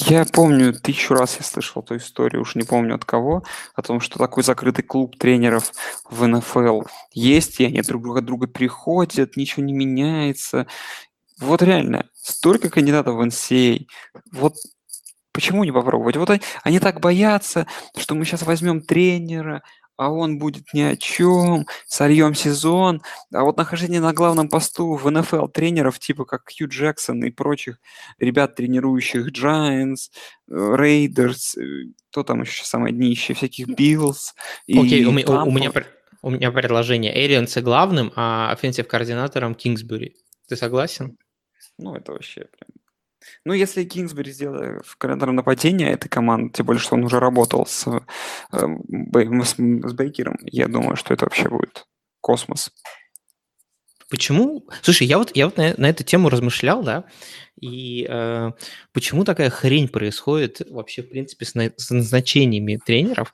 я 0.06 0.24
помню, 0.24 0.72
тысячу 0.72 1.14
раз 1.14 1.36
я 1.38 1.44
слышал 1.44 1.82
эту 1.82 1.96
историю, 1.96 2.42
уж 2.42 2.54
не 2.54 2.62
помню 2.62 2.94
от 2.94 3.04
кого, 3.04 3.42
о 3.74 3.82
том, 3.82 4.00
что 4.00 4.18
такой 4.18 4.44
закрытый 4.44 4.84
клуб 4.84 5.18
тренеров 5.18 5.72
в 6.08 6.24
НФЛ 6.24 6.82
есть, 7.12 7.58
и 7.58 7.64
они 7.64 7.82
друг 7.82 8.02
друга 8.02 8.20
друга 8.20 8.46
приходят, 8.46 9.36
ничего 9.36 9.64
не 9.64 9.72
меняется. 9.72 10.68
Вот 11.40 11.62
реально, 11.62 12.08
столько 12.14 12.70
кандидатов 12.70 13.16
в 13.16 13.20
NCAA, 13.20 13.86
вот 14.32 14.54
почему 15.32 15.64
не 15.64 15.72
попробовать? 15.72 16.16
Вот 16.16 16.30
они, 16.30 16.42
они 16.62 16.78
так 16.78 17.00
боятся, 17.00 17.66
что 17.96 18.14
мы 18.14 18.24
сейчас 18.24 18.42
возьмем 18.42 18.82
тренера, 18.82 19.64
а 19.98 20.10
он 20.10 20.38
будет 20.38 20.72
ни 20.72 20.80
о 20.80 20.96
чем, 20.96 21.66
сольем 21.86 22.32
сезон. 22.34 23.02
А 23.34 23.42
вот 23.42 23.56
нахождение 23.56 24.00
на 24.00 24.12
главном 24.12 24.48
посту 24.48 24.94
в 24.94 25.10
НФЛ 25.10 25.48
тренеров, 25.48 25.98
типа 25.98 26.24
как 26.24 26.44
Хью 26.48 26.68
Джексон 26.68 27.24
и 27.24 27.30
прочих 27.30 27.80
ребят, 28.18 28.54
тренирующих 28.54 29.32
Giants, 29.32 30.10
Рейдерс, 30.48 31.56
кто 32.10 32.22
там 32.22 32.42
еще 32.42 32.64
самое 32.64 32.94
днище, 32.94 33.34
всяких 33.34 33.66
Биллс. 33.66 34.34
Окей, 34.68 35.02
okay, 35.02 35.04
у, 35.04 35.08
у, 35.08 35.48
у, 35.48 35.50
меня, 35.50 35.72
у 36.22 36.30
меня 36.30 36.52
предложение. 36.52 37.12
Эрианса 37.12 37.60
главным, 37.60 38.12
а 38.14 38.52
offensive 38.52 38.86
координатором 38.86 39.56
Кингсбери. 39.56 40.14
Ты 40.48 40.54
согласен? 40.54 41.18
Ну, 41.76 41.96
это 41.96 42.12
вообще 42.12 42.46
прям 42.56 42.77
ну, 43.44 43.52
если 43.52 43.84
Кингсбери 43.84 44.32
сделают 44.32 44.96
координатором 44.96 45.36
нападения 45.36 45.90
этой 45.90 46.08
команды, 46.08 46.52
тем 46.52 46.66
более, 46.66 46.80
что 46.80 46.94
он 46.94 47.04
уже 47.04 47.18
работал 47.18 47.66
с, 47.66 47.86
э, 47.86 48.00
с, 48.52 49.54
с 49.54 49.92
Бейкером, 49.92 50.36
я 50.42 50.68
думаю, 50.68 50.96
что 50.96 51.14
это 51.14 51.24
вообще 51.24 51.48
будет 51.48 51.86
космос. 52.20 52.72
Почему? 54.10 54.66
Слушай, 54.82 55.06
я 55.06 55.18
вот, 55.18 55.36
я 55.36 55.46
вот 55.46 55.58
на, 55.58 55.74
на 55.76 55.90
эту 55.90 56.02
тему 56.02 56.30
размышлял, 56.30 56.82
да, 56.82 57.04
и 57.60 58.06
э, 58.08 58.52
почему 58.92 59.24
такая 59.24 59.50
хрень 59.50 59.88
происходит 59.88 60.62
вообще, 60.70 61.02
в 61.02 61.10
принципе, 61.10 61.44
с, 61.44 61.54
на, 61.54 61.70
с 61.76 61.90
назначениями 61.90 62.80
тренеров? 62.84 63.32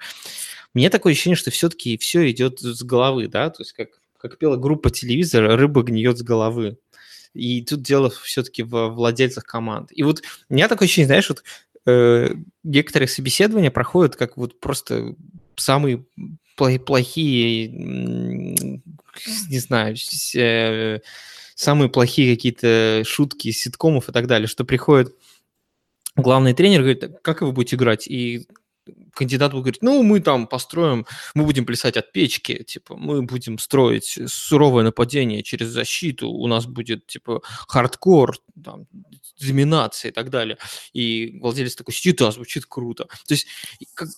Мне 0.73 0.91
такое 0.91 1.13
ощущение, 1.13 1.37
что 1.37 1.53
все-таки 1.53 1.97
все 1.99 2.29
идет 2.31 2.59
с 2.59 2.83
головы, 2.83 3.29
да, 3.29 3.51
то 3.51 3.63
есть 3.63 3.73
как, 3.73 3.91
как 4.19 4.39
пела 4.39 4.57
группа 4.57 4.91
телевизора 4.91 5.57
«Рыба 5.57 5.83
гниет 5.85 6.19
с 6.19 6.23
головы». 6.23 6.79
И 7.35 7.63
тут 7.63 7.83
дело 7.83 8.11
все-таки 8.11 8.63
в 8.63 8.89
владельцах 8.89 9.45
команд. 9.45 9.91
И 9.93 10.03
вот 10.03 10.23
у 10.49 10.55
меня 10.55 10.69
такое 10.69 10.87
ощущение, 10.87 11.07
знаешь, 11.07 11.29
вот 11.29 11.43
э, 11.87 12.35
некоторые 12.63 13.09
собеседования 13.09 13.71
проходят 13.71 14.17
как 14.17 14.37
вот 14.37 14.61
просто 14.61 15.15
самые 15.57 16.05
плохие, 16.57 17.69
не 17.69 19.59
знаю, 19.59 19.97
э, 20.37 21.01
самые 21.55 21.89
плохие 21.89 22.35
какие-то 22.35 23.03
шутки 23.07 23.51
ситкомов 23.51 24.09
и 24.09 24.13
так 24.13 24.27
далее, 24.27 24.47
что 24.49 24.65
приходит 24.65 25.15
главный 26.17 26.55
тренер, 26.55 26.81
говорит, 26.81 27.19
как 27.23 27.43
вы 27.43 27.53
будете 27.53 27.77
играть? 27.77 28.07
И 28.07 28.47
кандидат 29.15 29.53
будет 29.53 29.63
говорить, 29.63 29.83
ну, 29.83 30.03
мы 30.03 30.21
там 30.21 30.47
построим, 30.47 31.07
мы 31.35 31.45
будем 31.45 31.65
плясать 31.65 31.97
от 31.97 32.13
печки, 32.13 32.63
типа, 32.63 32.97
мы 32.97 33.23
будем 33.23 33.59
строить 33.59 34.19
суровое 34.27 34.85
нападение 34.85 35.43
через 35.43 35.69
защиту, 35.69 36.29
у 36.29 36.47
нас 36.47 36.67
будет, 36.67 37.07
типа, 37.07 37.43
хардкор, 37.69 38.37
там, 38.63 38.87
доминация 39.41 40.11
и 40.11 40.13
так 40.13 40.31
далее. 40.31 40.59
И 40.93 41.39
владелец 41.41 41.75
такой 41.75 41.95
сидит, 41.95 42.19
да, 42.19 42.31
звучит 42.31 42.67
круто. 42.67 43.05
То 43.27 43.35
есть 43.35 43.47
как, 43.95 44.09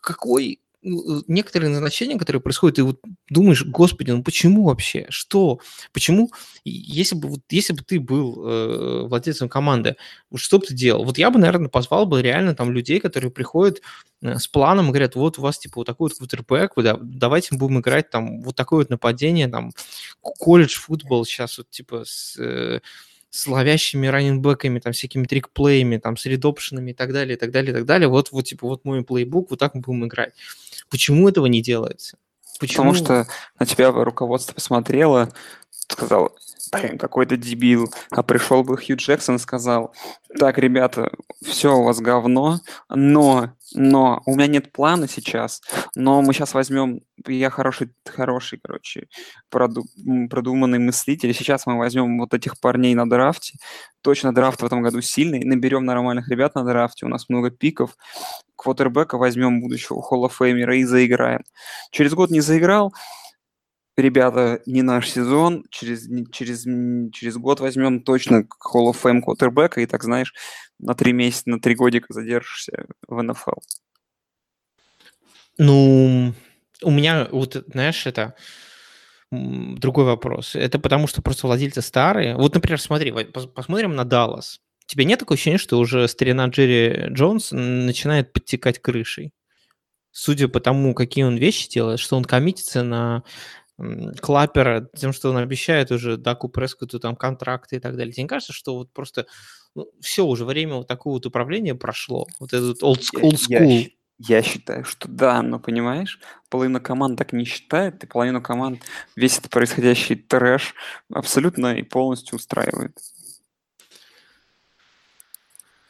какой 0.00 0.60
некоторые 0.82 1.70
назначения, 1.70 2.18
которые 2.18 2.42
происходят, 2.42 2.78
и 2.78 2.82
вот 2.82 3.00
думаешь, 3.28 3.64
господи, 3.64 4.10
ну 4.10 4.22
почему 4.22 4.64
вообще? 4.64 5.06
Что? 5.10 5.60
Почему? 5.92 6.32
Если 6.64 7.14
бы, 7.14 7.28
вот, 7.28 7.40
если 7.50 7.72
бы 7.72 7.82
ты 7.82 8.00
был 8.00 8.46
э, 8.46 9.06
владельцем 9.06 9.48
команды, 9.48 9.96
что 10.34 10.58
бы 10.58 10.66
ты 10.66 10.74
делал? 10.74 11.04
Вот 11.04 11.18
я 11.18 11.30
бы, 11.30 11.38
наверное, 11.38 11.68
позвал 11.68 12.06
бы 12.06 12.20
реально 12.20 12.54
там 12.54 12.72
людей, 12.72 12.98
которые 12.98 13.30
приходят 13.30 13.80
э, 14.22 14.38
с 14.38 14.48
планом 14.48 14.86
и 14.86 14.88
говорят, 14.88 15.14
вот 15.14 15.38
у 15.38 15.42
вас 15.42 15.58
типа 15.58 15.74
вот 15.76 15.86
такой 15.86 16.08
вот 16.08 16.18
квотербэк, 16.18 16.72
да, 16.76 16.98
давайте 17.00 17.56
будем 17.56 17.80
играть 17.80 18.10
там 18.10 18.42
вот 18.42 18.56
такое 18.56 18.80
вот 18.80 18.90
нападение, 18.90 19.48
там 19.48 19.72
колледж 20.20 20.78
футбол 20.78 21.24
сейчас 21.24 21.58
вот 21.58 21.70
типа 21.70 22.04
с... 22.04 22.36
Э, 22.38 22.80
с 23.32 23.46
ловящими 23.46 24.06
раненбеками, 24.08 24.78
там, 24.78 24.92
всякими 24.92 25.24
трикплеями, 25.24 25.96
там, 25.96 26.18
с 26.18 26.26
редопшенами 26.26 26.90
и 26.90 26.94
так 26.94 27.14
далее, 27.14 27.36
и 27.36 27.38
так 27.38 27.50
далее, 27.50 27.70
и 27.70 27.74
так 27.74 27.86
далее. 27.86 28.08
Вот, 28.08 28.30
вот, 28.30 28.44
типа, 28.44 28.68
вот 28.68 28.84
мой 28.84 29.02
плейбук, 29.02 29.50
вот 29.50 29.58
так 29.58 29.74
мы 29.74 29.80
будем 29.80 30.04
играть. 30.04 30.34
Почему 30.90 31.30
этого 31.30 31.46
не 31.46 31.62
делается? 31.62 32.18
Почему? 32.60 32.92
Потому 32.92 32.94
что 32.94 33.26
на 33.58 33.64
тебя 33.64 33.90
руководство 33.90 34.52
посмотрело, 34.52 35.32
сказал, 35.92 36.32
блин, 36.72 36.98
какой-то 36.98 37.36
дебил. 37.36 37.92
А 38.10 38.22
пришел 38.22 38.64
бы 38.64 38.76
Хью 38.76 38.96
Джексон 38.96 39.36
и 39.36 39.38
сказал, 39.38 39.94
так, 40.38 40.58
ребята, 40.58 41.10
все 41.42 41.76
у 41.76 41.84
вас 41.84 42.00
говно, 42.00 42.60
но, 42.88 43.52
но, 43.74 44.22
у 44.26 44.34
меня 44.34 44.46
нет 44.46 44.72
плана 44.72 45.08
сейчас, 45.08 45.60
но 45.94 46.22
мы 46.22 46.32
сейчас 46.32 46.54
возьмем, 46.54 47.00
я 47.26 47.50
хороший, 47.50 47.92
хороший, 48.06 48.58
короче, 48.62 49.08
проду, 49.50 49.84
продуманный 50.30 50.78
мыслитель, 50.78 51.34
сейчас 51.34 51.66
мы 51.66 51.78
возьмем 51.78 52.18
вот 52.18 52.32
этих 52.32 52.58
парней 52.60 52.94
на 52.94 53.08
драфте, 53.08 53.58
точно 54.00 54.34
драфт 54.34 54.62
в 54.62 54.66
этом 54.66 54.82
году 54.82 55.02
сильный, 55.02 55.44
наберем 55.44 55.84
нормальных 55.84 56.28
ребят 56.28 56.54
на 56.54 56.64
драфте, 56.64 57.04
у 57.04 57.08
нас 57.08 57.28
много 57.28 57.50
пиков, 57.50 57.96
квотербека 58.56 59.18
возьмем 59.18 59.60
будущего 59.60 60.02
Famer 60.28 60.76
и 60.76 60.84
заиграем. 60.84 61.42
Через 61.90 62.14
год 62.14 62.30
не 62.30 62.40
заиграл, 62.40 62.94
ребята, 63.96 64.60
не 64.66 64.82
наш 64.82 65.10
сезон, 65.10 65.64
через, 65.70 66.08
через, 66.30 66.64
через 67.12 67.36
год 67.36 67.60
возьмем 67.60 68.02
точно 68.02 68.46
Hall 68.74 68.90
of 68.90 68.96
Fame 69.02 69.20
квотербека, 69.20 69.80
и 69.80 69.86
так, 69.86 70.02
знаешь, 70.02 70.34
на 70.78 70.94
три 70.94 71.12
месяца, 71.12 71.50
на 71.50 71.60
три 71.60 71.74
годика 71.74 72.12
задержишься 72.12 72.86
в 73.06 73.22
НФЛ. 73.22 73.60
Ну, 75.58 76.34
у 76.82 76.90
меня, 76.90 77.28
вот, 77.30 77.64
знаешь, 77.72 78.06
это 78.06 78.34
другой 79.30 80.04
вопрос. 80.04 80.54
Это 80.54 80.78
потому, 80.78 81.06
что 81.06 81.22
просто 81.22 81.46
владельцы 81.46 81.80
старые. 81.82 82.36
Вот, 82.36 82.54
например, 82.54 82.80
смотри, 82.80 83.12
посмотрим 83.12 83.94
на 83.94 84.04
Даллас. 84.04 84.60
Тебе 84.86 85.04
нет 85.04 85.20
такого 85.20 85.36
ощущения, 85.36 85.58
что 85.58 85.78
уже 85.78 86.06
старина 86.08 86.46
Джерри 86.46 87.12
Джонс 87.12 87.50
начинает 87.52 88.32
подтекать 88.32 88.80
крышей? 88.80 89.32
Судя 90.10 90.48
по 90.48 90.60
тому, 90.60 90.94
какие 90.94 91.24
он 91.24 91.36
вещи 91.36 91.70
делает, 91.70 91.98
что 91.98 92.16
он 92.16 92.24
коммитится 92.24 92.82
на 92.82 93.22
Клапера 94.20 94.88
тем, 94.96 95.12
что 95.12 95.30
он 95.30 95.36
обещает 95.38 95.90
уже 95.90 96.16
Даку 96.16 96.48
Прескоту 96.48 96.98
там 96.98 97.16
контракты 97.16 97.76
и 97.76 97.80
так 97.80 97.96
далее. 97.96 98.12
Тебе 98.12 98.24
не 98.24 98.28
кажется, 98.28 98.52
что 98.52 98.76
вот 98.76 98.92
просто 98.92 99.26
ну, 99.74 99.88
все 100.00 100.24
уже 100.24 100.44
время 100.44 100.76
вот 100.76 100.88
такого 100.88 101.14
вот 101.14 101.26
управления 101.26 101.74
прошло? 101.74 102.26
Вот 102.38 102.52
этот 102.52 102.82
old 102.82 103.00
school. 103.00 103.36
Я, 103.48 103.64
я, 103.64 103.86
я 104.18 104.42
считаю, 104.42 104.84
что 104.84 105.08
да, 105.08 105.42
но 105.42 105.58
понимаешь, 105.58 106.20
половина 106.48 106.80
команд 106.80 107.18
так 107.18 107.32
не 107.32 107.44
считает, 107.44 108.04
и 108.04 108.06
половину 108.06 108.40
команд 108.40 108.82
весь 109.16 109.38
этот 109.38 109.50
происходящий 109.50 110.16
трэш 110.16 110.74
абсолютно 111.12 111.74
и 111.74 111.82
полностью 111.82 112.36
устраивает. 112.36 112.98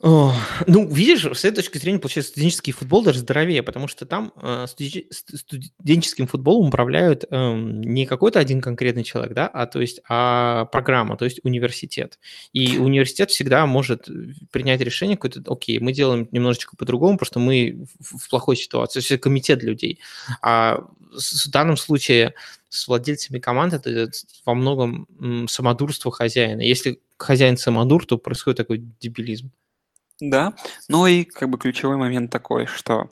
О, 0.02 0.34
ну, 0.66 0.88
видишь, 0.92 1.24
с 1.24 1.44
этой 1.44 1.56
точки 1.62 1.78
зрения, 1.78 2.00
получается, 2.00 2.32
студенческий 2.32 2.72
футбол 2.72 3.04
даже 3.04 3.20
здоровее, 3.20 3.62
потому 3.62 3.86
что 3.86 4.04
там 4.04 4.32
э, 4.34 4.66
студен- 4.66 5.06
студенческим 5.12 6.26
футболом 6.26 6.68
управляют 6.68 7.24
э, 7.30 7.54
не 7.54 8.04
какой-то 8.06 8.40
один 8.40 8.60
конкретный 8.60 9.04
человек, 9.04 9.32
да, 9.32 9.46
а 9.46 9.66
то 9.66 9.80
есть 9.80 10.00
а 10.08 10.64
программа, 10.66 11.16
то 11.16 11.24
есть 11.24 11.38
университет. 11.44 12.18
И 12.52 12.78
университет 12.78 13.30
всегда 13.30 13.64
может 13.66 14.08
принять 14.50 14.80
решение 14.80 15.16
какое-то, 15.16 15.40
окей, 15.52 15.78
мы 15.78 15.92
делаем 15.92 16.28
немножечко 16.32 16.76
по-другому, 16.76 17.16
потому 17.16 17.26
что 17.26 17.38
мы 17.38 17.86
в, 18.00 18.28
плохой 18.28 18.56
ситуации, 18.56 18.98
это 18.98 19.18
комитет 19.22 19.62
людей. 19.62 20.00
А 20.42 20.78
в 21.12 21.50
данном 21.50 21.76
случае 21.76 22.34
с 22.70 22.88
владельцами 22.88 23.38
команд 23.38 23.72
это 23.72 24.10
во 24.44 24.54
многом 24.54 25.46
самодурство 25.48 26.10
хозяина. 26.10 26.62
Если 26.62 27.00
хозяин 27.18 27.56
самодур, 27.56 28.04
то 28.04 28.18
происходит 28.18 28.56
такой 28.56 28.82
дебилизм. 28.98 29.52
Да, 30.20 30.54
ну 30.88 31.06
и 31.06 31.24
как 31.24 31.50
бы 31.50 31.58
ключевой 31.58 31.96
момент 31.96 32.30
такой, 32.30 32.66
что 32.66 33.10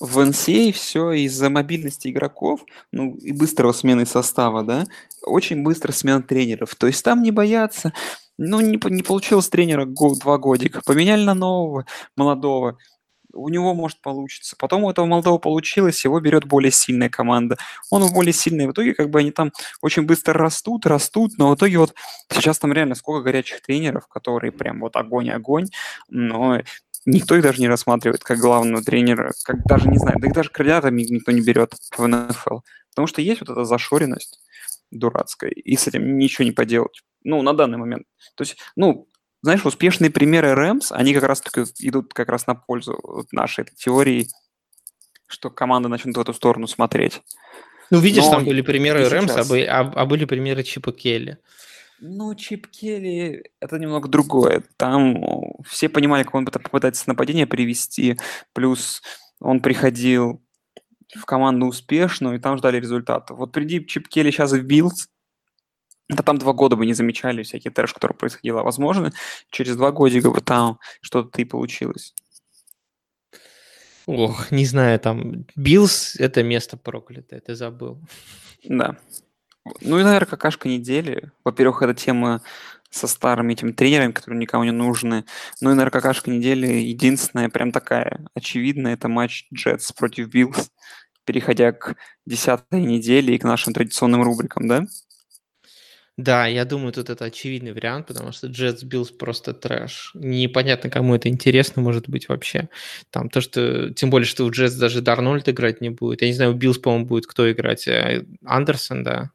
в 0.00 0.18
NCAA 0.18 0.72
все 0.72 1.12
из-за 1.12 1.50
мобильности 1.50 2.08
игроков, 2.08 2.64
ну 2.92 3.14
и 3.16 3.32
быстрого 3.32 3.72
смены 3.72 4.06
состава, 4.06 4.62
да, 4.62 4.86
очень 5.22 5.62
быстро 5.62 5.92
смена 5.92 6.22
тренеров. 6.22 6.74
То 6.74 6.86
есть 6.86 7.04
там 7.04 7.22
не 7.22 7.30
боятся, 7.30 7.92
ну 8.38 8.60
не, 8.60 8.78
не 8.92 9.02
получилось 9.02 9.48
тренера 9.48 9.84
год, 9.84 10.18
два 10.18 10.38
годика, 10.38 10.82
поменяли 10.84 11.24
на 11.24 11.34
нового, 11.34 11.86
молодого, 12.16 12.78
у 13.32 13.48
него 13.48 13.74
может 13.74 14.00
получиться. 14.00 14.56
Потом 14.58 14.84
у 14.84 14.90
этого 14.90 15.06
молодого 15.06 15.38
получилось, 15.38 16.04
его 16.04 16.20
берет 16.20 16.44
более 16.44 16.70
сильная 16.70 17.08
команда. 17.08 17.56
Он 17.90 18.02
в 18.02 18.12
более 18.12 18.32
сильной. 18.32 18.66
В 18.66 18.72
итоге 18.72 18.94
как 18.94 19.10
бы 19.10 19.20
они 19.20 19.30
там 19.30 19.52
очень 19.82 20.02
быстро 20.02 20.34
растут, 20.34 20.86
растут, 20.86 21.32
но 21.38 21.50
в 21.50 21.54
итоге 21.54 21.78
вот 21.78 21.94
сейчас 22.30 22.58
там 22.58 22.72
реально 22.72 22.94
сколько 22.94 23.24
горячих 23.24 23.62
тренеров, 23.62 24.06
которые 24.08 24.52
прям 24.52 24.80
вот 24.80 24.96
огонь-огонь, 24.96 25.68
но 26.08 26.60
никто 27.06 27.36
их 27.36 27.42
даже 27.42 27.60
не 27.60 27.68
рассматривает 27.68 28.22
как 28.22 28.38
главного 28.38 28.82
тренера, 28.82 29.32
как 29.44 29.64
даже, 29.64 29.88
не 29.88 29.98
знаю, 29.98 30.18
да 30.20 30.28
их 30.28 30.34
даже 30.34 30.50
кандидатами 30.50 31.02
никто 31.02 31.32
не 31.32 31.40
берет 31.40 31.74
в 31.96 32.06
НФЛ. 32.06 32.60
Потому 32.90 33.06
что 33.06 33.22
есть 33.22 33.40
вот 33.40 33.50
эта 33.50 33.64
зашоренность 33.64 34.40
дурацкая, 34.90 35.50
и 35.50 35.76
с 35.76 35.86
этим 35.86 36.18
ничего 36.18 36.44
не 36.44 36.52
поделать. 36.52 37.00
Ну, 37.22 37.42
на 37.42 37.52
данный 37.52 37.78
момент. 37.78 38.04
То 38.34 38.42
есть, 38.42 38.56
ну, 38.76 39.06
знаешь, 39.42 39.64
успешные 39.64 40.10
примеры 40.10 40.54
Рэмс, 40.54 40.92
они 40.92 41.14
как 41.14 41.24
раз 41.24 41.40
таки 41.40 41.62
идут 41.80 42.12
как 42.12 42.28
раз 42.28 42.46
на 42.46 42.54
пользу 42.54 43.26
нашей 43.32 43.62
этой 43.62 43.74
теории, 43.74 44.28
что 45.26 45.50
команда 45.50 45.88
начнут 45.88 46.16
в 46.16 46.20
эту 46.20 46.34
сторону 46.34 46.66
смотреть. 46.66 47.22
Ну, 47.90 47.98
видишь, 47.98 48.24
Но 48.24 48.30
там 48.30 48.44
были 48.44 48.62
примеры 48.62 49.08
Рэмс, 49.08 49.30
а, 49.32 49.40
а, 49.40 49.92
а 49.94 50.06
были 50.06 50.24
примеры 50.24 50.62
Чипа 50.62 50.92
Келли. 50.92 51.38
Ну, 52.00 52.34
Чип 52.34 52.66
Келли– 52.68 53.42
это 53.60 53.78
немного 53.78 54.08
другое. 54.08 54.62
Там 54.76 55.22
все 55.66 55.88
понимали, 55.88 56.22
как 56.22 56.34
он 56.34 56.46
попытается 56.46 57.08
нападение 57.08 57.46
привести, 57.46 58.18
плюс 58.54 59.02
он 59.38 59.60
приходил 59.60 60.42
в 61.14 61.24
команду 61.26 61.66
успешную, 61.66 62.36
и 62.36 62.40
там 62.40 62.56
ждали 62.56 62.80
результата. 62.80 63.34
Вот 63.34 63.52
приди 63.52 63.84
Чип 63.84 64.08
Келли 64.08 64.30
сейчас 64.30 64.52
в 64.52 64.62
Биллс, 64.62 65.08
да 66.10 66.22
там 66.22 66.38
два 66.38 66.52
года 66.52 66.76
бы 66.76 66.86
не 66.86 66.94
замечали 66.94 67.42
всякие 67.42 67.72
трэш, 67.72 67.92
который 67.92 68.14
происходил. 68.14 68.58
А 68.58 68.62
возможно, 68.62 69.12
через 69.50 69.76
два 69.76 69.92
годика 69.92 70.30
бы 70.30 70.40
там 70.40 70.78
что-то 71.00 71.40
и 71.40 71.44
получилось. 71.44 72.14
Ох, 74.06 74.50
не 74.50 74.66
знаю, 74.66 74.98
там 74.98 75.46
Биллс– 75.54 76.16
это 76.18 76.42
место 76.42 76.76
проклятое, 76.76 77.40
ты 77.40 77.54
забыл. 77.54 78.00
Да. 78.64 78.96
Ну 79.82 79.98
и, 79.98 80.02
наверное, 80.02 80.26
какашка 80.26 80.68
недели. 80.68 81.30
Во-первых, 81.44 81.82
эта 81.82 81.94
тема 81.94 82.42
со 82.90 83.06
старыми 83.06 83.52
этими 83.52 83.70
тренерами, 83.70 84.10
которые 84.10 84.40
никому 84.40 84.64
не 84.64 84.72
нужны. 84.72 85.24
Ну 85.60 85.70
и, 85.70 85.74
наверное, 85.74 85.92
какашка 85.92 86.30
недели 86.30 86.66
единственная, 86.66 87.48
прям 87.48 87.70
такая 87.70 88.26
очевидная, 88.34 88.94
это 88.94 89.08
матч 89.08 89.46
Джетс 89.54 89.92
против 89.92 90.28
Биллс, 90.28 90.72
переходя 91.24 91.70
к 91.72 91.94
десятой 92.26 92.82
неделе 92.82 93.36
и 93.36 93.38
к 93.38 93.44
нашим 93.44 93.72
традиционным 93.72 94.22
рубрикам, 94.22 94.66
да? 94.66 94.86
Да, 96.22 96.46
я 96.46 96.66
думаю, 96.66 96.92
тут 96.92 97.08
это 97.08 97.24
очевидный 97.24 97.72
вариант, 97.72 98.06
потому 98.06 98.32
что 98.32 98.48
Jets 98.48 98.84
Bills 98.84 99.10
просто 99.16 99.54
трэш. 99.54 100.10
Непонятно, 100.14 100.90
кому 100.90 101.14
это 101.14 101.30
интересно 101.30 101.80
может 101.80 102.10
быть 102.10 102.28
вообще. 102.28 102.68
Там 103.10 103.30
то, 103.30 103.40
что... 103.40 103.90
Тем 103.94 104.10
более, 104.10 104.26
что 104.26 104.44
у 104.44 104.50
Jets 104.50 104.78
даже 104.78 105.00
Дарнольд 105.00 105.48
играть 105.48 105.80
не 105.80 105.88
будет. 105.88 106.20
Я 106.20 106.28
не 106.28 106.34
знаю, 106.34 106.52
у 106.54 106.58
Bills, 106.58 106.78
по-моему, 106.78 107.06
будет 107.06 107.26
кто 107.26 107.50
играть? 107.50 107.88
Э, 107.88 108.26
Андерсон, 108.44 109.02
да? 109.02 109.30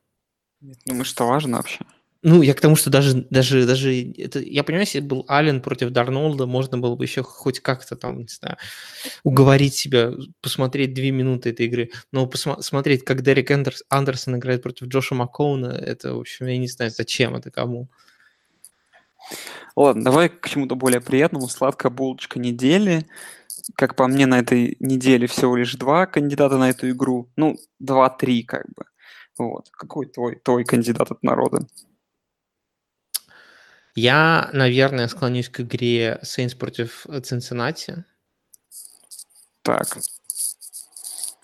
Думаю, 0.86 1.06
что 1.06 1.28
важно 1.28 1.58
вообще? 1.58 1.80
Ну, 2.28 2.42
я 2.42 2.56
к 2.56 2.60
тому, 2.60 2.76
что 2.76 2.90
даже, 2.90 3.28
даже, 3.30 3.68
даже 3.68 3.94
это, 4.18 4.40
я 4.40 4.64
понимаю, 4.64 4.88
если 4.88 5.00
был 5.00 5.26
Аллен 5.28 5.62
против 5.62 5.92
Дарнолда, 5.92 6.48
можно 6.48 6.80
было 6.80 6.96
бы 6.96 7.06
еще 7.06 7.22
хоть 7.22 7.60
как-то 7.60 7.96
там, 7.96 8.22
не 8.22 8.28
знаю, 8.28 8.58
уговорить 9.24 9.76
себя, 9.76 10.12
посмотреть 10.42 10.96
две 10.96 11.12
минуты 11.12 11.52
этой 11.52 11.68
игры. 11.68 11.92
Но 12.12 12.26
посмотреть, 12.26 13.06
как 13.06 13.22
Дерек 13.22 13.52
Андерс, 13.52 13.84
Андерсон 13.90 14.38
играет 14.38 14.64
против 14.64 14.88
Джоша 14.88 15.14
Маккоуна, 15.14 15.68
это, 15.68 16.16
в 16.16 16.20
общем, 16.20 16.48
я 16.48 16.58
не 16.58 16.68
знаю, 16.68 16.90
зачем 16.90 17.36
это 17.36 17.52
кому. 17.52 17.90
Ладно, 19.76 20.04
давай 20.04 20.30
к 20.30 20.50
чему-то 20.50 20.74
более 20.76 21.02
приятному. 21.02 21.48
Сладкая 21.48 21.92
булочка 21.92 22.40
недели. 22.40 23.06
Как 23.76 23.96
по 23.96 24.08
мне, 24.08 24.26
на 24.26 24.40
этой 24.40 24.78
неделе 24.80 25.28
всего 25.28 25.56
лишь 25.56 25.76
два 25.76 26.08
кандидата 26.08 26.58
на 26.58 26.72
эту 26.72 26.90
игру. 26.90 27.30
Ну, 27.36 27.56
два-три 27.78 28.42
как 28.42 28.66
бы. 28.76 28.86
Вот. 29.38 29.70
Какой 29.72 30.08
твой, 30.08 30.38
твой 30.44 30.64
кандидат 30.64 31.12
от 31.12 31.22
народа? 31.22 31.68
Я, 33.96 34.50
наверное, 34.52 35.08
склонюсь 35.08 35.50
к 35.50 35.62
игре 35.62 36.20
Saints 36.24 36.56
против 36.58 37.08
Цинциннати. 37.24 38.04
Так. 39.62 39.98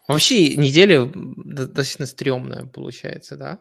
Вообще, 0.07 0.57
неделя 0.57 1.09
достаточно 1.15 2.05
стрёмная 2.05 2.65
получается, 2.65 3.37
да? 3.37 3.59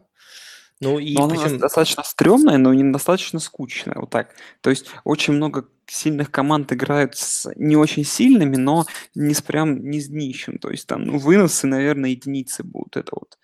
Ну 0.81 0.97
и 0.99 1.13
но 1.13 1.29
причем... 1.29 1.45
она 1.45 1.57
достаточно 1.59 2.03
стрёмная, 2.03 2.57
но 2.57 2.73
не 2.73 2.91
достаточно 2.91 3.39
скучная, 3.39 3.95
вот 3.95 4.09
так. 4.09 4.35
То 4.61 4.71
есть 4.71 4.87
очень 5.03 5.33
много 5.33 5.69
сильных 5.85 6.31
команд 6.31 6.73
играют 6.73 7.15
с 7.15 7.49
не 7.55 7.77
очень 7.77 8.03
сильными, 8.03 8.57
но 8.57 8.85
не 9.13 9.33
с 9.33 9.41
прям 9.41 9.89
не 9.89 10.01
с 10.01 10.07
днищем. 10.07 10.57
То 10.57 10.71
есть 10.71 10.87
там 10.87 11.05
ну, 11.05 11.19
выносы, 11.19 11.67
наверное, 11.67 12.09
единицы 12.09 12.63
будут. 12.63 12.97
Это 12.97 13.11
вот 13.13 13.37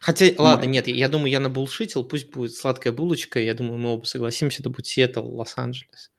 Хотя, 0.00 0.30
ладно, 0.38 0.66
нет, 0.66 0.88
я 0.88 1.08
думаю, 1.08 1.30
я 1.30 1.40
набулшитил, 1.40 2.04
пусть 2.04 2.30
будет 2.30 2.54
сладкая 2.54 2.92
булочка, 2.92 3.40
я 3.40 3.54
думаю, 3.54 3.78
мы 3.78 3.90
оба 3.90 4.04
согласимся, 4.04 4.62
это 4.62 4.70
будет 4.70 4.86
Сиэтл, 4.86 5.22
Лос-Анджелес. 5.22 6.10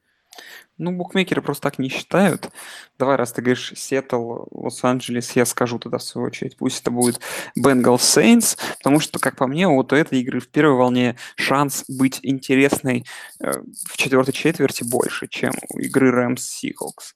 Ну, 0.78 0.94
букмекеры 0.94 1.42
просто 1.42 1.64
так 1.64 1.80
не 1.80 1.90
считают. 1.90 2.50
Давай, 2.98 3.18
раз 3.18 3.34
ты 3.34 3.42
говоришь 3.42 3.74
Сиэтл, 3.76 4.46
Лос-Анджелес, 4.52 5.32
я 5.32 5.46
скажу 5.46 5.78
тогда 5.78 5.98
в 5.98 6.04
свою 6.04 6.28
очередь. 6.28 6.56
Пусть 6.56 6.82
это 6.82 6.92
будет 6.92 7.20
Бенгал 7.56 8.00
Сейнс, 8.00 8.58
потому 8.78 9.02
что, 9.02 9.20
как 9.20 9.36
по 9.36 9.46
мне, 9.46 9.68
вот 9.68 9.92
у 9.92 9.96
этой 9.98 10.22
игры 10.22 10.40
в 10.40 10.48
первой 10.48 10.78
волне 10.78 11.18
шанс 11.36 11.84
быть 11.90 12.20
интересной 12.24 13.06
э, 13.42 13.52
в 13.88 13.98
четвертой 13.98 14.34
четверти 14.34 14.84
больше, 14.84 15.28
чем 15.28 15.52
у 15.70 15.80
игры 15.80 16.12
Рэмс 16.12 16.42
Сихокс. 16.42 17.16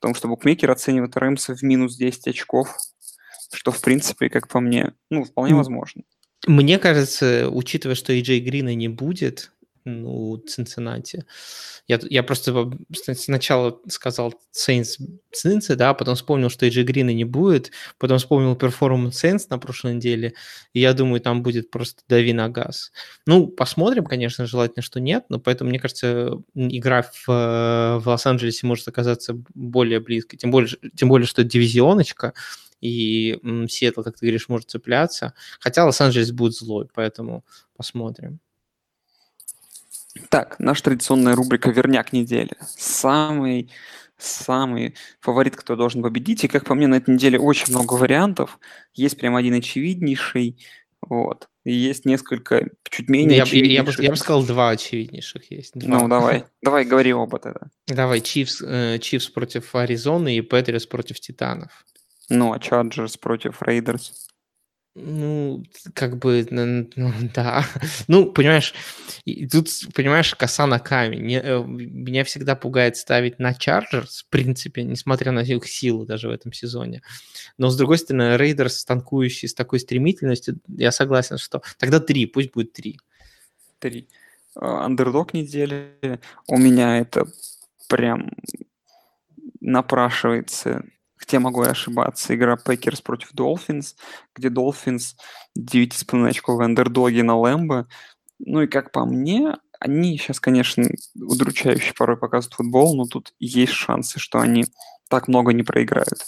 Потому 0.00 0.16
что 0.16 0.28
букмекеры 0.28 0.72
оценивают 0.72 1.16
Рэмса 1.16 1.54
в 1.54 1.62
минус 1.62 1.96
10 1.96 2.26
очков 2.26 2.76
что, 3.52 3.70
в 3.70 3.80
принципе, 3.80 4.28
как 4.28 4.48
по 4.48 4.60
мне, 4.60 4.92
ну, 5.10 5.24
вполне 5.24 5.54
возможно. 5.54 6.02
Мне 6.46 6.78
кажется, 6.78 7.48
учитывая, 7.50 7.94
что 7.94 8.18
Джей 8.18 8.40
Грина 8.40 8.74
не 8.74 8.88
будет, 8.88 9.50
ну, 9.84 10.38
Цинциннати. 10.38 11.24
Я, 11.86 12.00
я 12.08 12.22
просто 12.22 12.72
сначала 12.90 13.78
сказал 13.88 14.34
Saints 14.52 14.96
Цинци, 15.32 15.76
да, 15.76 15.92
потом 15.92 16.14
вспомнил, 16.14 16.48
что 16.48 16.66
Эй 16.66 16.71
Джей 16.71 16.82
Грина 16.82 17.10
не 17.10 17.24
будет, 17.24 17.70
потом 17.98 18.18
вспомнил 18.18 18.56
перформанс 18.56 19.22
Saints 19.22 19.46
на 19.50 19.58
прошлой 19.58 19.94
неделе, 19.94 20.32
и 20.72 20.80
я 20.80 20.94
думаю, 20.94 21.20
там 21.20 21.42
будет 21.42 21.70
просто 21.70 22.02
дави 22.08 22.32
на 22.32 22.48
газ. 22.48 22.92
Ну, 23.26 23.46
посмотрим, 23.46 24.04
конечно, 24.04 24.46
желательно, 24.46 24.82
что 24.82 25.00
нет, 25.00 25.26
но 25.28 25.38
поэтому, 25.38 25.68
мне 25.70 25.78
кажется, 25.78 26.38
игра 26.54 27.02
в, 27.02 27.26
в 27.26 28.02
Лос-Анджелесе 28.06 28.66
может 28.66 28.88
оказаться 28.88 29.36
более 29.54 30.00
близкой, 30.00 30.38
тем 30.38 30.50
более, 30.50 30.70
тем 30.96 31.10
более, 31.10 31.26
что 31.26 31.44
дивизионочка, 31.44 32.32
и 32.84 33.40
Сиэтл, 33.68 34.02
как 34.02 34.18
ты 34.18 34.26
говоришь, 34.26 34.50
может 34.50 34.68
цепляться. 34.68 35.32
Хотя 35.58 35.86
Лос-Анджелес 35.86 36.32
будет 36.32 36.54
злой, 36.54 36.86
поэтому 36.94 37.44
посмотрим. 37.76 38.40
Так, 40.28 40.56
наша 40.58 40.84
традиционная 40.84 41.34
рубрика 41.34 41.70
«Верняк 41.70 42.12
недели». 42.12 42.52
Самый 42.68 43.70
самый 44.16 44.94
фаворит, 45.20 45.56
кто 45.56 45.76
должен 45.76 46.02
победить. 46.02 46.44
И, 46.44 46.48
как 46.48 46.64
по 46.64 46.74
мне, 46.74 46.86
на 46.86 46.96
этой 46.96 47.14
неделе 47.14 47.38
очень 47.38 47.72
много 47.72 47.94
вариантов. 47.94 48.58
Есть 48.94 49.18
прям 49.18 49.34
один 49.34 49.54
очевиднейший, 49.54 50.56
вот. 51.00 51.48
И 51.64 51.72
есть 51.72 52.04
несколько 52.04 52.68
чуть 52.88 53.08
менее 53.08 53.38
я, 53.38 53.42
очевиднейших. 53.42 53.74
Я, 53.74 53.92
я, 53.92 53.96
бы, 53.96 54.02
я 54.04 54.10
бы 54.10 54.16
сказал, 54.16 54.44
два 54.44 54.70
очевиднейших 54.70 55.50
есть. 55.50 55.72
Два. 55.74 56.00
Ну, 56.00 56.08
давай. 56.08 56.44
Давай, 56.62 56.84
говори 56.84 57.12
оба 57.12 57.38
тогда. 57.38 57.62
Давай, 57.86 58.20
Чивс, 58.20 58.62
э, 58.62 58.98
Чивс 59.00 59.28
против 59.28 59.74
Аризоны 59.74 60.36
и 60.36 60.40
Патриос 60.42 60.86
против 60.86 61.18
Титанов. 61.20 61.84
Ну, 62.28 62.52
а 62.52 62.58
Чарджерс 62.58 63.16
против 63.16 63.62
Рейдерс? 63.62 64.28
Ну, 64.96 65.64
как 65.92 66.18
бы, 66.18 66.46
ну, 66.50 66.88
да. 67.34 67.64
Ну, 68.06 68.32
понимаешь, 68.32 68.72
тут, 69.50 69.68
понимаешь, 69.92 70.34
коса 70.36 70.66
на 70.68 70.78
камень. 70.78 71.22
Не, 71.22 71.40
э, 71.40 71.64
меня 71.64 72.22
всегда 72.22 72.54
пугает 72.54 72.96
ставить 72.96 73.40
на 73.40 73.52
Chargers, 73.52 74.22
в 74.24 74.28
принципе, 74.28 74.84
несмотря 74.84 75.32
на 75.32 75.40
их 75.40 75.66
силу 75.66 76.06
даже 76.06 76.28
в 76.28 76.30
этом 76.30 76.52
сезоне. 76.52 77.02
Но, 77.58 77.70
с 77.70 77.76
другой 77.76 77.98
стороны, 77.98 78.36
Рейдерс, 78.36 78.84
танкующий 78.84 79.48
с 79.48 79.54
такой 79.54 79.80
стремительностью, 79.80 80.60
я 80.68 80.92
согласен, 80.92 81.38
что 81.38 81.62
тогда 81.78 81.98
три, 81.98 82.26
пусть 82.26 82.52
будет 82.52 82.72
три. 82.72 83.00
Три. 83.80 84.08
А, 84.54 84.84
андердог 84.84 85.34
недели. 85.34 86.20
У 86.46 86.56
меня 86.56 87.00
это 87.00 87.26
прям 87.88 88.30
напрашивается 89.60 90.84
где 91.26 91.38
могу 91.38 91.64
я 91.64 91.70
ошибаться, 91.70 92.34
игра 92.34 92.56
Пекерс 92.56 93.00
против 93.00 93.32
Долфинс, 93.32 93.96
где 94.34 94.50
Долфинс 94.50 95.16
9,5 95.58 96.28
очков 96.28 96.60
андердоги 96.60 97.20
на 97.20 97.36
Лэмбо. 97.38 97.88
Ну 98.38 98.62
и 98.62 98.66
как 98.66 98.92
по 98.92 99.04
мне, 99.04 99.56
они 99.80 100.18
сейчас, 100.18 100.40
конечно, 100.40 100.84
удручающе 101.14 101.92
порой 101.94 102.16
показывают 102.16 102.54
футбол, 102.54 102.96
но 102.96 103.04
тут 103.04 103.32
есть 103.38 103.72
шансы, 103.72 104.18
что 104.18 104.40
они 104.40 104.66
так 105.08 105.28
много 105.28 105.52
не 105.52 105.62
проиграют. 105.62 106.24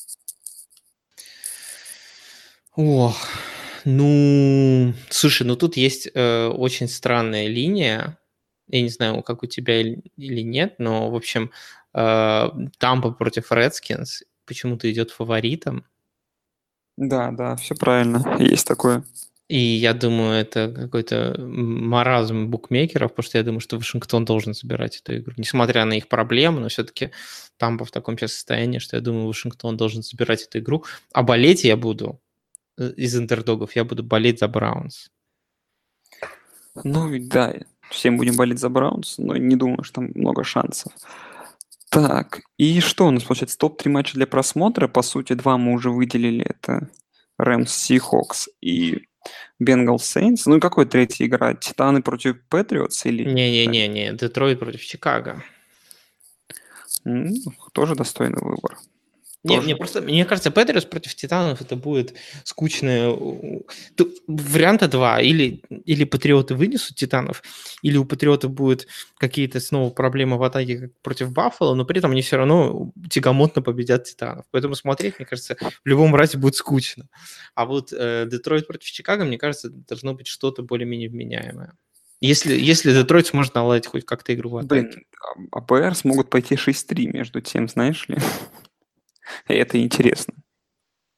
Ох, 2.75 3.17
ну, 3.85 4.93
слушай, 5.09 5.47
ну 5.47 5.57
тут 5.57 5.77
есть 5.77 6.09
э, 6.13 6.49
очень 6.49 6.89
странная 6.89 7.47
линия. 7.47 8.19
Я 8.69 8.83
не 8.83 8.89
знаю, 8.89 9.23
как 9.23 9.43
у 9.43 9.47
тебя 9.47 9.81
или, 9.81 10.03
или 10.17 10.43
нет, 10.43 10.75
но, 10.79 11.11
в 11.11 11.15
общем, 11.15 11.51
э, 11.95 12.49
Тампа 12.79 13.13
против 13.13 13.53
Редскинс 13.53 14.23
почему-то 14.47 14.91
идет 14.91 15.11
фаворитом. 15.11 15.85
Да, 16.97 17.31
да, 17.31 17.57
все 17.57 17.75
правильно, 17.75 18.37
есть 18.39 18.67
такое. 18.67 19.05
И 19.49 19.59
я 19.59 19.95
думаю, 19.95 20.41
это 20.41 20.73
какой-то 20.73 21.37
маразм 21.39 22.49
букмекеров, 22.49 23.13
потому 23.13 23.25
что 23.25 23.39
я 23.39 23.45
думаю, 23.45 23.61
что 23.61 23.77
Вашингтон 23.77 24.25
должен 24.25 24.55
забирать 24.55 24.97
эту 24.97 25.17
игру. 25.19 25.35
Несмотря 25.37 25.85
на 25.85 25.93
их 25.93 26.09
проблемы, 26.09 26.61
но 26.61 26.69
все-таки 26.69 27.13
Тампа 27.57 27.85
в 27.85 27.93
таком 27.93 28.19
сейчас 28.19 28.33
состоянии, 28.33 28.81
что 28.81 28.97
я 28.97 29.03
думаю, 29.03 29.29
Вашингтон 29.29 29.77
должен 29.77 30.03
забирать 30.03 30.43
эту 30.43 30.59
игру. 30.59 30.85
А 31.13 31.23
болеть 31.23 31.63
я 31.63 31.77
буду 31.77 32.21
э, 32.77 32.91
из 32.97 33.17
интердогов, 33.17 33.77
я 33.77 33.85
буду 33.85 34.03
болеть 34.03 34.41
за 34.41 34.49
Браунс. 34.49 35.11
Ну 36.83 37.17
да, 37.29 37.55
всем 37.91 38.17
будем 38.17 38.37
болеть 38.37 38.59
за 38.59 38.69
Браунс, 38.69 39.17
но 39.17 39.37
не 39.37 39.55
думаю, 39.55 39.85
что 39.85 39.95
там 39.97 40.11
много 40.15 40.43
шансов. 40.43 40.93
Так, 41.91 42.43
и 42.59 42.81
что 42.81 43.07
у 43.07 43.11
нас 43.11 43.23
получается? 43.23 43.59
Топ-3 43.59 43.89
матча 43.89 44.15
для 44.15 44.27
просмотра. 44.27 44.89
По 44.89 45.03
сути, 45.03 45.35
два 45.35 45.57
мы 45.57 45.73
уже 45.73 45.91
выделили. 45.91 46.45
Это 46.45 46.91
Рэмс 47.39 47.91
Seahawks 47.91 48.49
и 48.61 49.07
Бенгал 49.59 49.99
Сейнс. 49.99 50.47
Ну 50.47 50.57
и 50.57 50.61
какой 50.61 50.87
третья 50.87 51.27
игра? 51.27 51.55
Титаны 51.55 52.03
против 52.03 52.43
Патриотс 52.49 53.07
или... 53.07 53.25
Не-не-не, 53.25 54.13
Детройт 54.13 54.59
против 54.59 54.85
Чикаго. 54.85 55.43
Ну, 57.05 57.35
тоже 57.73 57.95
достойный 57.95 58.41
выбор. 58.41 58.79
Не, 59.47 59.61
мне 59.61 59.77
просто, 59.77 60.01
мне 60.01 60.25
кажется, 60.25 60.51
Патриос 60.51 60.85
против 60.85 61.15
Титанов 61.15 61.61
это 61.61 61.77
будет 61.77 62.15
скучное... 62.45 63.17
Тут 63.97 64.17
варианта 64.27 64.89
два. 64.89 65.21
Или, 65.21 65.63
или 65.85 66.05
Патриоты 66.05 66.55
вынесут 66.55 66.97
Титанов, 66.97 67.43
или 67.83 67.97
у 67.97 68.05
Патриотов 68.05 68.51
будут 68.51 68.87
какие-то 69.19 69.61
снова 69.61 69.91
проблемы 69.91 70.39
в 70.39 70.43
атаке 70.43 70.79
как 70.79 71.01
против 71.03 71.33
Баффала, 71.33 71.75
но 71.75 71.85
при 71.85 71.99
этом 71.99 72.11
они 72.11 72.23
все 72.23 72.37
равно 72.37 72.93
тягомотно 73.11 73.63
победят 73.63 74.05
Титанов. 74.05 74.45
Поэтому 74.51 74.75
смотреть, 74.75 75.19
мне 75.19 75.27
кажется, 75.27 75.57
в 75.61 75.89
любом 75.89 76.15
разе 76.15 76.39
будет 76.39 76.57
скучно. 76.57 77.09
А 77.55 77.65
вот 77.65 77.93
э, 77.93 78.27
Детройт 78.31 78.67
против 78.67 78.91
Чикаго, 78.91 79.25
мне 79.25 79.39
кажется, 79.39 79.71
должно 79.71 80.15
быть 80.15 80.27
что-то 80.27 80.63
более-менее 80.63 81.09
вменяемое. 81.09 81.73
Если, 82.21 82.59
если 82.59 82.93
Детройт 82.93 83.27
сможет 83.27 83.55
наладить 83.55 83.87
хоть 83.87 84.07
как-то 84.07 84.35
игру 84.35 84.51
в 84.51 84.57
атаке. 84.57 84.89
Блин, 84.89 85.05
а 85.53 85.59
АПР 85.59 85.95
смогут 85.95 86.31
пойти 86.31 86.55
6-3 86.55 87.13
между 87.13 87.41
тем, 87.41 87.69
знаешь 87.69 88.09
ли? 88.09 88.17
И 89.49 89.55
это 89.55 89.81
интересно. 89.81 90.35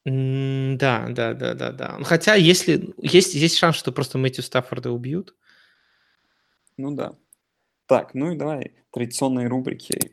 Да, 0.04 1.06
да, 1.10 1.34
да, 1.34 1.54
да, 1.54 1.72
да. 1.72 1.98
Хотя 2.04 2.34
если 2.34 2.94
есть, 2.98 3.34
есть 3.34 3.56
шанс, 3.58 3.76
что 3.76 3.92
просто 3.92 4.16
Мэтью 4.16 4.42
Стаффорда 4.42 4.90
убьют. 4.90 5.34
Ну 6.76 6.92
да. 6.92 7.14
Так, 7.86 8.14
ну 8.14 8.32
и 8.32 8.36
давай 8.36 8.72
традиционные 8.90 9.48
рубрики. 9.48 10.12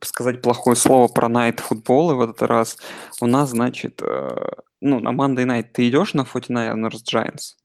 Сказать 0.00 0.42
плохое 0.42 0.76
слово 0.76 1.08
про 1.08 1.28
Найт 1.28 1.60
футбол 1.60 2.14
в 2.14 2.20
этот 2.20 2.42
раз. 2.42 2.76
У 3.20 3.26
нас, 3.26 3.50
значит, 3.50 4.02
э, 4.02 4.48
ну, 4.80 5.00
на 5.00 5.10
Monday 5.10 5.46
Night 5.46 5.68
ты 5.72 5.88
идешь 5.88 6.12
на 6.12 6.22
49ers 6.22 7.02
Giants? 7.10 7.56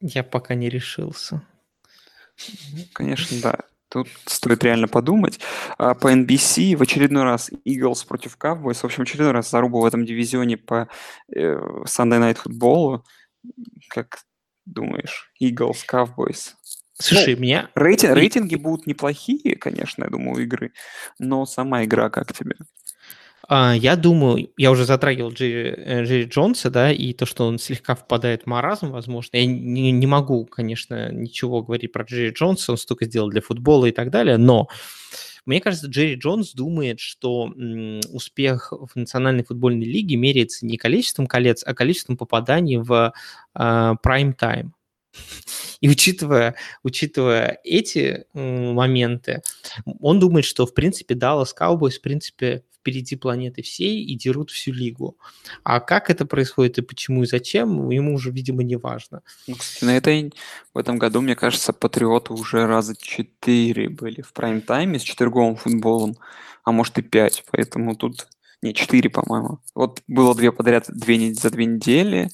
Я 0.00 0.24
пока 0.24 0.54
не 0.54 0.68
решился. 0.68 1.42
Конечно, 2.92 3.36
да. 3.42 3.58
Тут 3.96 4.08
стоит 4.26 4.62
реально 4.62 4.88
подумать. 4.88 5.40
А 5.78 5.94
по 5.94 6.12
NBC 6.12 6.76
в 6.76 6.82
очередной 6.82 7.22
раз 7.22 7.50
Eagles 7.66 8.06
против 8.06 8.36
Cowboys. 8.38 8.74
В 8.74 8.84
общем, 8.84 9.04
очередной 9.04 9.32
раз 9.32 9.50
заруба 9.50 9.80
в 9.80 9.86
этом 9.86 10.04
дивизионе 10.04 10.58
по 10.58 10.88
э, 11.34 11.54
Sunday 11.84 12.20
Night 12.20 12.34
футболу. 12.34 13.04
Как 13.88 14.18
думаешь, 14.66 15.32
Eagles, 15.42 15.78
Cowboys? 15.90 16.52
Слушай, 16.98 17.36
ну, 17.36 17.42
меня... 17.42 17.70
Рейтинг, 17.74 18.14
рейтинги 18.14 18.56
будут 18.56 18.86
неплохие, 18.86 19.56
конечно, 19.56 20.04
я 20.04 20.10
думаю, 20.10 20.42
игры, 20.42 20.72
но 21.18 21.46
сама 21.46 21.84
игра 21.84 22.10
как 22.10 22.32
тебе? 22.34 22.56
А, 23.48 23.74
я 23.74 23.96
думаю, 23.96 24.50
я 24.56 24.70
уже 24.72 24.84
затрагивал 24.84 25.30
Джерри, 25.30 25.74
э, 25.76 26.04
Джерри 26.04 26.24
Джонса, 26.24 26.68
да, 26.70 26.90
и 26.90 27.12
то, 27.12 27.26
что 27.26 27.46
он 27.46 27.58
слегка 27.58 27.94
впадает 27.94 28.42
в 28.42 28.46
маразм, 28.46 28.90
возможно. 28.90 29.36
Я 29.36 29.46
не, 29.46 29.92
не 29.92 30.06
могу, 30.06 30.46
конечно, 30.46 31.12
ничего 31.12 31.62
говорить 31.62 31.92
про 31.92 32.04
Джерри 32.04 32.30
Джонса, 32.30 32.72
он 32.72 32.78
столько 32.78 33.04
сделал 33.04 33.30
для 33.30 33.40
футбола 33.40 33.86
и 33.86 33.92
так 33.92 34.10
далее, 34.10 34.36
но 34.36 34.68
мне 35.44 35.60
кажется, 35.60 35.86
Джерри 35.86 36.16
Джонс 36.16 36.54
думает, 36.54 36.98
что 36.98 37.52
успех 38.10 38.72
в 38.72 38.96
Национальной 38.96 39.44
футбольной 39.44 39.86
лиге 39.86 40.16
меряется 40.16 40.66
не 40.66 40.76
количеством 40.76 41.28
колец, 41.28 41.62
а 41.64 41.72
количеством 41.72 42.16
попаданий 42.16 42.78
в 42.78 43.12
прайм-тайм. 43.54 44.72
И 45.80 45.88
учитывая, 45.88 46.54
учитывая 46.82 47.58
эти 47.64 48.24
моменты, 48.32 49.42
он 50.00 50.18
думает, 50.18 50.44
что, 50.44 50.66
в 50.66 50.74
принципе, 50.74 51.14
Dallas 51.14 51.48
Cowboys, 51.58 51.98
в 51.98 52.00
принципе, 52.00 52.64
впереди 52.86 53.16
планеты 53.16 53.62
всей 53.62 54.04
и 54.04 54.14
дерут 54.14 54.50
всю 54.50 54.72
лигу. 54.72 55.18
А 55.64 55.80
как 55.80 56.08
это 56.08 56.24
происходит 56.24 56.78
и 56.78 56.82
почему 56.82 57.24
и 57.24 57.26
зачем, 57.26 57.90
ему 57.90 58.14
уже, 58.14 58.30
видимо, 58.30 58.62
не 58.62 58.76
важно. 58.76 59.22
Ну, 59.48 59.56
кстати, 59.56 59.84
на 59.84 59.96
этой, 59.96 60.32
в 60.72 60.78
этом 60.78 60.96
году, 60.96 61.20
мне 61.20 61.34
кажется, 61.34 61.72
Патриоты 61.72 62.32
уже 62.32 62.64
раза 62.66 62.94
четыре 62.96 63.88
были 63.88 64.22
в 64.22 64.32
прайм-тайме 64.32 65.00
с 65.00 65.02
четверговым 65.02 65.56
футболом, 65.56 66.16
а 66.64 66.70
может 66.70 66.96
и 66.98 67.02
пять, 67.02 67.44
поэтому 67.50 67.96
тут... 67.96 68.28
Не, 68.62 68.72
четыре, 68.72 69.10
по-моему. 69.10 69.58
Вот 69.74 70.02
было 70.06 70.34
две 70.34 70.50
подряд 70.50 70.86
две, 70.88 71.34
за 71.34 71.50
две 71.50 71.66
недели, 71.66 72.30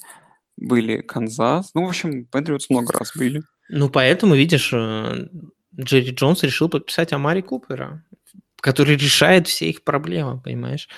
были 0.66 1.00
Канзас. 1.00 1.70
Ну, 1.74 1.84
в 1.84 1.88
общем, 1.88 2.26
Патриотс 2.26 2.70
много 2.70 2.92
раз 2.92 3.12
были. 3.16 3.42
Ну, 3.68 3.88
поэтому, 3.88 4.34
видишь, 4.34 4.70
э, 4.72 5.28
Джерри 5.78 6.10
Джонс 6.10 6.42
решил 6.42 6.68
подписать 6.68 7.12
Амари 7.12 7.42
Купера 7.42 8.02
который 8.62 8.96
решает 8.96 9.48
все 9.48 9.68
их 9.68 9.82
проблемы, 9.82 10.40
понимаешь? 10.40 10.88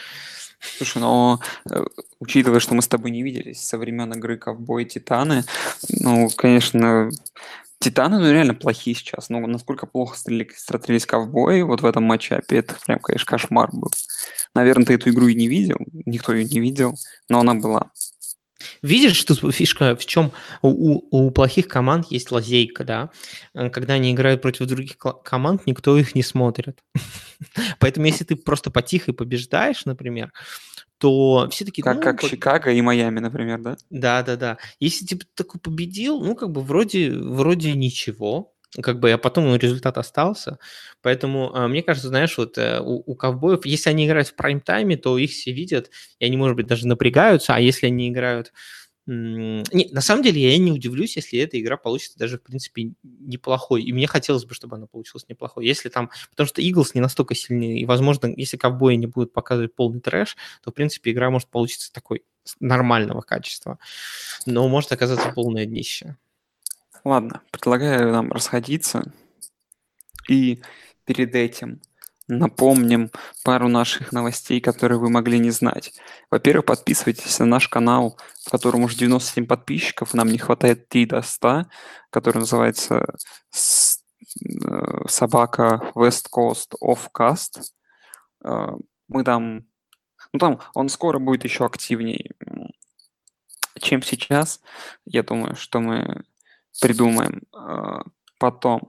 Слушай, 0.76 0.98
но 0.98 1.40
э, 1.70 1.82
учитывая, 2.20 2.60
что 2.60 2.74
мы 2.74 2.82
с 2.82 2.88
тобой 2.88 3.10
не 3.10 3.22
виделись 3.22 3.64
со 3.64 3.78
времен 3.78 4.12
игры 4.12 4.36
Ковбой 4.36 4.84
Титаны, 4.84 5.44
ну, 5.88 6.28
конечно, 6.36 7.10
Титаны, 7.78 8.18
ну, 8.18 8.30
реально 8.30 8.54
плохие 8.54 8.94
сейчас. 8.94 9.30
Ну, 9.30 9.46
насколько 9.46 9.86
плохо 9.86 10.16
стратились 10.16 11.06
ковбои 11.06 11.62
вот 11.62 11.80
в 11.80 11.86
этом 11.86 12.04
матче, 12.04 12.40
это 12.48 12.76
прям, 12.86 12.98
конечно, 13.00 13.26
кошмар 13.26 13.70
был. 13.72 13.90
Наверное, 14.54 14.86
ты 14.86 14.94
эту 14.94 15.10
игру 15.10 15.26
и 15.26 15.34
не 15.34 15.48
видел, 15.48 15.78
никто 16.06 16.34
ее 16.34 16.44
не 16.44 16.60
видел, 16.60 16.94
но 17.28 17.40
она 17.40 17.54
была. 17.54 17.90
Видишь, 18.84 19.16
что 19.16 19.50
фишка 19.50 19.96
в 19.96 20.04
чем? 20.04 20.30
У, 20.60 21.00
у 21.10 21.30
плохих 21.30 21.68
команд 21.68 22.08
есть 22.10 22.30
лазейка, 22.30 22.84
да. 22.84 23.10
Э, 23.54 23.70
когда 23.70 23.94
они 23.94 24.12
играют 24.12 24.42
против 24.42 24.66
других 24.66 24.98
команд, 24.98 25.66
никто 25.66 25.96
их 25.96 26.14
не 26.14 26.22
смотрит. 26.22 26.82
Поэтому 27.78 28.04
если 28.04 28.24
ты 28.24 28.36
просто 28.36 28.70
потихо 28.70 29.14
побеждаешь, 29.14 29.86
например, 29.86 30.34
то 30.98 31.48
все 31.50 31.64
таки 31.64 31.80
Как, 31.80 31.96
ну, 31.96 32.02
как 32.02 32.20
по... 32.20 32.28
Чикаго 32.28 32.72
и 32.72 32.82
Майами, 32.82 33.20
например, 33.20 33.62
да? 33.62 33.76
Да, 33.88 34.22
да, 34.22 34.36
да. 34.36 34.58
Если 34.80 35.06
ты 35.06 35.18
такой 35.34 35.62
победил, 35.62 36.20
ну, 36.20 36.34
как 36.34 36.50
бы 36.50 36.60
вроде, 36.60 37.10
вроде 37.10 37.72
ничего, 37.72 38.53
как 38.82 39.00
бы, 39.00 39.12
а 39.12 39.18
потом 39.18 39.54
результат 39.56 39.98
остался. 39.98 40.58
Поэтому, 41.02 41.54
а, 41.54 41.68
мне 41.68 41.82
кажется, 41.82 42.08
знаешь, 42.08 42.36
вот 42.38 42.58
э, 42.58 42.80
у, 42.80 43.02
у 43.06 43.14
ковбоев, 43.14 43.64
если 43.66 43.90
они 43.90 44.06
играют 44.06 44.28
в 44.28 44.34
прайм-тайме, 44.34 44.96
то 44.96 45.16
их 45.18 45.30
все 45.30 45.52
видят, 45.52 45.90
и 46.18 46.24
они, 46.24 46.36
может 46.36 46.56
быть, 46.56 46.66
даже 46.66 46.86
напрягаются, 46.86 47.54
а 47.54 47.60
если 47.60 47.86
они 47.86 48.08
играют... 48.08 48.52
Не, 49.06 49.90
на 49.92 50.00
самом 50.00 50.22
деле, 50.22 50.40
я 50.40 50.56
не 50.56 50.72
удивлюсь, 50.72 51.16
если 51.16 51.38
эта 51.38 51.60
игра 51.60 51.76
получится 51.76 52.18
даже, 52.18 52.38
в 52.38 52.42
принципе, 52.42 52.92
неплохой. 53.02 53.82
И 53.82 53.92
мне 53.92 54.06
хотелось 54.06 54.46
бы, 54.46 54.54
чтобы 54.54 54.76
она 54.76 54.86
получилась 54.86 55.28
неплохой. 55.28 55.66
Если 55.66 55.90
там... 55.90 56.10
Потому 56.30 56.46
что 56.46 56.62
Иглс 56.62 56.94
не 56.94 57.02
настолько 57.02 57.34
сильный, 57.34 57.80
и, 57.80 57.84
возможно, 57.84 58.32
если 58.34 58.56
ковбои 58.56 58.94
не 58.94 59.06
будут 59.06 59.34
показывать 59.34 59.74
полный 59.74 60.00
трэш, 60.00 60.38
то, 60.64 60.70
в 60.70 60.74
принципе, 60.74 61.10
игра 61.10 61.28
может 61.28 61.48
получиться 61.48 61.92
такой 61.92 62.22
нормального 62.60 63.20
качества. 63.20 63.78
Но 64.46 64.66
может 64.68 64.90
оказаться 64.90 65.32
полное 65.34 65.66
днище. 65.66 66.16
Ладно, 67.04 67.42
предлагаю 67.50 68.12
нам 68.12 68.32
расходиться. 68.32 69.12
И 70.28 70.62
перед 71.04 71.34
этим 71.34 71.82
напомним 72.28 73.10
пару 73.44 73.68
наших 73.68 74.12
новостей, 74.12 74.58
которые 74.58 74.98
вы 74.98 75.10
могли 75.10 75.38
не 75.38 75.50
знать. 75.50 75.92
Во-первых, 76.30 76.64
подписывайтесь 76.64 77.38
на 77.38 77.44
наш 77.44 77.68
канал, 77.68 78.18
в 78.46 78.50
котором 78.50 78.84
уже 78.84 78.96
97 78.96 79.46
подписчиков, 79.46 80.14
нам 80.14 80.28
не 80.28 80.38
хватает 80.38 80.88
3 80.88 81.06
до 81.06 81.20
100, 81.20 81.66
который 82.08 82.38
называется 82.38 83.04
э, 83.04 85.06
собака 85.06 85.92
West 85.94 86.28
Coast 86.34 86.74
Offcast. 86.82 87.60
Э, 88.42 88.68
мы 89.08 89.24
там, 89.24 89.66
ну 90.32 90.38
там 90.38 90.60
он 90.72 90.88
скоро 90.88 91.18
будет 91.18 91.44
еще 91.44 91.66
активнее, 91.66 92.30
чем 93.78 94.02
сейчас. 94.02 94.62
Я 95.04 95.22
думаю, 95.22 95.56
что 95.56 95.80
мы 95.80 96.24
придумаем. 96.80 97.42
Э, 97.56 98.00
потом, 98.38 98.88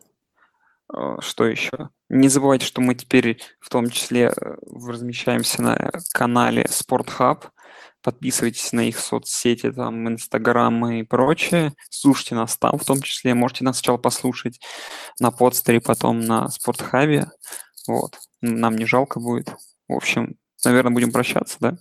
что 1.19 1.45
еще? 1.45 1.89
Не 2.09 2.29
забывайте, 2.29 2.65
что 2.65 2.81
мы 2.81 2.93
теперь 2.93 3.41
в 3.59 3.69
том 3.69 3.89
числе 3.89 4.25
э, 4.27 4.55
размещаемся 4.87 5.61
на 5.63 5.91
канале 6.13 6.65
SportHub. 6.65 7.45
Подписывайтесь 8.03 8.71
на 8.73 8.87
их 8.87 8.99
соцсети, 8.99 9.71
там, 9.71 10.07
Инстаграм 10.07 10.87
и 10.91 11.01
прочее. 11.01 11.73
Слушайте 11.89 12.35
нас 12.35 12.55
там 12.57 12.77
в 12.77 12.85
том 12.85 13.01
числе. 13.01 13.33
Можете 13.33 13.63
нас 13.63 13.77
сначала 13.77 13.97
послушать 13.97 14.59
на 15.19 15.31
подстере, 15.31 15.81
потом 15.81 16.19
на 16.19 16.47
Спортхабе. 16.49 17.31
Вот. 17.87 18.19
Нам 18.41 18.75
не 18.75 18.85
жалко 18.85 19.19
будет. 19.19 19.49
В 19.87 19.93
общем, 19.93 20.35
наверное, 20.63 20.93
будем 20.93 21.11
прощаться, 21.11 21.57
да? 21.59 21.77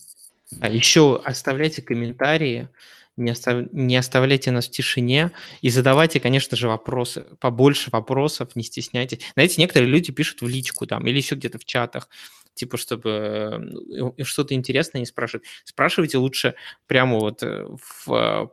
А 0.60 0.70
еще 0.70 1.20
оставляйте 1.22 1.82
комментарии 1.82 2.70
не, 3.16 3.30
остав... 3.30 3.72
не 3.72 3.96
оставляйте 3.96 4.50
нас 4.50 4.68
в 4.68 4.70
тишине 4.70 5.32
и 5.60 5.70
задавайте, 5.70 6.20
конечно 6.20 6.56
же, 6.56 6.68
вопросы, 6.68 7.26
побольше 7.40 7.90
вопросов, 7.90 8.54
не 8.56 8.62
стесняйтесь. 8.62 9.20
Знаете, 9.34 9.60
некоторые 9.60 9.90
люди 9.90 10.12
пишут 10.12 10.42
в 10.42 10.48
личку 10.48 10.86
там 10.86 11.06
или 11.06 11.16
еще 11.16 11.34
где-то 11.34 11.58
в 11.58 11.64
чатах, 11.64 12.08
типа, 12.54 12.76
чтобы 12.76 14.14
что-то 14.22 14.54
интересное 14.54 15.00
не 15.00 15.06
спрашивать. 15.06 15.46
Спрашивайте 15.64 16.18
лучше 16.18 16.54
прямо 16.86 17.18
вот 17.18 17.42
э, 17.42 17.66
в 18.06 18.52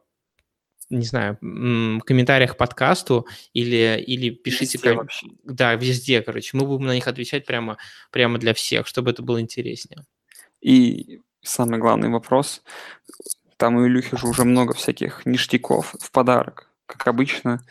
не 0.92 1.06
знаю, 1.06 1.38
комментариях 2.06 2.58
подкасту 2.58 3.26
или, 3.54 4.04
или 4.06 4.30
пишите... 4.30 4.78
Везде 4.78 4.96
как... 4.96 5.10
Да, 5.44 5.74
везде, 5.76 6.22
короче. 6.22 6.58
Мы 6.58 6.66
будем 6.66 6.86
на 6.86 6.94
них 6.94 7.08
отвечать 7.08 7.46
прямо, 7.46 7.78
прямо 8.12 8.38
для 8.38 8.54
всех, 8.54 8.88
чтобы 8.88 9.12
это 9.12 9.24
было 9.24 9.40
интереснее. 9.40 10.04
И 10.60 11.22
самый 11.42 11.80
главный 11.80 12.10
вопрос. 12.10 12.62
Там 13.62 13.76
у 13.76 13.86
Илюхи 13.86 14.18
же 14.18 14.26
уже 14.28 14.44
много 14.44 14.74
всяких 14.74 15.24
ништяков 15.24 15.94
в 16.00 16.10
подарок. 16.10 16.68
Как 16.88 17.06
обычно, 17.06 17.64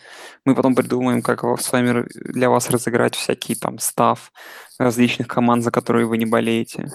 мы 0.44 0.54
потом 0.54 0.76
придумаем, 0.76 1.20
как 1.20 1.42
с 1.60 1.72
вами 1.72 2.06
для 2.14 2.48
вас 2.48 2.70
разыграть 2.70 3.16
всякие 3.16 3.56
там 3.56 3.80
став 3.80 4.30
различных 4.78 5.26
команд, 5.26 5.64
за 5.64 5.72
которые 5.72 6.06
вы 6.06 6.16
не 6.16 6.26
болеете. 6.26 6.92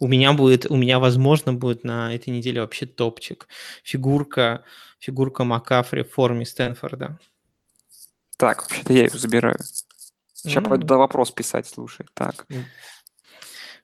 У 0.00 0.08
меня 0.08 0.32
будет, 0.32 0.68
у 0.68 0.74
меня, 0.74 0.98
возможно, 0.98 1.52
будет 1.52 1.84
на 1.84 2.12
этой 2.12 2.30
неделе 2.30 2.60
вообще 2.60 2.86
топчик. 2.86 3.46
Фигурка, 3.84 4.64
фигурка 4.98 5.44
Макафри 5.44 6.02
в 6.02 6.10
форме 6.10 6.44
Стэнфорда. 6.44 7.20
Так, 8.36 8.62
вообще-то 8.62 8.92
я 8.92 9.04
ее 9.04 9.10
забираю. 9.10 9.60
Сейчас 10.34 10.64
mm. 10.64 10.68
пойду 10.68 10.82
туда 10.82 10.96
вопрос 10.96 11.30
писать, 11.30 11.68
слушай. 11.68 12.04
Так. 12.14 12.48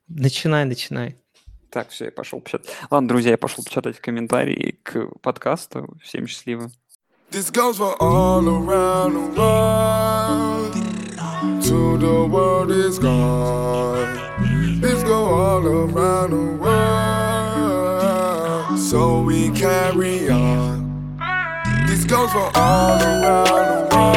Начинай, 0.08 0.64
начинай. 0.64 1.20
Так, 1.70 1.90
все, 1.90 2.06
я 2.06 2.10
пошел 2.10 2.40
печатать. 2.40 2.70
Ладно, 2.90 3.08
друзья, 3.08 3.32
я 3.32 3.38
пошел 3.38 3.62
печатать 3.62 4.00
комментарии 4.00 4.78
к 4.82 5.08
подкасту. 5.20 5.86
Всем 6.02 6.26
счастливо. 6.26 6.70
This 7.30 7.50
goes 7.50 7.76
for 7.76 7.94
all 8.00 8.48
around 8.48 9.12
the 9.12 9.20
world. 9.36 10.72
To 11.64 11.98
the 11.98 12.24
world 12.26 12.70
is 12.70 12.98
gone. 12.98 14.08
This 14.80 15.02
go 15.02 15.26
all 15.26 15.66
around 15.66 16.30
the 16.30 16.56
world. 16.56 16.78
So 18.78 19.20
we 19.20 19.50
carry 19.50 20.30
on. 20.30 21.18
This 21.86 22.06
goes 22.06 22.32
for 22.32 22.50
all 22.54 22.98
around 22.98 23.44
the 23.44 23.88
world. 23.94 24.08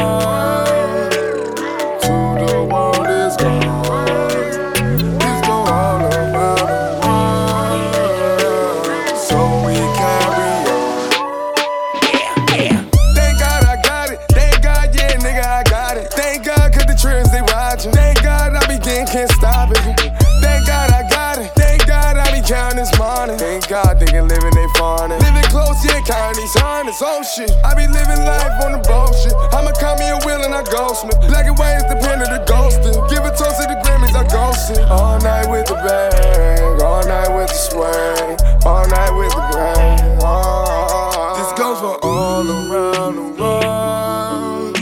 This 26.92 27.02
old 27.02 27.24
shit. 27.24 27.50
I 27.64 27.74
be 27.74 27.86
living 27.86 28.24
life 28.24 28.64
on 28.64 28.72
the 28.72 28.82
bullshit. 28.84 29.32
I'ma 29.52 29.72
call 29.80 29.96
me 29.98 30.08
a 30.10 30.18
wheel 30.26 30.42
and 30.44 30.54
I 30.54 30.62
ghost 30.64 31.04
me. 31.04 31.12
Black 31.28 31.46
and 31.46 31.58
white 31.58 31.76
is 31.76 31.84
the 31.88 31.96
pen 31.96 32.20
of 32.20 32.28
the 32.28 32.44
ghosting. 32.44 32.94
Give 33.08 33.24
a 33.24 33.30
toast 33.30 33.60
to 33.60 33.66
the 33.66 33.76
Grammys, 33.82 34.14
I 34.14 34.24
ghosting. 34.28 34.84
All 34.90 35.18
night 35.20 35.48
with 35.50 35.66
the 35.66 35.74
bang, 35.74 36.82
all 36.82 37.02
night 37.06 37.30
with 37.34 37.48
the 37.48 37.60
swing, 37.68 38.36
all 38.66 38.86
night 38.88 39.12
with 39.16 39.32
the 39.32 39.44
bang. 39.52 40.18
Oh, 40.22 41.34
this 41.38 41.52
goes 41.58 41.78
for 41.80 41.96
all 42.04 42.44
around 42.46 43.16
the 43.16 43.28
world. 43.40 44.74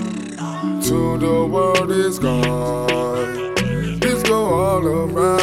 To 0.85 1.19
the 1.19 1.47
world 1.47 1.91
is 1.93 2.19
gone. 2.19 3.55
This 4.01 4.23
go 4.25 4.39
all 4.55 4.85
around 4.85 5.40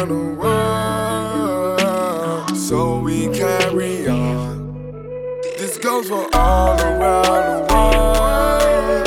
Goes 6.08 6.24
for 6.24 6.36
all 6.36 6.80
around 6.80 7.68
the 7.68 7.74
world. 7.74 9.04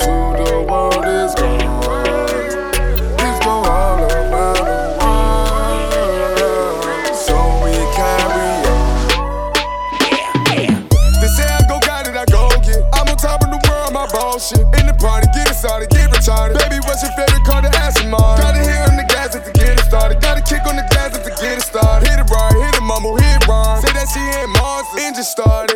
To 0.00 0.12
the 0.36 0.52
world 0.68 1.06
is 1.08 1.32
gone. 1.34 1.58
This 3.16 3.38
go 3.40 3.50
all 3.64 4.00
around 4.04 4.60
the 4.60 4.84
world. 5.00 6.04
So 7.16 7.36
we 7.64 7.72
carry 7.96 8.50
on. 8.68 9.56
They 11.20 11.30
say 11.32 11.48
I 11.48 11.64
go 11.68 11.80
got 11.80 12.06
it, 12.06 12.16
I 12.16 12.24
go 12.26 12.48
get. 12.60 12.84
I'm 12.92 13.08
on 13.08 13.16
top 13.16 13.40
of 13.42 13.48
the 13.48 13.60
world, 13.68 13.92
my 13.92 14.06
bullshit. 14.12 14.60
In 14.80 14.86
the 14.86 14.94
party, 15.00 15.28
get 15.32 15.48
it 15.50 15.54
started, 15.54 15.88
get 15.88 16.10
retarded. 16.10 16.58
Baby, 16.58 16.80
what's 16.84 17.02
your 17.02 17.12
favorite 17.12 17.44
car 17.44 17.62
to 17.62 17.68
ask 17.78 18.02
him 18.02 18.12
on? 18.12 18.38
Gotta 18.38 18.58
hit 18.58 18.90
on 18.90 18.96
the 18.96 19.04
gas 19.08 19.32
to 19.32 19.40
get 19.52 19.78
it 19.78 19.84
started. 19.84 20.20
Gotta 20.20 20.42
kick 20.42 20.66
on 20.66 20.76
the 20.76 20.84
gas 20.90 21.16
to 21.16 21.30
get 21.40 21.56
it 21.56 21.62
started. 21.62 22.06
Hit 22.06 22.18
it 22.18 22.28
right, 22.28 22.52
hit 22.52 22.74
it 22.76 22.82
mumble, 22.82 23.16
hit 23.16 23.40
it 23.40 23.48
wrong. 23.48 23.80
Say 23.80 23.92
that 23.94 24.08
she 24.12 24.20
ain't 24.20 24.50
Mars, 24.60 24.84
engine 24.98 25.24
started. 25.24 25.71